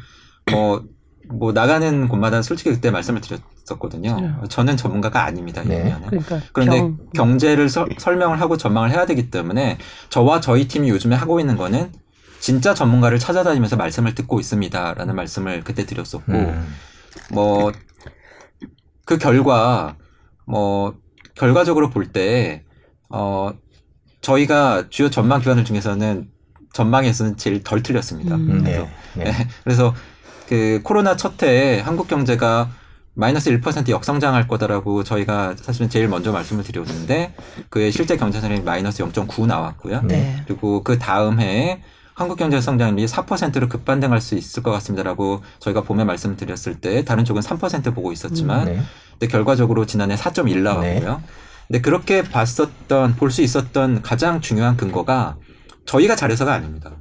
뭐, 0.51 0.84
뭐 1.30 1.53
나가는 1.53 2.10
곳마다 2.10 2.41
솔직히 2.41 2.72
그때 2.72 2.91
말씀을 2.91 3.22
드렸었거든요. 3.22 4.20
네. 4.20 4.34
저는 4.49 4.76
전문가가 4.76 5.24
아닙니다. 5.24 5.64
이 5.64 5.70
네. 5.70 5.95
그러니까 6.10 6.41
그런데 6.51 6.78
병- 6.82 6.97
경제를 7.16 7.70
서- 7.70 7.88
설명을 7.97 8.41
하고 8.41 8.58
전망을 8.58 8.91
해야 8.91 9.06
되기 9.06 9.32
때문에 9.32 9.78
저와 10.10 10.41
저희 10.41 10.68
팀이 10.68 10.89
요즘에 10.89 11.16
하고 11.16 11.39
있는 11.39 11.56
거는 11.56 11.93
진짜 12.41 12.74
전문가를 12.74 13.20
찾아다니면서 13.20 13.78
말씀을 13.78 14.16
듣고 14.16 14.41
있습니다라는 14.41 15.16
말씀을 15.16 15.64
그때 15.64 15.86
드렸었고 15.86 16.34
음. 16.34 16.68
뭐 17.32 17.72
그 19.06 19.18
결과 19.18 19.95
뭐 20.45 20.95
결과적으로 21.36 21.89
볼 21.89 22.12
때 22.12 22.64
어 23.10 23.53
저희가 24.22 24.86
주요 24.89 25.10
전망 25.10 25.39
기관들 25.39 25.64
중에서는 25.66 26.28
전망에서는 26.74 27.38
제일 27.38 27.64
덜 27.64 27.84
틀렸습니다. 27.84 28.36
음. 28.36 28.64
네. 28.64 28.80
네. 29.16 29.24
네. 29.26 29.47
그래서 29.64 29.93
그 30.49 30.82
코로나 30.84 31.16
첫 31.16 31.41
해에 31.43 31.80
한국 31.80 32.08
경제가 32.08 32.70
마이너스 33.14 33.49
1% 33.51 33.89
역성장할 33.89 34.47
거다라고 34.47 35.03
저희가 35.03 35.56
사실은 35.56 35.89
제일 35.89 36.08
먼저 36.10 36.32
말씀을 36.32 36.64
드렸는데 36.64 37.34
그의 37.70 37.91
실제 37.91 38.18
경제성이 38.18 38.60
마이너스 38.62 39.03
0.9 39.03 39.45
나왔고요. 39.45 40.01
네. 40.01 40.41
그리고 40.45 40.84
그 40.84 40.99
다음 40.99 41.39
해에 41.39 41.82
한국 42.16 42.38
경제 42.38 42.61
성장률이 42.61 43.07
4%로 43.07 43.68
급반등할 43.68 44.22
수 44.22 44.36
있을 44.36 44.63
것 44.63 44.72
같습니다라고 44.72 45.41
저희가 45.59 45.82
봄에 45.82 46.05
말씀드렸을 46.05 46.80
때 46.80 47.03
다른 47.03 47.26
쪽은 47.26 47.41
3% 47.41 47.93
보고 47.93 48.11
있었지만 48.13 48.66
네. 48.66 48.80
근데 49.11 49.28
결과적으로 49.28 49.86
지난해 49.86 50.16
4.1 50.16 50.59
나왔고요. 50.61 51.22
근데 51.68 51.82
그렇게 51.82 52.24
봤었던 52.24 53.16
볼 53.18 53.32
수 53.32 53.41
있었던 53.41 54.01
가장 54.01 54.39
중요한 54.39 54.78
근거가 54.78 55.36
저희가 55.86 56.16
잘해서가 56.16 56.53
아닙니다. 56.53 56.91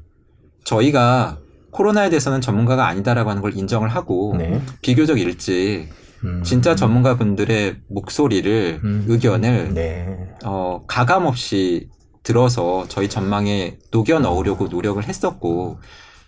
저희가 0.65 1.39
코로나에 1.71 2.11
대해서는 2.11 2.41
전문가가 2.41 2.87
아니다라고 2.89 3.31
하는 3.31 3.41
걸 3.41 3.57
인정을 3.57 3.89
하고 3.91 4.35
네. 4.37 4.61
비교적 4.83 5.21
일찍 5.21 5.91
음. 6.25 6.43
진짜 6.43 6.75
전문가분들의 6.75 7.83
목소리를 7.89 8.81
음. 8.83 9.05
의견을 9.09 9.75
네. 9.75 10.29
어, 10.45 10.83
가감 10.89 11.27
없이 11.27 11.89
들어서 12.25 12.87
저희 12.89 13.09
전망에 13.09 13.79
녹여 13.93 14.18
넣으려고 14.18 14.66
노력을 14.66 15.01
했었고 15.05 15.79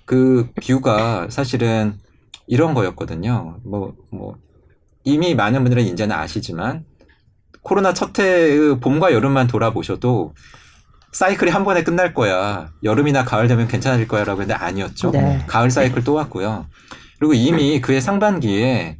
그 0.04 0.50
뷰가 0.62 1.28
사실은 1.30 1.98
이런 2.46 2.74
거였거든요. 2.74 3.58
뭐, 3.64 3.94
뭐, 4.12 4.36
이미 5.02 5.34
많은 5.34 5.64
분들은 5.64 5.82
이제는 5.84 6.14
아시지만 6.14 6.84
코로나 7.62 7.92
첫 7.92 8.16
해의 8.18 8.78
봄과 8.78 9.12
여름만 9.12 9.48
돌아보셔도 9.48 10.34
사이클이 11.12 11.50
한 11.50 11.64
번에 11.64 11.82
끝날 11.82 12.14
거야. 12.14 12.70
여름이나 12.84 13.24
가을 13.24 13.48
되면 13.48 13.66
괜찮아질 13.66 14.06
거야 14.06 14.22
라고 14.22 14.42
했는데 14.42 14.62
아니었죠. 14.62 15.10
네. 15.10 15.42
가을 15.48 15.70
사이클 15.70 16.04
또 16.04 16.12
왔고요. 16.12 16.66
그리고 17.18 17.32
이미 17.32 17.80
그해 17.80 18.00
상반기에 18.00 18.98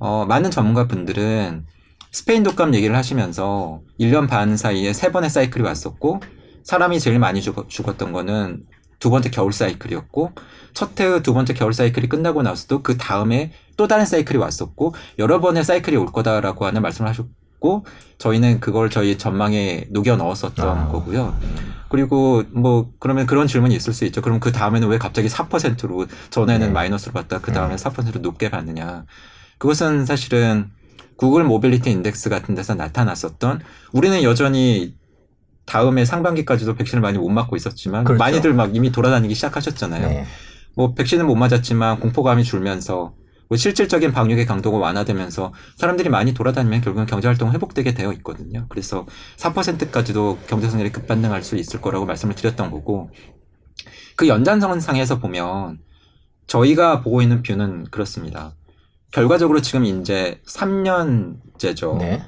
어, 0.00 0.24
많은 0.26 0.50
전문가 0.50 0.88
분들은 0.88 1.66
스페인 2.10 2.42
독감 2.42 2.74
얘기를 2.74 2.96
하시면서 2.96 3.82
1년 4.00 4.28
반 4.28 4.56
사이에 4.56 4.92
세 4.92 5.12
번의 5.12 5.28
사이클이 5.28 5.62
왔었고 5.62 6.20
사람이 6.62 7.00
제일 7.00 7.18
많이 7.18 7.42
죽, 7.42 7.68
죽었던 7.68 8.12
거는 8.12 8.64
두 8.98 9.10
번째 9.10 9.30
겨울 9.30 9.52
사이클이었고 9.52 10.32
첫 10.74 10.98
해의 11.00 11.22
두 11.22 11.32
번째 11.34 11.54
겨울 11.54 11.72
사이클이 11.72 12.08
끝나고 12.08 12.42
나서도 12.42 12.82
그 12.82 12.96
다음에 12.96 13.52
또 13.76 13.86
다른 13.86 14.04
사이클이 14.04 14.38
왔었고 14.38 14.94
여러 15.18 15.40
번의 15.40 15.64
사이클이 15.64 15.96
올 15.96 16.06
거다라고 16.06 16.66
하는 16.66 16.82
말씀을 16.82 17.08
하셨고 17.10 17.86
저희는 18.18 18.60
그걸 18.60 18.90
저희 18.90 19.16
전망에 19.16 19.86
녹여 19.90 20.16
넣었었던 20.16 20.78
아. 20.78 20.88
거고요. 20.88 21.38
그리고 21.88 22.42
뭐 22.50 22.90
그러면 22.98 23.26
그런 23.26 23.46
질문이 23.46 23.74
있을 23.74 23.92
수 23.92 24.04
있죠. 24.06 24.20
그럼 24.20 24.40
그 24.40 24.52
다음에는 24.52 24.88
왜 24.88 24.98
갑자기 24.98 25.28
4%로 25.28 26.06
전에는 26.30 26.66
네. 26.66 26.72
마이너스로 26.72 27.12
봤다 27.12 27.40
그 27.40 27.52
다음에 27.52 27.76
4%로 27.76 28.20
높게 28.20 28.50
봤느냐. 28.50 29.04
그것은 29.58 30.06
사실은 30.06 30.70
Google 31.16 31.44
Mobility 31.44 31.90
Index 31.90 32.30
같은 32.30 32.54
데서 32.54 32.74
나타났었던 32.74 33.60
우리는 33.92 34.22
여전히 34.22 34.94
다음에 35.68 36.06
상반기까지도 36.06 36.74
백신을 36.76 37.02
많이 37.02 37.18
못 37.18 37.28
맞고 37.28 37.54
있었지만 37.54 38.04
그렇죠. 38.04 38.18
많이들 38.18 38.54
막 38.54 38.74
이미 38.74 38.90
돌아다니기 38.90 39.34
시작하셨잖아요. 39.34 40.08
네. 40.08 40.24
뭐 40.74 40.94
백신은 40.94 41.26
못 41.26 41.34
맞았지만 41.34 42.00
공포감이 42.00 42.42
줄면서 42.42 43.12
뭐 43.48 43.56
실질적인 43.56 44.12
방역의 44.12 44.46
강도가 44.46 44.78
완화되면서 44.78 45.52
사람들이 45.76 46.08
많이 46.08 46.32
돌아다니면 46.32 46.80
결국은 46.80 47.04
경제 47.04 47.28
활동 47.28 47.52
회복되게 47.52 47.92
되어 47.92 48.12
있거든요. 48.14 48.64
그래서 48.70 49.06
4%까지도 49.36 50.38
경제 50.46 50.70
성장이 50.70 50.90
급반등할 50.90 51.42
수 51.42 51.56
있을 51.56 51.82
거라고 51.82 52.06
말씀을 52.06 52.34
드렸던 52.34 52.70
거고 52.70 53.10
그 54.16 54.26
연장선상에서 54.26 55.18
보면 55.18 55.80
저희가 56.46 57.02
보고 57.02 57.20
있는 57.20 57.42
뷰는 57.42 57.84
그렇습니다. 57.90 58.54
결과적으로 59.10 59.60
지금 59.60 59.84
이제 59.84 60.40
3년째죠. 60.46 61.98
네. 61.98 62.22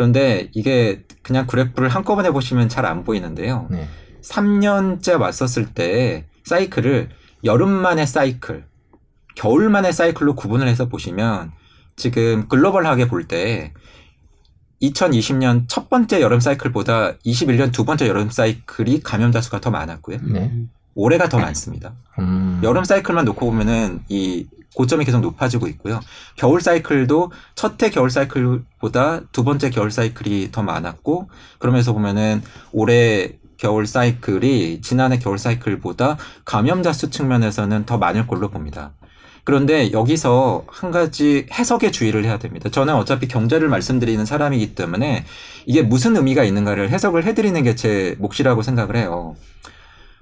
그런데 0.00 0.48
이게 0.54 1.04
그냥 1.20 1.46
그래프를 1.46 1.90
한꺼번에 1.90 2.30
보시면 2.30 2.70
잘 2.70 2.86
안 2.86 3.04
보이는데요. 3.04 3.66
네. 3.70 3.86
3년째 4.22 5.20
왔었을 5.20 5.74
때 5.74 6.24
사이클을 6.44 7.10
여름만의 7.44 8.06
사이클, 8.06 8.64
겨울만의 9.36 9.92
사이클로 9.92 10.36
구분을 10.36 10.68
해서 10.68 10.88
보시면 10.88 11.52
지금 11.96 12.48
글로벌하게 12.48 13.08
볼 13.08 13.28
때 13.28 13.74
2020년 14.80 15.64
첫 15.68 15.90
번째 15.90 16.22
여름 16.22 16.40
사이클보다 16.40 17.18
21년 17.18 17.70
두 17.70 17.84
번째 17.84 18.08
여름 18.08 18.30
사이클이 18.30 19.02
감염자 19.02 19.42
수가 19.42 19.60
더 19.60 19.70
많았고요. 19.70 20.20
네. 20.22 20.50
올해가 20.94 21.28
더 21.28 21.38
많습니다. 21.38 21.92
음. 22.18 22.58
여름 22.62 22.84
사이클만 22.84 23.26
놓고 23.26 23.44
보면은 23.44 24.00
이 24.08 24.46
고점이 24.76 25.04
계속 25.04 25.20
높아지고 25.20 25.66
있고요. 25.68 26.00
겨울 26.36 26.60
사이클도 26.60 27.32
첫 27.54 27.82
해 27.82 27.90
겨울 27.90 28.10
사이클보다 28.10 29.22
두 29.32 29.44
번째 29.44 29.70
겨울 29.70 29.90
사이클이 29.90 30.50
더 30.52 30.62
많았고 30.62 31.30
그러면서 31.58 31.92
보면은 31.92 32.42
올해 32.72 33.38
겨울 33.56 33.86
사이클이 33.86 34.80
지난해 34.82 35.18
겨울 35.18 35.38
사이클보다 35.38 36.16
감염자 36.44 36.92
수 36.92 37.10
측면에서는 37.10 37.84
더 37.86 37.98
많을 37.98 38.26
걸로 38.26 38.48
봅니다. 38.50 38.92
그런데 39.44 39.90
여기서 39.92 40.64
한 40.68 40.90
가지 40.90 41.46
해석에 41.52 41.90
주의를 41.90 42.24
해야 42.24 42.38
됩니다. 42.38 42.68
저는 42.70 42.94
어차피 42.94 43.26
경제를 43.28 43.68
말씀드리는 43.68 44.24
사람이기 44.24 44.74
때문에 44.74 45.24
이게 45.66 45.82
무슨 45.82 46.16
의미가 46.16 46.44
있는가를 46.44 46.90
해석을 46.90 47.24
해드리는 47.24 47.62
게 47.64 47.74
제 47.74 48.16
몫이라고 48.18 48.62
생각을 48.62 48.96
해요. 48.96 49.34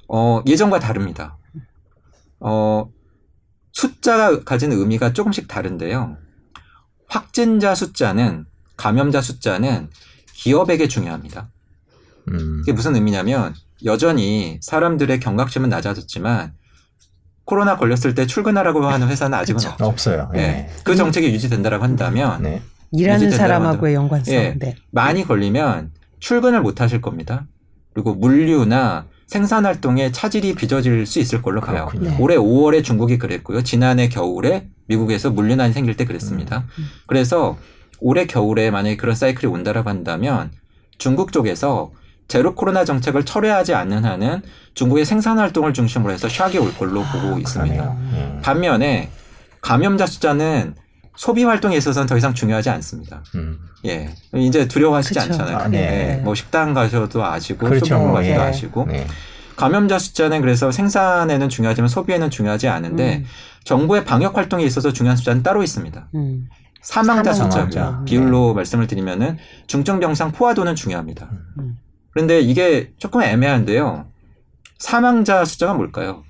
어, 0.09 0.41
예전과 0.47 0.79
다릅니다. 0.81 1.37
어, 2.41 2.87
숫자가 3.79 4.43
가진 4.43 4.73
의미가 4.73 5.13
조금씩 5.13 5.47
다른데요. 5.47 6.17
확진자 7.07 7.77
숫자는, 7.77 8.45
감염자 8.77 9.21
숫자는 9.21 9.89
기업에게 10.35 10.89
중요합니다. 10.89 11.49
음. 12.29 12.63
이게 12.63 12.73
무슨 12.73 12.97
의미냐면, 12.97 13.55
여전히 13.85 14.59
사람들의 14.63 15.21
경각심은 15.21 15.69
낮아졌지만, 15.69 16.55
코로나 17.45 17.77
걸렸을 17.77 18.17
때 18.17 18.27
출근하라고 18.27 18.85
하는 18.85 19.07
회사는 19.07 19.39
아직은 19.39 19.59
그쵸. 19.59 19.77
없어요. 19.79 20.29
예. 20.35 20.39
네. 20.39 20.71
그 20.83 20.97
정책이 20.97 21.33
유지된다라고 21.33 21.85
한다면, 21.85 22.43
네. 22.43 22.63
일하는 22.91 23.31
사람하고의 23.31 23.95
연관성. 23.95 24.35
예. 24.35 24.57
네. 24.59 24.75
많이 24.91 25.23
걸리면 25.23 25.93
출근을 26.19 26.63
못 26.63 26.81
하실 26.81 27.01
겁니다. 27.01 27.47
그리고 27.95 28.17
물류나 28.17 29.07
생산 29.29 29.67
활동에 29.67 30.11
차질이 30.11 30.55
빚어질 30.55 31.05
수 31.05 31.19
있을 31.21 31.43
걸로 31.43 31.61
봐요. 31.61 31.91
네. 31.95 32.17
올해 32.19 32.37
5월에 32.37 32.83
중국이 32.83 33.19
그랬고요. 33.19 33.63
지난해 33.63 34.09
겨울에 34.09 34.69
미국에서 34.87 35.31
물류난이 35.31 35.75
생길 35.75 35.97
때 35.97 36.07
그랬습니다. 36.07 36.65
음. 36.79 36.87
그래서 37.07 37.59
올해 38.01 38.27
겨울에 38.27 38.71
만약에 38.71 38.97
그런 38.97 39.15
사이클이 39.15 39.53
온다라고 39.53 39.91
한다면 39.91 40.51
중국 40.97 41.33
쪽에서 41.33 41.93
제로 42.27 42.55
코로나 42.55 42.87
정책을 42.87 43.25
철회하지 43.25 43.75
않는 43.75 44.07
한은 44.07 44.43
중국의 44.73 45.05
생산 45.05 45.39
활동을 45.39 45.75
중심으로 45.75 46.13
해서 46.13 46.27
샥이 46.27 46.61
올 46.63 46.75
걸로 46.75 47.03
보고 47.03 47.39
있습니다. 47.39 47.85
음. 47.85 48.41
반면에 48.43 49.11
감염자 49.61 50.07
숫자는 50.07 50.75
소비 51.19 51.43
활동에 51.43 51.77
있어서는 51.77 52.07
더 52.07 52.17
이상 52.17 52.33
중요하지 52.33 52.71
않습니다. 52.71 53.25
음. 53.35 53.59
예. 53.85 54.15
이제 54.37 54.69
두려워하시지 54.69 55.19
그쵸. 55.19 55.33
않잖아요. 55.33 55.57
아, 55.57 55.67
네. 55.67 56.17
예. 56.19 56.23
뭐 56.23 56.37
식당 56.37 56.75
가셔도 56.75 57.25
아시고 57.25 57.67
그렇죠. 57.67 57.87
쇼핑몰 57.87 58.15
가셔도 58.15 58.35
예. 58.35 58.37
아시고 58.37 58.87
네. 58.87 59.05
감염자 59.57 59.99
숫자는 59.99 60.41
그래서 60.41 60.71
생산에는 60.71 61.49
중요하지만 61.49 61.89
소비에는 61.89 62.31
중요하지 62.31 62.69
않은데 62.69 63.17
음. 63.17 63.25
정부의 63.65 64.05
방역 64.05 64.37
활동에 64.37 64.63
있어서 64.63 64.93
중요한 64.93 65.17
숫자는 65.17 65.43
따로 65.43 65.65
있습니다. 65.65 66.09
음. 66.15 66.49
사망자 66.83 67.33
사망자. 67.33 67.63
숫자입니다. 67.63 67.99
네. 67.99 68.05
비율로 68.05 68.55
말씀을 68.55 68.87
드리면은 68.87 69.39
중증 69.67 69.99
병상 69.99 70.31
포화도는 70.31 70.77
중요합니다. 70.77 71.31
음. 71.59 71.79
그런데 72.11 72.39
이게 72.41 72.93
조금 72.97 73.23
애매한데요. 73.23 74.07
사망자 74.79 75.45
숫자가 75.45 75.75
뭘까요? 75.75 76.23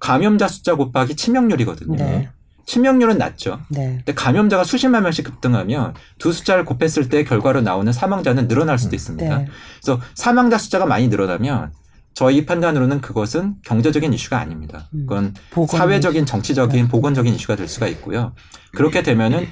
감염자 0.00 0.48
숫자 0.48 0.74
곱하기 0.74 1.14
치명률이거든요. 1.14 1.96
네. 1.96 2.28
치명률은 2.70 3.18
낮죠. 3.18 3.60
네. 3.68 3.96
근데 3.96 4.14
감염자가 4.14 4.62
수십만 4.62 5.02
명씩 5.02 5.24
급등하면 5.24 5.94
두 6.18 6.32
숫자를 6.32 6.64
곱했을 6.64 7.08
때 7.08 7.24
결과로 7.24 7.62
나오는 7.62 7.92
사망자는 7.92 8.46
늘어날 8.46 8.78
수도 8.78 8.94
있습니다. 8.94 9.38
네. 9.38 9.48
그래서 9.82 10.00
사망자 10.14 10.56
숫자가 10.56 10.86
많이 10.86 11.08
늘어나면 11.08 11.72
저희 12.14 12.46
판단으로는 12.46 13.00
그것은 13.00 13.56
경제적인 13.64 14.12
이슈가 14.12 14.38
아닙니다. 14.38 14.88
음. 14.94 15.00
그건 15.08 15.34
보건 15.50 15.80
사회적인, 15.80 16.26
정치적인, 16.26 16.84
네. 16.84 16.88
보건적인 16.88 17.34
이슈가 17.34 17.56
될 17.56 17.66
수가 17.66 17.88
있고요. 17.88 18.34
그렇게 18.76 19.02
되면은 19.02 19.48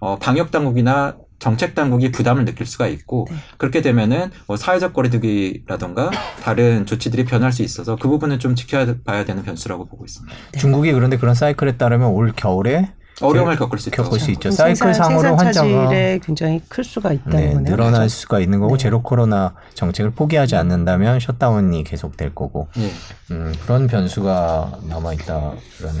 어, 0.00 0.18
방역 0.18 0.50
당국이나 0.50 1.16
정책 1.42 1.74
당국이 1.74 2.12
부담을 2.12 2.44
느낄 2.44 2.66
수가 2.66 2.86
있고 2.86 3.26
네. 3.28 3.36
그렇게 3.56 3.82
되면은 3.82 4.30
뭐 4.46 4.56
사회적 4.56 4.92
거리두기라던가 4.92 6.12
다른 6.40 6.86
조치들이 6.86 7.24
변할 7.24 7.50
수 7.50 7.64
있어서 7.64 7.96
그 7.96 8.06
부분은 8.08 8.38
좀 8.38 8.54
지켜봐야 8.54 9.24
되는 9.24 9.42
변수라고 9.42 9.86
보고 9.86 10.04
있습니다. 10.04 10.32
네. 10.52 10.60
중국이 10.60 10.92
그런데 10.92 11.16
그런 11.16 11.34
사이클에 11.34 11.78
따르면 11.78 12.10
올 12.10 12.32
겨울에 12.36 12.92
어려움을 13.20 13.56
겪을 13.56 13.80
수 13.80 13.88
있죠. 13.88 14.04
겪을 14.04 14.20
수 14.20 14.30
있죠. 14.30 14.52
사이클상으로 14.52 15.36
환자가 15.36 15.90
굉장히 16.22 16.62
클 16.68 16.84
수가 16.84 17.12
있다는 17.12 17.36
네, 17.36 17.52
거네요. 17.54 17.70
늘어날 17.70 17.92
그렇죠? 17.92 18.08
수가 18.08 18.38
있는 18.38 18.60
거고 18.60 18.76
네. 18.76 18.82
제로 18.84 19.02
코로나 19.02 19.54
정책을 19.74 20.12
포기하지 20.12 20.54
않는다면 20.54 21.18
셧다운이 21.18 21.82
계속될 21.82 22.36
거고 22.36 22.68
예. 22.78 22.88
음, 23.32 23.52
그런 23.64 23.88
변수가 23.88 24.78
남아 24.88 25.14
있다라는 25.14 25.58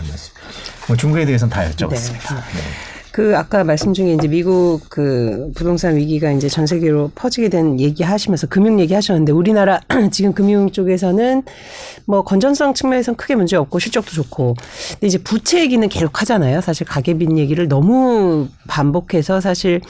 말씀. 0.08 0.34
뭐 0.86 0.96
중국에 0.96 1.24
대해서는 1.26 1.52
다 1.52 1.68
여쭤봤습니다. 1.68 2.36
네. 2.36 3.01
그 3.12 3.36
아까 3.36 3.62
말씀 3.62 3.92
중에 3.92 4.14
이제 4.14 4.26
미국 4.26 4.80
그 4.88 5.52
부동산 5.54 5.96
위기가 5.96 6.32
이제 6.32 6.48
전 6.48 6.66
세계로 6.66 7.10
퍼지게 7.14 7.50
된 7.50 7.78
얘기 7.78 8.02
하시면서 8.02 8.46
금융 8.46 8.80
얘기 8.80 8.94
하셨는데 8.94 9.32
우리나라 9.32 9.80
지금 10.10 10.32
금융 10.32 10.70
쪽에서는 10.70 11.42
뭐 12.06 12.22
건전성 12.22 12.72
측면에서는 12.72 13.16
크게 13.18 13.34
문제 13.34 13.56
없고 13.56 13.78
실적도 13.78 14.12
좋고 14.12 14.56
근데 14.92 15.06
이제 15.06 15.18
부채 15.18 15.60
얘기는 15.60 15.86
계속 15.90 16.22
하잖아요. 16.22 16.62
사실 16.62 16.86
가계빈 16.86 17.36
얘기를 17.36 17.68
너무 17.68 18.48
반복해서 18.66 19.42
사실 19.42 19.82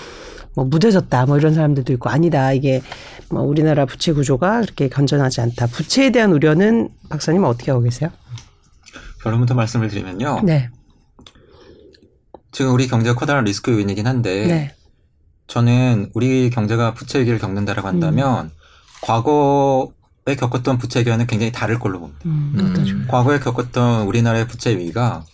뭐 0.55 0.65
무뎌졌다 0.65 1.27
뭐 1.27 1.39
이런 1.39 1.55
사람들도 1.55 1.93
있고 1.95 2.11
아니다 2.11 2.53
이게 2.53 2.83
뭐 3.31 3.43
우리나라 3.43 3.87
부채 3.87 4.13
구조가 4.13 4.63
그렇게 4.63 4.89
건전하지 4.89 5.41
않다. 5.43 5.69
부채에 5.69 6.11
대한 6.11 6.33
우려는 6.33 6.89
박사님 7.09 7.45
어떻게 7.45 7.71
하고 7.71 7.85
계세요? 7.85 8.11
결론부터 9.23 9.55
말씀을 9.55 9.87
드리면요. 9.87 10.41
네. 10.43 10.71
지금 12.53 12.73
우리 12.73 12.87
경제가 12.87 13.19
커다란 13.19 13.45
리스크 13.45 13.73
요인이긴 13.73 14.07
한데 14.07 14.47
네. 14.47 14.75
저는 15.47 16.11
우리 16.15 16.51
경제가 16.51 16.95
부채 16.95 17.21
위기를 17.21 17.39
겪는다라고 17.39 17.89
한다면 17.89 18.51
과거에 19.01 20.37
겪었던 20.39 20.79
부채 20.79 21.01
위기와는 21.01 21.27
굉장히 21.27 21.51
다를 21.51 21.79
걸로 21.79 21.99
봅니다. 22.01 22.21
음, 22.27 22.53
음. 22.57 23.07
과거에 23.09 23.41
겪었던 23.41 24.07
우리나라의 24.07 24.47
부채 24.47 24.77
위기가 24.77 25.25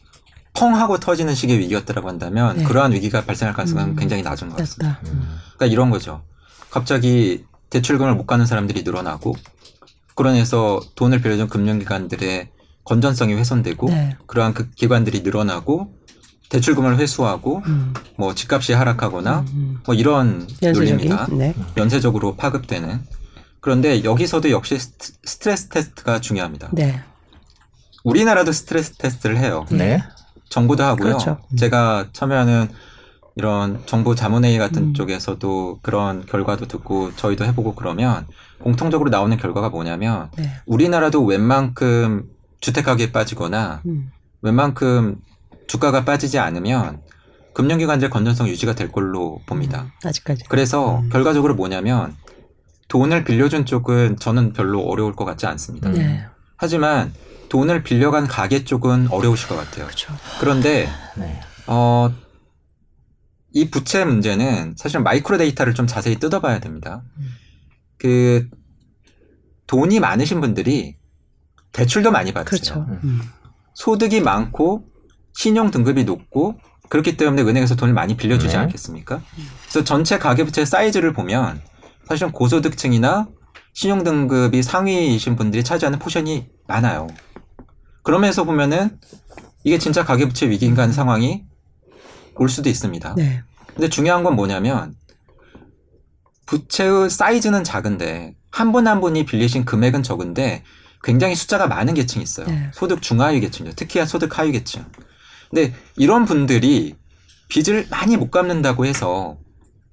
펑 0.55 0.75
하고 0.75 0.99
터지는 0.99 1.35
식의 1.35 1.59
위기였다라고 1.59 2.09
한다면 2.09 2.57
네. 2.57 2.65
그러한 2.65 2.93
위기가 2.93 3.25
발생할 3.25 3.55
가능성은 3.55 3.85
음. 3.91 3.97
굉장히 3.97 4.23
낮은 4.23 4.49
것 4.49 4.57
같습니다. 4.57 5.01
맞다. 5.03 5.19
그러니까 5.57 5.67
이런 5.67 5.91
거죠. 5.91 6.23
갑자기 6.71 7.45
대출금을 7.71 8.15
못 8.15 8.27
가는 8.27 8.47
사람들이 8.47 8.83
늘어나고 8.83 9.37
그러면서 10.15 10.81
돈을 10.95 11.21
빌려준 11.21 11.49
금융기관들의 11.49 12.51
건전성이 12.85 13.35
훼손되고 13.35 13.89
네. 13.89 14.17
그러한 14.27 14.55
그 14.55 14.71
기관들이 14.71 15.21
늘어나고 15.21 15.98
대출금을 16.51 16.99
회수하고 16.99 17.63
음. 17.67 17.93
뭐 18.17 18.35
집값이 18.35 18.73
하락하거나 18.73 19.45
음. 19.53 19.81
뭐 19.87 19.95
이런 19.95 20.47
연쇄적인 20.63 20.73
논리입니다. 20.97 21.27
네. 21.33 21.55
연쇄적으로 21.77 22.37
파급되는 22.37 23.01
그런데 23.61 24.05
여기서도 24.05 24.51
역시 24.51 24.79
스트- 24.79 25.13
스트레스 25.25 25.69
테스트가 25.69 26.21
중요합니다. 26.21 26.71
네. 26.73 27.01
우리나라도 28.05 28.53
스트레스 28.53 28.93
테스트를 28.97 29.37
해요. 29.39 29.67
네. 29.71 30.03
정부도 30.49 30.83
하고요. 30.85 31.05
그렇죠. 31.05 31.39
음. 31.53 31.57
제가 31.57 32.07
참여하는 32.13 32.69
이런 33.37 33.83
정부 33.87 34.15
자문회의 34.17 34.59
같은 34.59 34.83
음. 34.89 34.95
쪽에서도 34.95 35.81
그런 35.83 36.25
결과도 36.27 36.67
듣고 36.67 37.15
저희도 37.15 37.45
해보고 37.45 37.75
그러면 37.75 38.27
공통적으로 38.61 39.11
나오는 39.11 39.37
결과가 39.37 39.69
뭐냐면 39.69 40.31
네. 40.37 40.51
우리나라도 40.67 41.25
웬만큼 41.25 42.25
주택 42.61 42.87
가격이 42.87 43.13
빠지거나 43.13 43.83
음. 43.87 44.11
웬만큼 44.43 45.19
주가가 45.69 46.05
빠지지 46.05 46.39
않으면 46.39 47.03
금융기관들 47.55 48.11
건전성 48.11 48.49
유지가 48.49 48.75
될 48.75 48.91
걸로 48.91 49.41
봅니다. 49.47 49.93
아직까지. 50.05 50.45
그래서 50.49 50.99
음. 50.99 51.09
결과적으로 51.11 51.55
뭐냐면 51.55 52.17
돈을 52.89 53.25
빌려준 53.25 53.67
쪽은 53.67 54.17
저는 54.19 54.53
별로 54.55 54.81
어려울 54.83 55.15
것 55.15 55.25
같지 55.25 55.47
않습니다. 55.47 55.91
음. 55.91 55.95
네. 55.95 56.25
하지만 56.57 57.13
돈을 57.49 57.83
빌려간 57.83 58.27
가게 58.27 58.65
쪽은 58.65 59.09
어려우실 59.11 59.49
것 59.49 59.57
같아요. 59.57 59.87
그렇죠. 59.87 60.13
그런데 60.41 60.89
네. 61.17 61.41
어, 61.67 62.13
이 63.53 63.71
부채 63.71 64.05
문제는 64.05 64.75
사실 64.77 65.01
마이크로 65.01 65.39
데이터를 65.39 65.75
좀 65.75 65.87
자세히 65.87 66.17
뜯어봐야 66.17 66.61
됩니다. 66.61 67.03
음. 67.19 67.29
그 67.99 68.49
돈이 69.67 70.01
많으신 70.01 70.41
분들이 70.41 70.97
대출도 71.73 72.11
많이 72.11 72.33
받으세요. 72.33 72.47
그렇죠. 72.47 72.87
음. 72.89 73.01
음. 73.05 73.21
소득이 73.75 74.21
많고 74.21 74.88
신용 75.39 75.71
등급이 75.71 76.03
높고 76.03 76.59
그렇기 76.89 77.17
때문에 77.17 77.43
은행에서 77.43 77.77
돈을 77.77 77.95
많이 77.95 78.17
빌려주지 78.17 78.57
네. 78.57 78.59
않겠습니까? 78.61 79.23
그래서 79.63 79.85
전체 79.85 80.19
가계부채 80.19 80.65
사이즈를 80.65 81.13
보면 81.13 81.63
사실은 82.09 82.33
고소득층이나 82.33 83.29
신용 83.73 84.03
등급이 84.03 84.65
상위이신 84.65 85.37
분들이 85.37 85.63
차지하는 85.63 86.01
포션이 86.01 86.49
많아요. 86.67 87.07
그러면서 88.03 88.43
보면은 88.43 88.99
이게 89.63 89.79
진짜 89.79 90.05
가계부채 90.05 90.51
위기인가 90.51 90.83
하는 90.83 90.93
상황이 90.93 91.45
올 92.35 92.49
수도 92.49 92.69
있습니다. 92.69 93.15
네. 93.15 93.45
근데 93.75 93.89
중요한 93.89 94.25
건 94.25 94.35
뭐냐면 94.35 94.97
부채의 96.47 97.11
사이즈는 97.11 97.63
작은데 97.63 98.35
한 98.51 98.73
분한 98.73 99.01
분이 99.01 99.25
빌리신 99.25 99.67
금액은 99.67 100.03
적은데 100.03 100.65
굉장히 101.05 101.37
숫자가 101.37 101.69
많은 101.69 101.95
계층이 101.95 102.25
있어요. 102.25 102.49
네. 102.49 102.73
소득 102.75 103.03
중하위 103.03 103.39
계층이요. 103.39 103.75
특히나 103.75 104.05
소득 104.05 104.37
하위 104.37 104.51
계층. 104.51 104.85
근데 105.51 105.75
이런 105.97 106.25
분들이 106.25 106.97
빚을 107.49 107.87
많이 107.91 108.17
못 108.17 108.31
갚는다고 108.31 108.87
해서 108.87 109.39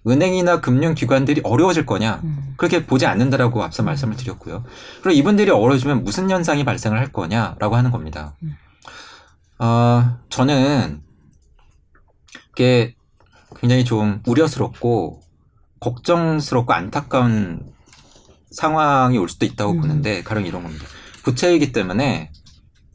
은행이나 0.08 0.62
금융기관들이 0.62 1.42
어려워질 1.44 1.86
거냐? 1.86 2.22
음. 2.24 2.54
그렇게 2.58 2.86
보지 2.86 3.06
않는다라고 3.06 3.64
앞서 3.64 3.82
말씀을 3.82 4.16
드렸고요. 4.16 4.64
그리고 5.02 5.18
이분들이 5.18 5.50
어려워지면 5.50 6.04
무슨 6.04 6.30
현상이 6.30 6.64
발생을 6.64 6.98
할 7.00 7.12
거냐라고 7.12 7.76
하는 7.76 7.92
겁니다. 7.92 8.36
음. 8.44 8.56
어, 9.58 10.20
저는 10.30 11.02
이게 12.52 12.96
굉장히 13.60 13.84
좀 13.84 14.22
우려스럽고 14.28 15.22
걱정스럽고 15.80 16.74
안타까운 16.74 17.74
상황이 18.52 19.18
올 19.18 19.28
수도 19.28 19.46
있다고 19.46 19.74
음. 19.74 19.82
보는데 19.82 20.24
가령 20.24 20.46
이런 20.46 20.64
겁니다. 20.64 20.86
부채이기 21.24 21.72
때문에 21.72 22.32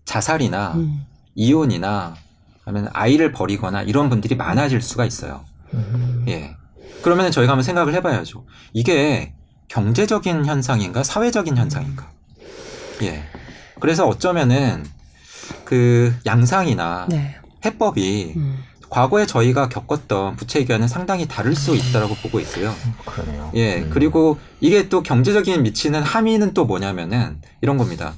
자살이나 0.05 0.75
음. 0.75 1.03
이혼이나 1.35 2.15
하면 2.71 2.89
아이를 2.93 3.33
버리거나 3.33 3.83
이런 3.83 4.09
분들이 4.09 4.37
많아질 4.37 4.81
수가 4.81 5.05
있어요. 5.05 5.45
음. 5.75 6.25
예. 6.29 6.57
그러면 7.03 7.31
저희가 7.31 7.53
한번 7.53 7.63
생각을 7.63 7.95
해봐야죠. 7.95 8.45
이게 8.73 9.35
경제적인 9.69 10.47
현상인가 10.47 11.03
사회적인 11.03 11.57
현상인가? 11.57 12.11
예. 13.03 13.25
그래서 13.79 14.07
어쩌면은 14.07 14.85
그 15.65 16.15
양상이나 16.27 17.07
네. 17.09 17.37
해법이 17.65 18.35
음. 18.37 18.59
과거에 18.89 19.25
저희가 19.25 19.69
겪었던 19.69 20.37
부채 20.37 20.61
위기와는 20.61 20.89
상당히 20.89 21.29
다를 21.29 21.55
수 21.55 21.77
있다라고 21.77 22.15
보고 22.17 22.41
있고요. 22.41 22.75
그러네요. 23.05 23.53
예. 23.55 23.83
음. 23.83 23.91
그리고 23.93 24.39
이게 24.61 24.89
또 24.89 25.03
경제적인 25.03 25.63
미치는 25.63 26.03
함의는 26.03 26.55
또 26.55 26.65
뭐냐면은 26.65 27.41
이런 27.61 27.79
겁니다. 27.79 28.15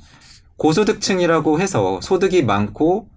고소득층이라고 0.56 1.60
해서 1.60 2.00
소득이 2.00 2.42
많고 2.42 3.08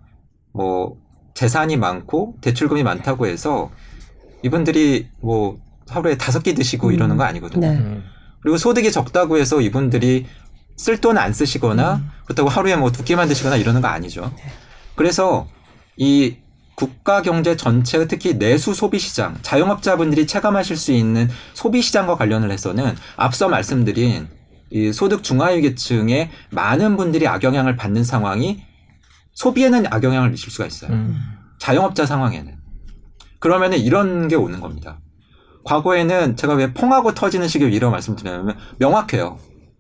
뭐 0.52 0.98
재산이 1.40 1.78
많고 1.78 2.36
대출금이 2.42 2.82
많다고 2.84 3.28
해서 3.28 3.70
이분들이 4.42 5.10
뭐 5.22 5.60
하루에 5.88 6.18
다섯 6.18 6.42
끼 6.42 6.56
드시고 6.56 6.88
음. 6.88 6.94
이러는 6.94 7.18
거 7.18 7.24
아니거든요. 7.24 7.68
네. 7.68 7.78
음. 7.78 8.04
그리고 8.42 8.58
소득이 8.58 8.92
적다고 8.92 9.38
해서 9.38 9.62
이분들이 9.62 10.26
쓸 10.78 11.00
돈 11.00 11.18
안 11.18 11.32
쓰시거나 11.34 11.96
음. 11.96 12.10
그렇다고 12.26 12.50
하루에 12.50 12.76
뭐 12.76 12.90
두 12.90 13.04
끼만 13.04 13.28
드시거나 13.28 13.58
이러는 13.58 13.82
거 13.82 13.88
아니죠. 13.88 14.34
그래서 14.96 15.48
이 15.98 16.38
국가 16.76 17.22
경제 17.22 17.56
전체의 17.56 18.08
특히 18.10 18.38
내수 18.38 18.74
소비 18.74 19.00
시장, 19.00 19.38
자영업자분들이 19.42 20.28
체감하실 20.28 20.76
수 20.76 20.92
있는 20.92 21.30
소비 21.54 21.82
시장과 21.82 22.16
관련을 22.16 22.52
해서는 22.52 22.96
앞서 23.16 23.48
말씀드린 23.48 24.28
이 24.72 24.92
소득 24.92 25.24
중하위 25.24 25.62
계층의 25.62 26.32
많은 26.52 26.98
분들이 26.98 27.28
악영향을 27.28 27.78
받는 27.78 28.04
상황이 28.04 28.64
소비에는 29.36 29.86
악영향을 29.94 30.32
미칠 30.32 30.52
수가 30.52 30.66
있어요. 30.66 30.92
음. 30.92 31.18
자영업자 31.60 32.06
상황에는. 32.06 32.58
그러면은 33.40 33.78
이런 33.78 34.28
게 34.28 34.36
오는 34.36 34.60
겁니다. 34.60 35.00
과거에는 35.66 36.36
제가 36.36 36.54
왜 36.56 36.74
펑하고 36.74 37.14
터지는 37.14 37.48
식의 37.48 37.70
위로 37.70 37.92
말씀드리냐면 37.92 38.56
명확해요. 38.80 39.38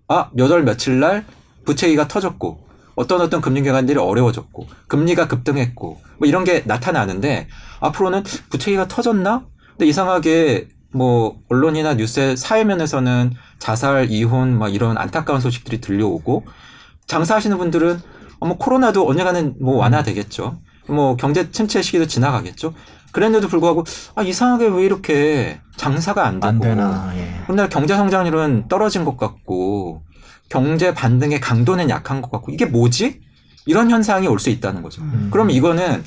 아, 0.08 0.30
몇 0.34 0.51
월 0.51 0.64
며칠 0.64 0.99
날 0.99 1.26
부채기가 1.66 2.08
터졌고 2.08 2.66
어떤 2.95 3.22
어떤 3.22 3.41
금융기관들이 3.41 3.97
어려워졌고 3.97 4.68
금리가 4.88 5.28
급등했고 5.28 6.01
뭐 6.20 6.28
이런 6.28 6.43
게 6.43 6.64
나타나는데 6.66 7.47
앞으로는 7.82 8.24
부채기가 8.49 8.88
터졌나? 8.88 9.45
근데 9.72 9.86
이상하게 9.88 10.70
뭐 10.93 11.38
언론이나 11.49 11.95
뉴스의 11.95 12.38
사회면에서는 12.38 13.34
자살, 13.60 14.10
이혼 14.10 14.58
막 14.58 14.74
이런 14.74 14.97
안타까운 14.97 15.41
소식들이 15.41 15.82
들려오고 15.82 16.45
장사하시는 17.08 17.58
분들은 17.58 17.99
어머 18.40 18.56
코로나도 18.56 19.08
언젠가는 19.08 19.56
뭐 19.62 19.78
완화되겠죠. 19.78 20.60
뭐 20.88 21.16
경제 21.16 21.52
침체 21.52 21.82
시기도 21.82 22.06
지나가겠죠. 22.08 22.74
그랬는데도 23.12 23.48
불구하고 23.48 23.84
아 24.16 24.24
이상하게 24.24 24.68
왜 24.68 24.86
이렇게 24.86 25.60
장사가 25.78 26.26
안 26.26 26.40
되고 26.40 26.48
안 26.48 26.60
되나. 26.60 27.14
예. 27.16 27.68
경제 27.70 27.96
성장률은 27.96 28.68
떨어진 28.68 29.06
것 29.06 29.18
같고 29.18 30.04
경제 30.50 30.94
반등의 30.94 31.40
강도는 31.40 31.90
약한 31.90 32.22
것 32.22 32.30
같고 32.32 32.52
이게 32.52 32.66
뭐지? 32.66 33.22
이런 33.66 33.90
현상이 33.90 34.28
올 34.28 34.38
수 34.40 34.50
있다는 34.50 34.84
거죠. 34.84 35.02
음. 35.02 35.30
그럼 35.32 35.50
이거는 35.50 36.04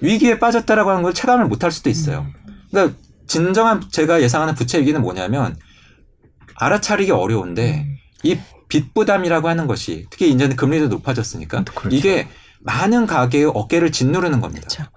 위기에 0.00 0.38
빠졌다라고 0.38 0.90
하는 0.90 1.02
걸 1.02 1.12
체감을 1.12 1.46
못 1.46 1.64
할 1.64 1.72
수도 1.72 1.90
있어요. 1.90 2.26
그러니까 2.70 2.96
진정한 3.26 3.82
제가 3.90 4.22
예상하는 4.22 4.54
부채 4.54 4.78
위기는 4.80 5.00
뭐냐면 5.02 5.56
알아차리기 6.56 7.10
어려운데 7.10 7.86
이 8.22 8.38
빚 8.70 8.94
부담이라고 8.94 9.48
하는 9.48 9.66
것이 9.66 10.06
특히 10.08 10.30
이제는 10.30 10.56
금리도 10.56 10.88
높아졌으니까 10.88 11.64
그렇죠. 11.64 11.94
이게 11.94 12.28
많은 12.60 13.06
가게의 13.06 13.52
어깨를 13.54 13.90
짓누르는 13.90 14.40
겁니다. 14.40 14.68
그렇죠. 14.68 14.90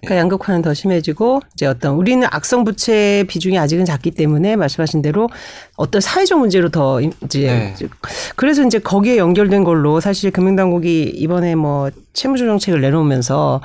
그러니까 0.00 0.20
양극화는 0.20 0.62
더 0.62 0.72
심해지고 0.72 1.40
이제 1.54 1.66
어떤 1.66 1.94
우리는 1.94 2.26
악성 2.30 2.64
부채 2.64 3.24
비중이 3.28 3.58
아직은 3.58 3.84
작기 3.84 4.12
때문에 4.12 4.56
말씀하신 4.56 5.02
대로 5.02 5.28
어떤 5.78 6.00
사회적 6.00 6.40
문제로 6.40 6.70
더 6.70 7.00
이제 7.00 7.46
네. 7.46 7.86
그래서 8.34 8.64
이제 8.64 8.80
거기에 8.80 9.16
연결된 9.16 9.62
걸로 9.62 10.00
사실 10.00 10.32
금융당국이 10.32 11.04
이번에 11.04 11.54
뭐 11.54 11.88
채무조 12.14 12.46
정책을 12.46 12.80
내놓으면서 12.80 13.60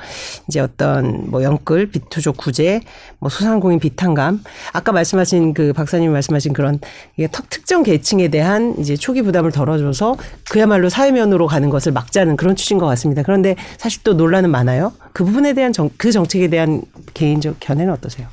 이제 0.46 0.60
어떤 0.60 1.28
뭐 1.28 1.42
연끌, 1.42 1.90
빚투족 1.90 2.36
구제, 2.36 2.80
뭐 3.18 3.28
소상공인 3.28 3.80
비탄감, 3.80 4.44
아까 4.72 4.92
말씀하신 4.92 5.54
그 5.54 5.72
박사님이 5.72 6.12
말씀하신 6.12 6.52
그런 6.52 6.78
이게 7.16 7.26
턱 7.32 7.50
특정 7.50 7.82
계층에 7.82 8.28
대한 8.28 8.76
이제 8.78 8.94
초기 8.94 9.22
부담을 9.22 9.50
덜어줘서 9.50 10.14
그야말로 10.50 10.88
사회면으로 10.88 11.48
가는 11.48 11.68
것을 11.68 11.90
막자는 11.90 12.36
그런 12.36 12.54
취지인 12.54 12.78
것 12.78 12.86
같습니다. 12.86 13.24
그런데 13.24 13.56
사실 13.76 14.04
또 14.04 14.14
논란은 14.14 14.50
많아요. 14.50 14.92
그 15.12 15.24
부분에 15.24 15.52
대한 15.52 15.72
정, 15.72 15.90
그 15.96 16.12
정책에 16.12 16.46
대한 16.46 16.82
개인적 17.14 17.56
견해는 17.58 17.92
어떠세요? 17.92 18.28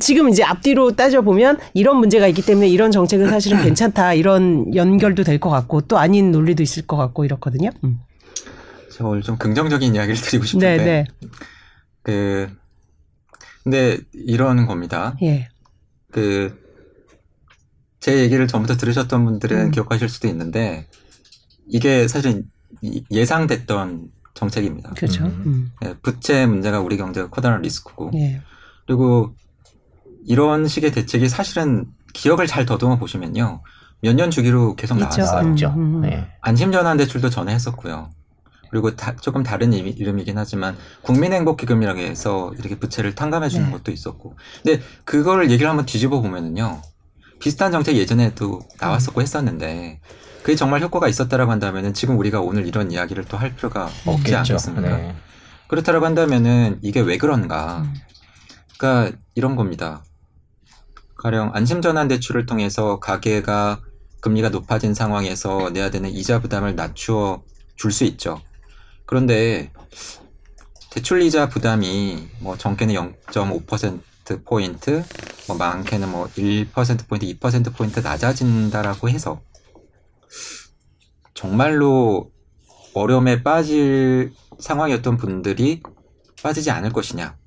지금 0.00 0.28
이제 0.28 0.42
앞뒤로 0.42 0.92
따져보면 0.96 1.58
이런 1.74 1.98
문제가 1.98 2.26
있기 2.28 2.42
때문에 2.42 2.68
이런 2.68 2.90
정책은 2.90 3.28
사실은 3.28 3.58
괜찮다. 3.62 4.14
이런 4.14 4.74
연결도 4.74 5.22
될 5.24 5.38
것 5.38 5.50
같고 5.50 5.82
또 5.82 5.98
아닌 5.98 6.30
논리도 6.32 6.62
있을 6.62 6.86
것 6.86 6.96
같고 6.96 7.24
이렇거든요. 7.24 7.70
음. 7.84 8.00
제가 8.92 9.08
오늘 9.08 9.22
좀 9.22 9.36
긍정적인 9.36 9.94
이야기를 9.94 10.16
드리고 10.22 10.44
싶은데 10.44 10.76
네, 10.76 10.84
네. 10.84 11.04
그 12.02 12.48
근데 13.64 13.98
이런 14.12 14.66
겁니다. 14.66 15.16
예. 15.22 15.48
그 16.10 16.56
제 18.00 18.18
얘기를 18.18 18.46
전부터 18.46 18.76
들으셨던 18.76 19.24
분들은 19.24 19.58
음. 19.58 19.70
기억하실 19.70 20.10
수도 20.10 20.28
있는데 20.28 20.86
이게 21.66 22.06
사실 22.06 22.44
이- 22.82 23.02
예상됐던 23.10 24.08
정책입니다. 24.34 24.90
그렇죠. 24.90 25.24
음. 25.24 25.42
음. 25.46 25.72
예, 25.86 25.94
부채 26.02 26.44
문제가 26.44 26.80
우리 26.80 26.98
경제가 26.98 27.30
커다란 27.30 27.62
리스크고 27.62 28.10
예. 28.16 28.42
그리고 28.86 29.34
이런 30.26 30.66
식의 30.66 30.92
대책이 30.92 31.28
사실은 31.28 31.86
기억을 32.12 32.46
잘 32.46 32.64
더듬어 32.66 32.98
보시면요 32.98 33.62
몇 34.02 34.14
년 34.16 34.30
주기로 34.30 34.76
계속. 34.76 34.98
나왔어요. 34.98 35.46
음. 35.46 35.52
있죠. 35.54 35.72
음. 35.76 36.04
예. 36.04 36.26
안심전환 36.42 36.96
대출도 36.98 37.30
전에 37.30 37.54
했었고요. 37.54 38.10
그리고 38.70 38.94
다- 38.96 39.14
조금 39.16 39.42
다른 39.42 39.72
이미- 39.72 39.90
이름이 39.90 40.24
긴 40.24 40.36
하지만 40.36 40.76
국민행복기금이라고 41.02 42.00
해서 42.00 42.52
이렇게 42.58 42.78
부채를 42.78 43.14
탕감해 43.14 43.48
주는 43.48 43.66
네. 43.66 43.72
것도 43.72 43.92
있었고. 43.92 44.36
근데 44.62 44.82
그거를 45.04 45.50
얘기를 45.50 45.70
한번 45.70 45.86
뒤집어 45.86 46.20
보면은요. 46.20 46.82
비슷한 47.40 47.72
정책 47.72 47.96
예전에도 47.96 48.60
나왔었고 48.80 49.22
했었는데 49.22 50.00
그게 50.42 50.54
정말 50.56 50.80
효과가 50.82 51.08
있었다라고 51.08 51.50
한다면은 51.52 51.94
지금 51.94 52.18
우리가 52.18 52.40
오늘 52.40 52.66
이런 52.66 52.90
이야기를 52.92 53.24
또 53.24 53.36
할 53.38 53.54
필요가 53.54 53.84
없지 53.84 54.34
없겠죠. 54.34 54.36
않겠습니까? 54.36 54.96
네. 54.96 55.14
그렇다라고 55.68 56.04
한다면은 56.04 56.78
이게 56.82 57.00
왜 57.00 57.16
그런가? 57.16 57.78
음. 57.82 57.94
그러니까 58.78 59.16
이런 59.34 59.56
겁니다. 59.56 60.02
가령 61.24 61.52
안심전환 61.54 62.06
대출을 62.06 62.44
통해서 62.44 63.00
가계가 63.00 63.80
금리가 64.20 64.50
높아진 64.50 64.92
상황에서 64.92 65.70
내야 65.70 65.90
되는 65.90 66.10
이자 66.10 66.38
부담을 66.38 66.76
낮추어 66.76 67.42
줄 67.76 67.92
수 67.92 68.04
있죠. 68.04 68.42
그런데 69.06 69.72
대출 70.90 71.22
이자 71.22 71.48
부담이 71.48 72.28
뭐 72.40 72.58
적게는 72.58 72.94
0.5% 72.94 74.44
포인트, 74.44 75.02
뭐 75.48 75.56
많게는 75.56 76.10
뭐 76.10 76.26
1% 76.26 77.08
포인트, 77.08 77.26
2% 77.26 77.74
포인트 77.74 78.00
낮아진다라고 78.00 79.08
해서 79.08 79.40
정말로 81.32 82.30
어려움에 82.92 83.42
빠질 83.42 84.34
상황이었던 84.58 85.16
분들이 85.16 85.82
빠지지 86.42 86.70
않을 86.70 86.92
것이냐. 86.92 87.38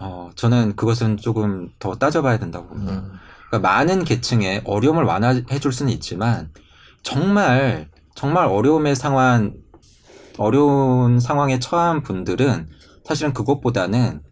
어, 0.00 0.30
저는 0.34 0.76
그것은 0.76 1.16
조금 1.16 1.70
더 1.78 1.94
따져봐야 1.94 2.38
된다고 2.38 2.68
봅니다. 2.68 2.92
음. 2.92 3.12
그러니까 3.48 3.68
많은 3.68 4.04
계층의 4.04 4.62
어려움을 4.64 5.04
완화해 5.04 5.58
줄 5.60 5.72
수는 5.72 5.92
있지만 5.92 6.50
정말 7.02 7.88
정말 8.14 8.46
어려움의 8.46 8.96
상황 8.96 9.54
어려운 10.38 11.20
상황에 11.20 11.60
처한 11.60 12.02
분들은 12.02 12.68
사실은 13.04 13.32
그것보다는 13.32 14.22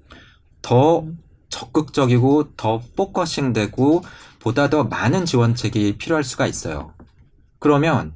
더 0.63 1.05
적극적이고 1.49 2.55
더 2.57 2.81
포커싱되고 2.97 4.03
보다 4.41 4.71
더 4.71 4.85
많은 4.85 5.27
지원책이 5.27 5.99
필요할 5.99 6.25
수가 6.25 6.47
있어요. 6.47 6.95
그러면 7.59 8.15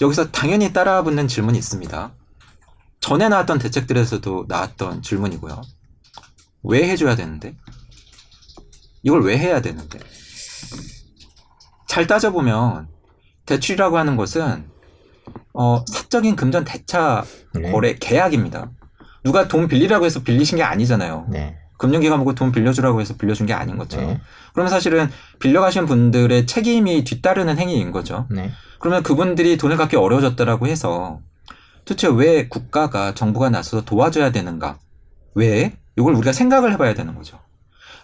여기서 0.00 0.30
당연히 0.30 0.72
따라 0.72 1.02
붙는 1.02 1.28
질문이 1.28 1.58
있습니다. 1.58 2.12
전에 3.00 3.28
나왔던 3.28 3.58
대책들에서도 3.58 4.46
나왔던 4.48 5.02
질문이고요. 5.02 5.60
왜 6.66 6.88
해줘야 6.88 7.16
되는데? 7.16 7.54
이걸 9.02 9.22
왜 9.22 9.38
해야 9.38 9.60
되는데? 9.60 9.98
잘 11.88 12.06
따져보면 12.06 12.88
대출이라고 13.46 13.96
하는 13.96 14.16
것은 14.16 14.68
어, 15.54 15.84
사적인 15.86 16.36
금전 16.36 16.64
대차 16.64 17.24
네. 17.54 17.70
거래 17.70 17.94
계약입니다. 17.94 18.70
누가 19.24 19.48
돈 19.48 19.68
빌리라고 19.68 20.04
해서 20.04 20.22
빌리신 20.22 20.58
게 20.58 20.62
아니잖아요. 20.62 21.26
네. 21.30 21.58
금융기관 21.78 22.18
보고 22.18 22.34
돈 22.34 22.52
빌려주라고 22.52 23.00
해서 23.00 23.16
빌려준 23.16 23.46
게 23.46 23.52
아닌 23.52 23.76
것처럼. 23.76 24.08
네. 24.08 24.20
그러면 24.52 24.70
사실은 24.70 25.10
빌려가신 25.40 25.86
분들의 25.86 26.46
책임이 26.46 27.04
뒤따르는 27.04 27.58
행위인 27.58 27.92
거죠. 27.92 28.26
네. 28.30 28.50
그러면 28.80 29.02
그분들이 29.02 29.56
돈을 29.56 29.76
갚기 29.76 29.96
어려워졌다라고 29.96 30.66
해서 30.66 31.20
도대체 31.84 32.08
왜 32.08 32.48
국가가 32.48 33.14
정부가 33.14 33.50
나서서 33.50 33.84
도와줘야 33.84 34.32
되는가? 34.32 34.78
왜? 35.34 35.76
이걸 35.96 36.14
우리가 36.14 36.32
생각을 36.32 36.72
해봐야 36.72 36.94
되는 36.94 37.14
거죠. 37.14 37.38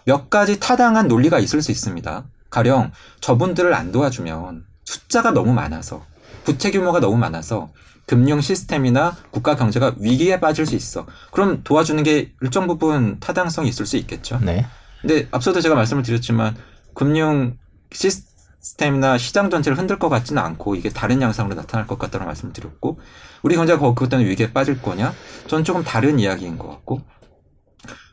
몇 0.05 0.29
가지 0.29 0.59
타당한 0.59 1.07
논리가 1.07 1.39
있을 1.39 1.61
수 1.61 1.71
있습니다. 1.71 2.25
가령 2.49 2.91
저분들을 3.21 3.73
안 3.73 3.91
도와주면 3.91 4.65
숫자가 4.85 5.31
너무 5.31 5.53
많아서 5.53 6.05
부채 6.43 6.71
규모가 6.71 6.99
너무 6.99 7.17
많아서 7.17 7.71
금융 8.05 8.41
시스템이나 8.41 9.15
국가 9.31 9.55
경제가 9.55 9.95
위기에 9.97 10.39
빠질 10.41 10.65
수 10.65 10.75
있어. 10.75 11.05
그럼 11.31 11.61
도와주는 11.63 12.03
게 12.03 12.33
일정 12.41 12.67
부분 12.67 13.17
타당성이 13.21 13.69
있을 13.69 13.85
수 13.85 13.95
있겠죠. 13.97 14.39
네. 14.41 14.65
근데 15.01 15.27
앞서도 15.31 15.61
제가 15.61 15.73
말씀을 15.75 16.03
드렸지만 16.03 16.55
금융 16.93 17.57
시스템이나 17.93 19.17
시장 19.17 19.49
전체를 19.49 19.77
흔들 19.77 19.99
것 19.99 20.09
같지는 20.09 20.41
않고 20.41 20.75
이게 20.75 20.89
다른 20.89 21.21
양상으로 21.21 21.55
나타날 21.55 21.87
것 21.87 21.97
같다는 21.97 22.27
말씀을 22.27 22.51
드렸고 22.53 22.99
우리 23.41 23.55
경제가 23.55 23.79
거- 23.79 23.93
그것 23.93 24.09
때문에 24.09 24.29
위기에 24.29 24.51
빠질 24.51 24.81
거냐? 24.81 25.13
전 25.47 25.63
조금 25.63 25.83
다른 25.83 26.19
이야기인 26.19 26.57
것 26.57 26.67
같고 26.69 27.01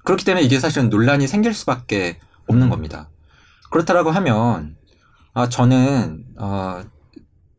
그렇기 0.04 0.24
때문에 0.24 0.44
이게 0.44 0.58
사실은 0.58 0.88
논란이 0.88 1.26
생길 1.26 1.54
수밖에 1.54 2.18
없는 2.46 2.70
겁니다. 2.70 3.10
그렇다라고 3.70 4.10
하면 4.10 4.76
아 5.32 5.48
저는 5.48 6.24
어 6.38 6.82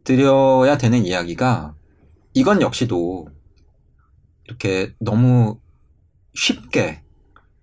드려야 0.03 0.77
되는 0.77 1.05
이야기가 1.05 1.75
이건 2.33 2.61
역시도 2.61 3.27
이렇게 4.45 4.93
너무 4.99 5.59
쉽게 6.33 7.03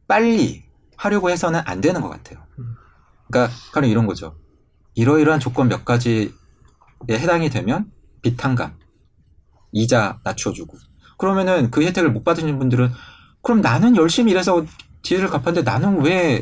빨리 0.06 0.64
하려고 0.96 1.30
해서는 1.30 1.60
안 1.64 1.80
되는 1.80 2.00
것 2.00 2.08
같아요. 2.08 2.44
그러니까 3.26 3.54
가령 3.72 3.90
이런 3.90 4.06
거죠. 4.06 4.36
이러이러한 4.94 5.40
조건 5.40 5.68
몇 5.68 5.84
가지에 5.84 6.30
해당이 7.10 7.50
되면 7.50 7.90
비탄감, 8.22 8.76
이자 9.72 10.18
낮춰주고 10.24 10.76
그러면은 11.18 11.70
그 11.70 11.82
혜택을 11.82 12.10
못 12.10 12.24
받으신 12.24 12.58
분들은 12.58 12.90
그럼 13.42 13.60
나는 13.60 13.96
열심히 13.96 14.32
일해서 14.32 14.64
뒤를 15.02 15.28
갚았는데 15.28 15.62
나는 15.62 16.02
왜 16.02 16.40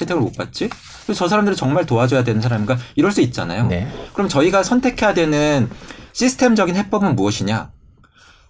혜택을 0.00 0.20
못 0.20 0.36
받지? 0.36 0.68
그래서 1.04 1.14
저 1.24 1.28
사람들을 1.28 1.56
정말 1.56 1.86
도와줘야 1.86 2.24
되는 2.24 2.40
사람인가 2.40 2.76
이럴 2.96 3.12
수 3.12 3.20
있잖아요. 3.20 3.66
네. 3.68 3.88
그럼 4.14 4.28
저희가 4.28 4.62
선택해야 4.62 5.14
되는 5.14 5.68
시스템적인 6.12 6.76
해법은 6.76 7.16
무엇이냐? 7.16 7.70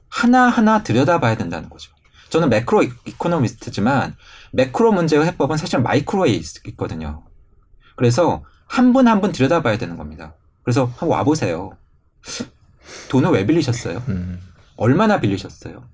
하나하나 0.08 0.82
들여다봐야 0.82 1.36
된다는 1.36 1.68
거죠. 1.68 1.90
저는 2.30 2.48
매크로 2.48 2.82
이코노미스트지만 3.06 4.16
매크로 4.52 4.92
문제의 4.92 5.24
해법은 5.26 5.56
사실 5.56 5.80
마이크로에 5.80 6.30
있- 6.30 6.66
있거든요. 6.68 7.24
그래서 7.96 8.42
한 8.66 8.92
분 8.92 9.06
한 9.06 9.20
분 9.20 9.32
들여다봐야 9.32 9.76
되는 9.78 9.96
겁니다. 9.96 10.34
그래서 10.62 10.84
한번 10.96 11.10
와보세요. 11.10 11.76
돈을 13.10 13.30
왜 13.30 13.44
빌리셨어요? 13.46 14.02
음. 14.08 14.40
얼마나 14.76 15.20
빌리셨어요? 15.20 15.84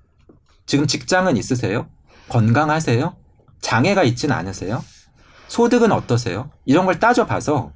지금 0.69 0.85
직장은 0.85 1.35
있으세요? 1.35 1.87
건강하세요? 2.27 3.15
장애가 3.59 4.03
있진 4.03 4.31
않으세요? 4.31 4.85
소득은 5.47 5.91
어떠세요? 5.91 6.51
이런 6.63 6.85
걸 6.85 6.99
따져봐서 6.99 7.73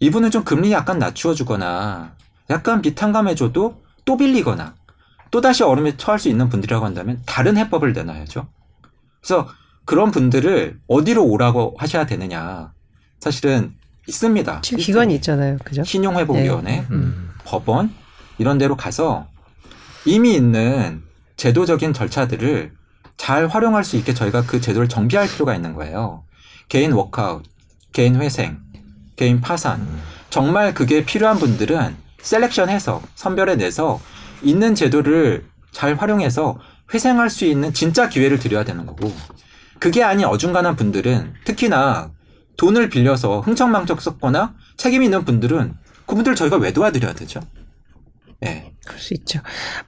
이분은 0.00 0.30
좀 0.30 0.44
금리 0.44 0.70
약간 0.70 0.98
낮추어 0.98 1.32
주거나 1.32 2.14
약간 2.50 2.82
비탄감해줘도 2.82 3.82
또 4.04 4.16
빌리거나 4.18 4.74
또다시 5.30 5.62
얼음에 5.62 5.96
처할 5.96 6.18
수 6.18 6.28
있는 6.28 6.50
분들이라고 6.50 6.84
한다면 6.84 7.22
다른 7.24 7.56
해법을 7.56 7.94
내놔야죠. 7.94 8.46
그래서 9.22 9.48
그런 9.86 10.10
분들을 10.10 10.78
어디로 10.88 11.24
오라고 11.24 11.74
하셔야 11.78 12.04
되느냐. 12.04 12.74
사실은 13.18 13.72
있습니다. 14.06 14.60
지금 14.60 14.78
기관이 14.78 15.14
있잖아요. 15.14 15.56
그죠? 15.64 15.84
신용회복위원회, 15.84 16.86
음. 16.90 17.30
법원 17.46 17.94
이런 18.36 18.58
데로 18.58 18.76
가서 18.76 19.26
이미 20.04 20.34
있는 20.34 21.08
제도적인 21.40 21.94
절차들을 21.94 22.70
잘 23.16 23.46
활용할 23.46 23.82
수 23.82 23.96
있게 23.96 24.12
저희가 24.12 24.44
그 24.44 24.60
제도를 24.60 24.90
정비할 24.90 25.26
필요가 25.26 25.54
있는 25.54 25.72
거예요. 25.72 26.22
개인 26.68 26.92
워크아웃, 26.92 27.44
개인 27.94 28.16
회생, 28.16 28.58
개인 29.16 29.40
파산. 29.40 29.88
정말 30.28 30.74
그게 30.74 31.02
필요한 31.02 31.38
분들은 31.38 31.96
셀렉션해서 32.20 33.00
선별해 33.14 33.56
내서 33.56 34.02
있는 34.42 34.74
제도를 34.74 35.46
잘 35.72 35.94
활용해서 35.94 36.58
회생할 36.92 37.30
수 37.30 37.46
있는 37.46 37.72
진짜 37.72 38.10
기회를 38.10 38.38
드려야 38.38 38.62
되는 38.62 38.84
거고 38.84 39.10
그게 39.78 40.04
아닌 40.04 40.26
어중간한 40.26 40.76
분들은 40.76 41.32
특히나 41.46 42.10
돈을 42.58 42.90
빌려서 42.90 43.40
흥청망청 43.40 43.98
썼거나 43.98 44.52
책임 44.76 45.02
있는 45.02 45.24
분들은 45.24 45.72
그분들 46.04 46.34
저희가 46.34 46.58
왜 46.58 46.74
도와드려야 46.74 47.14
되죠? 47.14 47.40
예. 48.46 48.70
그럴 48.86 48.98
수 48.98 49.14
있죠. 49.14 49.40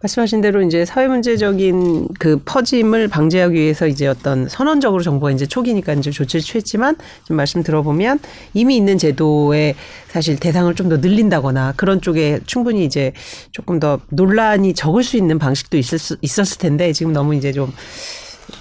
말씀하신 0.03 0.42
대로 0.42 0.62
이제 0.62 0.84
사회 0.84 1.09
문제적인 1.09 2.09
그 2.18 2.40
퍼짐을 2.44 3.09
방지하기 3.09 3.59
위해서 3.59 3.86
이제 3.86 4.07
어떤 4.07 4.48
선언적으로 4.48 5.03
정부가 5.03 5.32
이제 5.32 5.46
초기니까 5.46 5.94
이제 5.94 6.11
조치를 6.11 6.42
취했지만 6.42 6.96
지금 7.22 7.36
말씀 7.36 7.62
들어보면 7.62 8.20
이미 8.55 8.76
있는 8.76 8.98
제도의 8.98 9.74
사실 10.09 10.38
대상을 10.38 10.72
좀 10.74 10.88
더 10.88 10.98
늘린다거나 10.98 11.72
그런 11.76 12.00
쪽에 12.03 12.40
충분히 12.44 12.84
이제 12.84 13.12
조금 13.50 13.80
더 13.80 14.00
논란이 14.11 14.74
적을 14.74 15.03
수 15.03 15.16
있는 15.16 15.38
방식도 15.38 15.78
있을 15.78 15.98
수, 15.98 16.16
있었을 16.20 16.59
텐데 16.59 16.92
지금 16.92 17.12
너무 17.12 17.34
이제 17.34 17.53
좀 17.53 17.72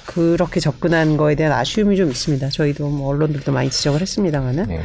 그렇게 0.06 0.60
접근한 0.60 1.16
거에 1.18 1.36
대한 1.36 1.54
아쉬움이 1.54 1.96
좀 1.96 2.10
있습니다. 2.10 2.50
저희도 2.50 2.90
뭐 2.90 3.10
언론들도 3.10 3.52
많이 3.52 3.70
지적을 3.70 4.02
했습니다만은. 4.02 4.68
네. 4.68 4.82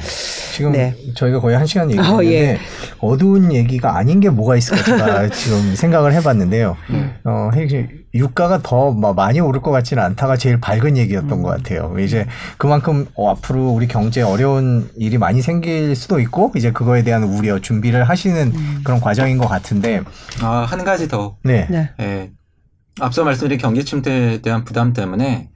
지금 0.54 0.72
네. 0.72 0.94
저희가 1.14 1.40
거의 1.40 1.56
한 1.56 1.66
시간 1.66 1.90
얘기했는데 1.90 2.26
어, 2.26 2.30
예. 2.32 2.58
어두운 3.00 3.52
얘기가 3.52 3.96
아닌 3.96 4.20
게 4.20 4.30
뭐가 4.30 4.56
있을까 4.56 4.82
제가 4.84 5.28
지금 5.34 5.74
생각을 5.74 6.12
해봤는데요. 6.14 6.76
어, 7.24 7.50
사실 7.52 8.04
유가가 8.14 8.60
더 8.62 8.92
마- 8.92 9.12
많이 9.12 9.40
오를 9.40 9.60
것 9.60 9.70
같지는 9.72 10.02
않다가 10.02 10.36
제일 10.36 10.60
밝은 10.60 10.96
얘기였던 10.96 11.42
것 11.42 11.48
같아요. 11.50 11.94
이제 11.98 12.26
그만큼 12.56 13.06
어, 13.14 13.30
앞으로 13.30 13.68
우리 13.70 13.86
경제에 13.88 14.22
어려운 14.22 14.88
일이 14.96 15.18
많이 15.18 15.42
생길 15.42 15.94
수도 15.96 16.20
있고 16.20 16.52
이제 16.56 16.70
그거에 16.72 17.02
대한 17.02 17.24
우려 17.24 17.58
준비를 17.58 18.04
하시는 18.04 18.52
그런 18.84 19.00
과정인 19.00 19.36
것 19.38 19.46
같은데 19.48 20.00
아, 20.40 20.64
한 20.68 20.84
가지 20.84 21.08
더. 21.08 21.36
네. 21.44 21.66
네. 21.68 21.90
예. 22.00 22.30
앞서 23.00 23.24
말씀드린 23.24 23.58
경기 23.58 23.84
침체에 23.84 24.40
대한 24.42 24.64
부담 24.64 24.92
때문에 24.92 25.48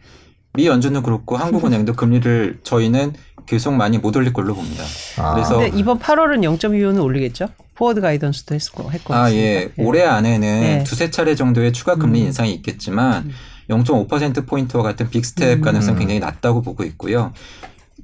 미 0.55 0.67
연준도 0.67 1.03
그렇고 1.03 1.37
한국은행도 1.37 1.95
금리를 1.97 2.61
저희는 2.63 3.15
계속 3.47 3.73
많이 3.73 3.99
못 3.99 4.15
올릴 4.17 4.33
걸로 4.33 4.55
봅니다. 4.55 4.85
아. 5.19 5.35
그래서 5.35 5.59
근데 5.59 5.77
이번 5.77 5.99
8월은 5.99 6.43
0.25는 6.59 7.03
올리겠죠? 7.03 7.49
forward 7.75 8.01
guidance도 8.01 8.55
했고 8.55 8.93
했고. 8.93 9.15
아, 9.15 9.33
예. 9.33 9.73
올해 9.79 10.05
안에는 10.05 10.41
네. 10.41 10.85
두세 10.85 11.11
차례 11.11 11.35
정도의 11.35 11.73
추가 11.73 11.95
금리 11.97 12.21
음. 12.21 12.27
인상이 12.27 12.53
있겠지만 12.53 13.33
0.5%포인트와 13.71 14.83
같은 14.83 15.09
big 15.09 15.30
step 15.30 15.59
음. 15.59 15.63
가능성 15.63 15.95
이 15.95 15.99
굉장히 15.99 16.21
낮다고 16.21 16.61
보고 16.61 16.85
있고요. 16.85 17.33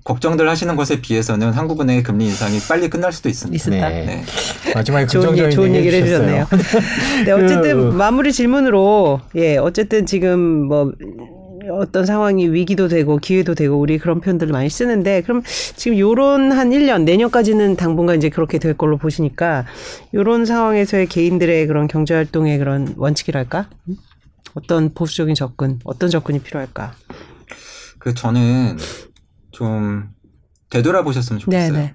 걱정들 0.05 0.49
하시는 0.49 0.75
것에 0.77 1.01
비해서는 1.01 1.53
한국은행의 1.53 2.03
금리 2.03 2.27
인상이 2.27 2.59
빨리 2.69 2.89
끝날 2.91 3.13
수도 3.13 3.29
있습니다. 3.29 3.57
있었다. 3.57 3.89
네. 3.89 4.05
네. 4.07 4.25
마지막에 4.75 5.07
좋은, 5.07 5.51
좋은 5.51 5.75
얘기 5.75 5.87
얘기를. 5.89 6.01
해주셨네요. 6.03 6.47
네, 7.27 7.31
어쨌든 7.33 7.91
그- 7.91 7.95
마무리 7.97 8.33
질문으로 8.33 9.21
예, 9.37 9.57
어쨌든 9.57 10.07
지금 10.07 10.39
뭐 10.41 10.93
어떤 11.73 12.07
상황이 12.07 12.47
위기도 12.49 12.87
되고 12.87 13.19
기회도 13.19 13.57
되고 13.57 13.77
우리 13.77 13.99
그런 13.99 14.21
표현들을 14.21 14.53
많이 14.53 14.71
쓰는데 14.71 15.23
그럼 15.23 15.43
지금 15.75 15.99
요런 15.99 16.53
한 16.53 16.71
1년 16.71 17.03
내년까지는 17.03 17.75
당분간 17.75 18.17
이제 18.19 18.29
그렇게 18.29 18.59
될 18.59 18.75
걸로 18.75 18.97
보시니까 18.99 19.67
요런 20.15 20.45
상황에서의 20.47 21.07
개인들의 21.09 21.67
그런 21.67 21.89
경제 21.89 22.15
활동의 22.15 22.59
그런 22.59 22.95
원칙이랄까? 22.97 23.69
음? 23.89 23.97
어떤 24.55 24.95
보수적인 24.95 25.35
접근, 25.35 25.81
어떤 25.85 26.09
접근이 26.09 26.39
필요할까? 26.39 26.93
그 27.99 28.15
저는 28.15 28.77
좀 29.57 30.11
되돌아보셨으면 30.69 31.41
좋겠어요. 31.41 31.73
네, 31.73 31.79
네. 31.79 31.95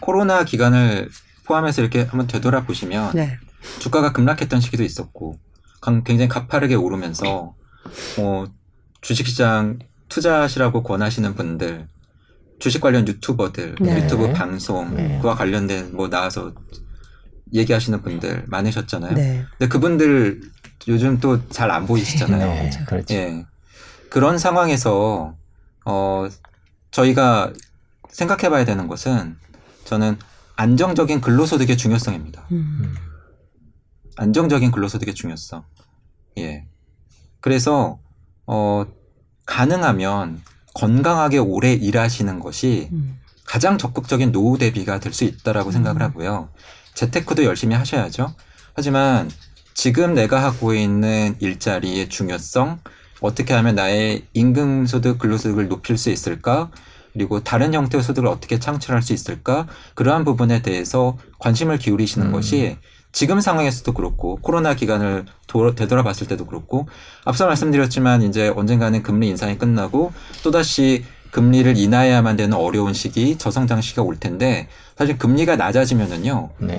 코로나 0.00 0.44
기간을 0.44 1.08
포함해서 1.46 1.80
이렇게 1.80 2.02
한번 2.02 2.26
되돌아보시면 2.26 3.12
네. 3.14 3.38
주가가 3.78 4.12
급락했던 4.12 4.60
시기도 4.60 4.82
있었고 4.82 5.38
강- 5.80 6.04
굉장히 6.04 6.28
가파르게 6.28 6.74
오르면서 6.74 7.54
뭐 8.18 8.46
주식시장 9.00 9.78
투자하시라고 10.10 10.82
권하시는 10.82 11.34
분들 11.34 11.88
주식 12.58 12.82
관련 12.82 13.08
유튜버들 13.08 13.76
네. 13.80 14.02
유튜브 14.04 14.30
방송 14.34 14.94
네. 14.94 15.18
그와 15.22 15.36
관련된 15.36 15.92
뭐 15.96 16.10
나와서 16.10 16.52
얘기하시는 17.54 18.02
분들 18.02 18.44
많으셨잖아요. 18.48 19.14
네. 19.14 19.44
근데 19.56 19.68
그분들 19.68 20.42
요즘 20.88 21.18
또 21.18 21.40
잘 21.48 21.70
안 21.70 21.86
보이시잖아요. 21.86 22.46
네, 22.46 22.70
그렇죠. 22.86 23.14
예. 23.14 23.46
그런 24.10 24.36
상황에서 24.36 25.34
어 25.86 26.28
저희가 26.98 27.52
생각해 28.10 28.50
봐야 28.50 28.64
되는 28.64 28.88
것은 28.88 29.36
저는 29.84 30.18
안정적인 30.56 31.20
근로소득의 31.20 31.76
중요성입니다. 31.76 32.46
음. 32.50 32.94
안정적인 34.16 34.72
근로소득의 34.72 35.14
중요성. 35.14 35.64
예. 36.38 36.66
그래서 37.40 38.00
어 38.46 38.84
가능하면 39.46 40.42
건강하게 40.74 41.38
오래 41.38 41.72
일하시는 41.72 42.40
것이 42.40 42.88
음. 42.92 43.20
가장 43.46 43.78
적극적인 43.78 44.32
노후 44.32 44.58
대비가 44.58 44.98
될 44.98 45.12
수 45.12 45.24
있다라고 45.24 45.70
생각을 45.70 46.02
음. 46.02 46.06
하고요. 46.06 46.48
재테크도 46.94 47.44
열심히 47.44 47.76
하셔야죠. 47.76 48.34
하지만 48.74 49.30
지금 49.74 50.14
내가 50.14 50.42
하고 50.42 50.74
있는 50.74 51.36
일자리의 51.38 52.08
중요성, 52.08 52.80
어떻게 53.20 53.54
하면 53.54 53.76
나의 53.76 54.26
임금소득, 54.32 55.18
근로소득을 55.18 55.68
높일 55.68 55.96
수 55.96 56.10
있을까? 56.10 56.70
그리고 57.18 57.40
다른 57.42 57.74
형태의 57.74 58.04
소득을 58.04 58.28
어떻게 58.28 58.60
창출할 58.60 59.02
수 59.02 59.12
있을까? 59.12 59.66
그러한 59.96 60.24
부분에 60.24 60.62
대해서 60.62 61.18
관심을 61.40 61.78
기울이시는 61.78 62.28
음. 62.28 62.32
것이 62.32 62.76
지금 63.10 63.40
상황에서도 63.40 63.92
그렇고 63.92 64.38
코로나 64.40 64.74
기간을 64.74 65.24
도- 65.48 65.74
되돌아봤을 65.74 66.28
때도 66.28 66.46
그렇고 66.46 66.86
앞서 67.24 67.46
말씀드렸지만 67.46 68.22
이제 68.22 68.52
언젠가는 68.54 69.02
금리 69.02 69.26
인상이 69.28 69.58
끝나고 69.58 70.12
또다시 70.44 71.04
금리를 71.32 71.76
인하해야만 71.76 72.36
되는 72.36 72.56
어려운 72.56 72.94
시기, 72.94 73.36
저성장 73.36 73.80
시기가 73.80 74.02
올 74.02 74.16
텐데 74.20 74.68
사실 74.96 75.18
금리가 75.18 75.56
낮아지면은요 75.56 76.50
네. 76.60 76.78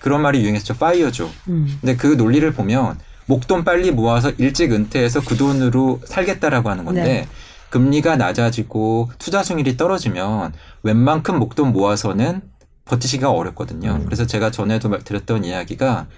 그런 0.00 0.22
말이 0.22 0.40
유행했죠. 0.40 0.74
파이어죠. 0.74 1.28
음. 1.48 1.78
근데 1.80 1.96
그 1.96 2.06
논리를 2.16 2.48
보면 2.52 2.96
목돈 3.26 3.64
빨리 3.64 3.90
모아서 3.90 4.30
일찍 4.38 4.72
은퇴해서 4.72 5.20
그 5.22 5.36
돈으로 5.36 6.00
살겠다라고 6.04 6.70
하는 6.70 6.84
건데 6.84 7.02
네. 7.02 7.28
금리가 7.70 8.16
낮아지고 8.16 9.10
투자 9.18 9.42
수익률이 9.42 9.76
떨어지면 9.76 10.52
웬만큼 10.82 11.38
목돈 11.38 11.72
모아서는 11.72 12.42
버티기가 12.84 13.30
어렵거든요. 13.30 13.92
음. 14.00 14.04
그래서 14.04 14.26
제가 14.26 14.50
전에도 14.50 14.88
말- 14.88 15.04
드렸던 15.04 15.44
이야기가 15.44 16.08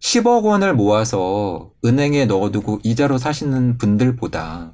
10억 0.00 0.44
원을 0.44 0.74
모아서 0.74 1.70
은행에 1.84 2.26
넣어두고 2.26 2.80
이자로 2.84 3.18
사시는 3.18 3.78
분들보다 3.78 4.72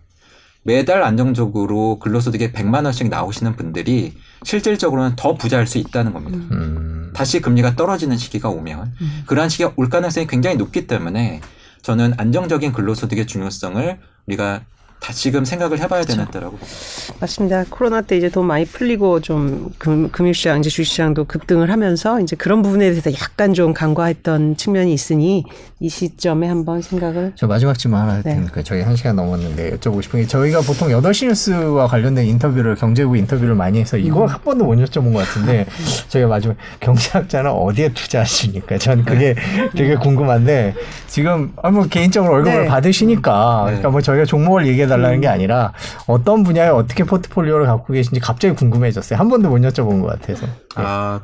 매달 0.65 1.03
안정적으로 1.03 1.99
근로소득에 1.99 2.53
100만 2.53 2.85
원씩 2.85 3.09
나오시는 3.09 3.57
분들이 3.57 4.15
실질적으로는 4.45 5.17
더 5.17 5.35
부자일 5.35 5.67
수 5.67 5.79
있다는 5.79 6.13
겁니다. 6.13 6.39
음. 6.53 7.13
다시 7.15 7.41
금리가 7.41 7.75
떨어지는 7.77 8.17
시기가 8.17 8.49
오면 8.51 8.95
음. 9.01 9.23
그러한 9.27 9.49
시기가 9.49 9.73
올 9.77 9.89
가능성이 9.89 10.27
굉장히 10.27 10.57
높기 10.57 10.87
때문에 10.87 11.41
저는 11.83 12.15
안정적인 12.17 12.73
근로소득의 12.73 13.27
중요성을 13.27 13.99
우리가 14.27 14.63
다시금 15.03 15.45
생각을 15.45 15.81
해봐야 15.81 16.05
되는 16.05 16.25
때라고 16.27 16.57
봅니다. 16.57 16.77
맞습니다. 17.21 17.65
코로나 17.69 18.03
때 18.03 18.17
이제 18.17 18.29
돈 18.29 18.47
많이 18.47 18.65
풀리고 18.65 19.21
좀 19.21 19.71
금, 19.79 20.11
금융시장, 20.11 20.61
이제 20.61 20.71
주식시장도 20.71 21.25
급등을 21.25 21.71
하면서 21.71 22.21
이제 22.21 22.37
그런 22.37 22.63
부분에 22.63 22.89
대해서 22.91 23.13
약간 23.13 23.53
좀 23.53 23.75
간과했던 23.75 24.57
측면이 24.57 24.93
있으니 24.95 25.45
이 25.81 25.89
시점에 25.89 26.47
한번 26.47 26.81
생각을 26.81 27.33
저 27.35 27.49
마지막 27.49 27.77
질문 27.77 27.99
하나 27.99 28.23
네. 28.23 28.37
드릴까요? 28.37 28.63
저희 28.63 28.83
한 28.83 28.95
시간 28.95 29.17
넘었는데 29.17 29.77
여쭤보고 29.77 30.03
싶은 30.03 30.21
게 30.21 30.27
저희가 30.29 30.61
보통 30.61 30.89
8시 30.89 31.27
뉴스와 31.27 31.89
관련된 31.89 32.25
인터뷰를 32.27 32.77
경제부 32.77 33.17
인터뷰를 33.17 33.57
많이 33.57 33.81
해서 33.81 33.97
이거 33.97 34.27
한 34.27 34.41
번도 34.43 34.65
못 34.65 34.77
여쭤본 34.77 35.13
것 35.13 35.19
같은데 35.27 35.67
저희가 36.09 36.29
마지막 36.29 36.57
경제학자는 36.79 37.51
어디에 37.51 37.93
투자하십니까? 37.93 38.79
전 38.79 39.05
그게 39.05 39.35
되게 39.77 39.97
궁금한데 39.97 40.75
지금 41.09 41.53
아, 41.61 41.71
뭐 41.71 41.87
개인적으로 41.87 42.33
월급을 42.35 42.63
네. 42.63 42.69
받으시니까 42.69 43.63
네. 43.65 43.71
그러니까 43.73 43.91
뭐 43.91 44.01
저희가 44.01 44.25
종목을 44.25 44.67
얘기하다 44.69 44.92
알려달라는 44.93 45.21
게 45.21 45.29
아니라 45.29 45.73
어떤 46.07 46.43
분야에 46.43 46.69
어떻게 46.69 47.05
포트폴리오를 47.05 47.67
갖고 47.67 47.93
계신지 47.93 48.21
갑자기 48.21 48.55
궁금해졌어요. 48.55 49.19
한 49.19 49.29
번도 49.29 49.49
못 49.49 49.59
여쭤본 49.59 50.03
것 50.03 50.09
같아서. 50.09 50.47
아 50.77 51.21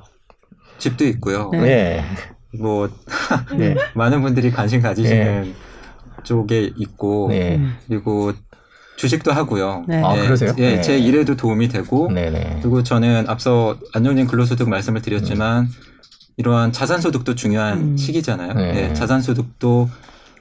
집도 0.78 1.04
있고요. 1.06 1.50
네. 1.52 1.60
네. 1.60 2.04
뭐 2.58 2.88
네. 3.56 3.76
많은 3.94 4.22
분들이 4.22 4.50
관심 4.50 4.80
가지시는 4.80 5.54
쪽에 6.24 6.72
있고 6.76 7.28
네. 7.30 7.60
그리고 7.86 8.32
주식도 8.96 9.32
하고요. 9.32 9.84
네. 9.86 10.02
아, 10.02 10.14
그러세요? 10.14 10.52
예, 10.58 10.76
네. 10.76 10.80
제 10.80 10.98
일에도 10.98 11.36
도움이 11.36 11.68
되고 11.68 12.10
네네. 12.12 12.58
그리고 12.60 12.82
저는 12.82 13.26
앞서 13.28 13.76
안정님 13.92 14.26
근로소득 14.26 14.68
말씀을 14.68 15.02
드렸지만 15.02 15.68
이러한 16.36 16.72
자산소득도 16.72 17.34
중요한 17.34 17.78
음. 17.78 17.96
시기잖아요. 17.96 18.54
네. 18.54 18.72
네, 18.72 18.94
자산소득도 18.94 19.88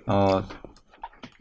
어, 0.07 0.43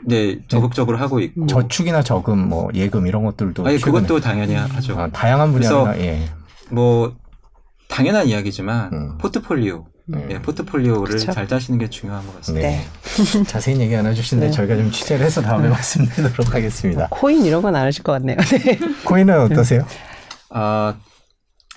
네 0.05 0.39
적극적으로 0.49 0.99
하고 0.99 1.21
있고 1.21 1.47
저축이나 1.47 2.03
저금, 2.03 2.49
뭐 2.49 2.69
예금 2.75 3.07
이런 3.07 3.25
것들도. 3.25 3.67
아니 3.67 3.79
그것도 3.81 4.21
당연히 4.21 4.55
하죠. 4.55 4.99
아, 4.99 5.09
다양한 5.09 5.53
분야나 5.53 5.99
예. 5.99 6.29
뭐 6.71 7.15
당연한 7.89 8.27
이야기지만 8.27 8.93
음. 8.93 9.19
포트폴리오, 9.19 9.87
네. 10.07 10.27
예, 10.31 10.39
포트폴리오를 10.43 11.15
그쵸. 11.17 11.33
잘 11.33 11.49
짜시는 11.49 11.79
게 11.79 11.89
중요한 11.89 12.27
것 12.27 12.37
같습니다. 12.37 12.69
네. 12.69 12.85
자세히 13.47 13.81
얘기 13.81 13.97
안 13.97 14.05
해주시는데 14.07 14.49
네. 14.49 14.53
저희가 14.53 14.77
좀 14.77 14.91
취재를 14.91 15.25
해서 15.25 15.41
다음에 15.41 15.69
말씀드리도록 15.69 16.55
하겠습니다. 16.55 17.09
코인 17.11 17.45
이런 17.47 17.63
건 17.63 17.75
안 17.75 17.87
하실 17.87 18.03
것 18.03 18.13
같네요. 18.13 18.37
네. 18.37 18.79
코인은 19.05 19.41
어떠세요? 19.41 19.87
아 20.51 20.95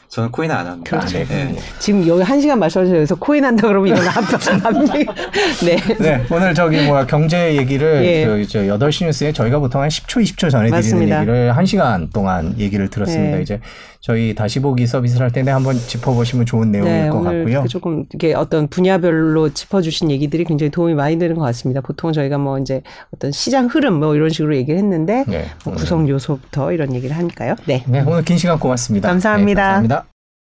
저는 0.10 0.32
코인은 0.32 0.56
안 0.56 0.66
합니다. 0.66 0.90
그렇죠. 0.90 1.20
예. 1.20 1.56
지금 1.78 2.06
여기 2.08 2.24
한 2.24 2.42
시간 2.42 2.60
여기서 2.60 3.16
코인 3.16 3.46
한다 3.46 3.68
그러면 3.68 3.96
이건 3.96 4.08
압박 4.08 4.40
네. 5.64 5.78
네, 6.00 6.26
오늘 6.32 6.56
저기 6.56 6.82
뭐야 6.82 7.06
경제 7.06 7.56
얘기를 7.56 8.04
예. 8.04 8.26
그, 8.26 8.48
저 8.48 8.60
8시 8.60 9.06
뉴스에 9.06 9.32
저희가 9.32 9.60
보통 9.60 9.82
한 9.82 9.90
10초, 9.90 10.24
20초 10.24 10.50
전해드리는 10.50 10.72
맞습니다. 10.72 11.22
얘기를 11.22 11.54
1시간 11.56 12.12
동안 12.12 12.56
얘기를 12.58 12.90
들었습니다. 12.90 13.38
네. 13.38 13.44
이제 13.44 13.60
저희 14.02 14.34
다시 14.34 14.62
보기 14.62 14.88
서비스를 14.88 15.26
할 15.26 15.32
텐데 15.32 15.52
한번 15.52 15.76
짚어보시면 15.76 16.46
좋은 16.46 16.72
내용일 16.72 16.92
네, 16.92 17.10
것 17.10 17.22
같고요. 17.22 17.64
그 17.64 17.68
조금 17.68 18.06
이게 18.14 18.34
어떤 18.34 18.68
분야별로 18.68 19.50
짚어주신 19.54 20.10
얘기들이 20.10 20.46
굉장히 20.46 20.72
도움이 20.72 20.94
많이 20.94 21.20
되는 21.20 21.36
것 21.36 21.42
같습니다. 21.44 21.82
보통 21.82 22.14
저희가 22.14 22.38
뭐 22.38 22.58
이제 22.58 22.82
어떤 23.14 23.32
시장 23.32 23.68
흐름 23.68 23.96
뭐 24.00 24.16
이런 24.16 24.30
식으로 24.30 24.56
얘기를 24.56 24.80
했는데 24.80 25.26
네, 25.28 25.46
뭐 25.66 25.76
구성 25.76 26.08
요소부터 26.08 26.72
이런 26.72 26.96
얘기를 26.96 27.16
하니까요. 27.16 27.56
네. 27.66 27.84
네, 27.88 28.02
오늘 28.08 28.24
긴 28.24 28.38
시간 28.38 28.58
고맙습니다. 28.58 29.10
감사합니다. 29.10 29.62
네, 29.62 29.68
감사합니다. 29.68 29.99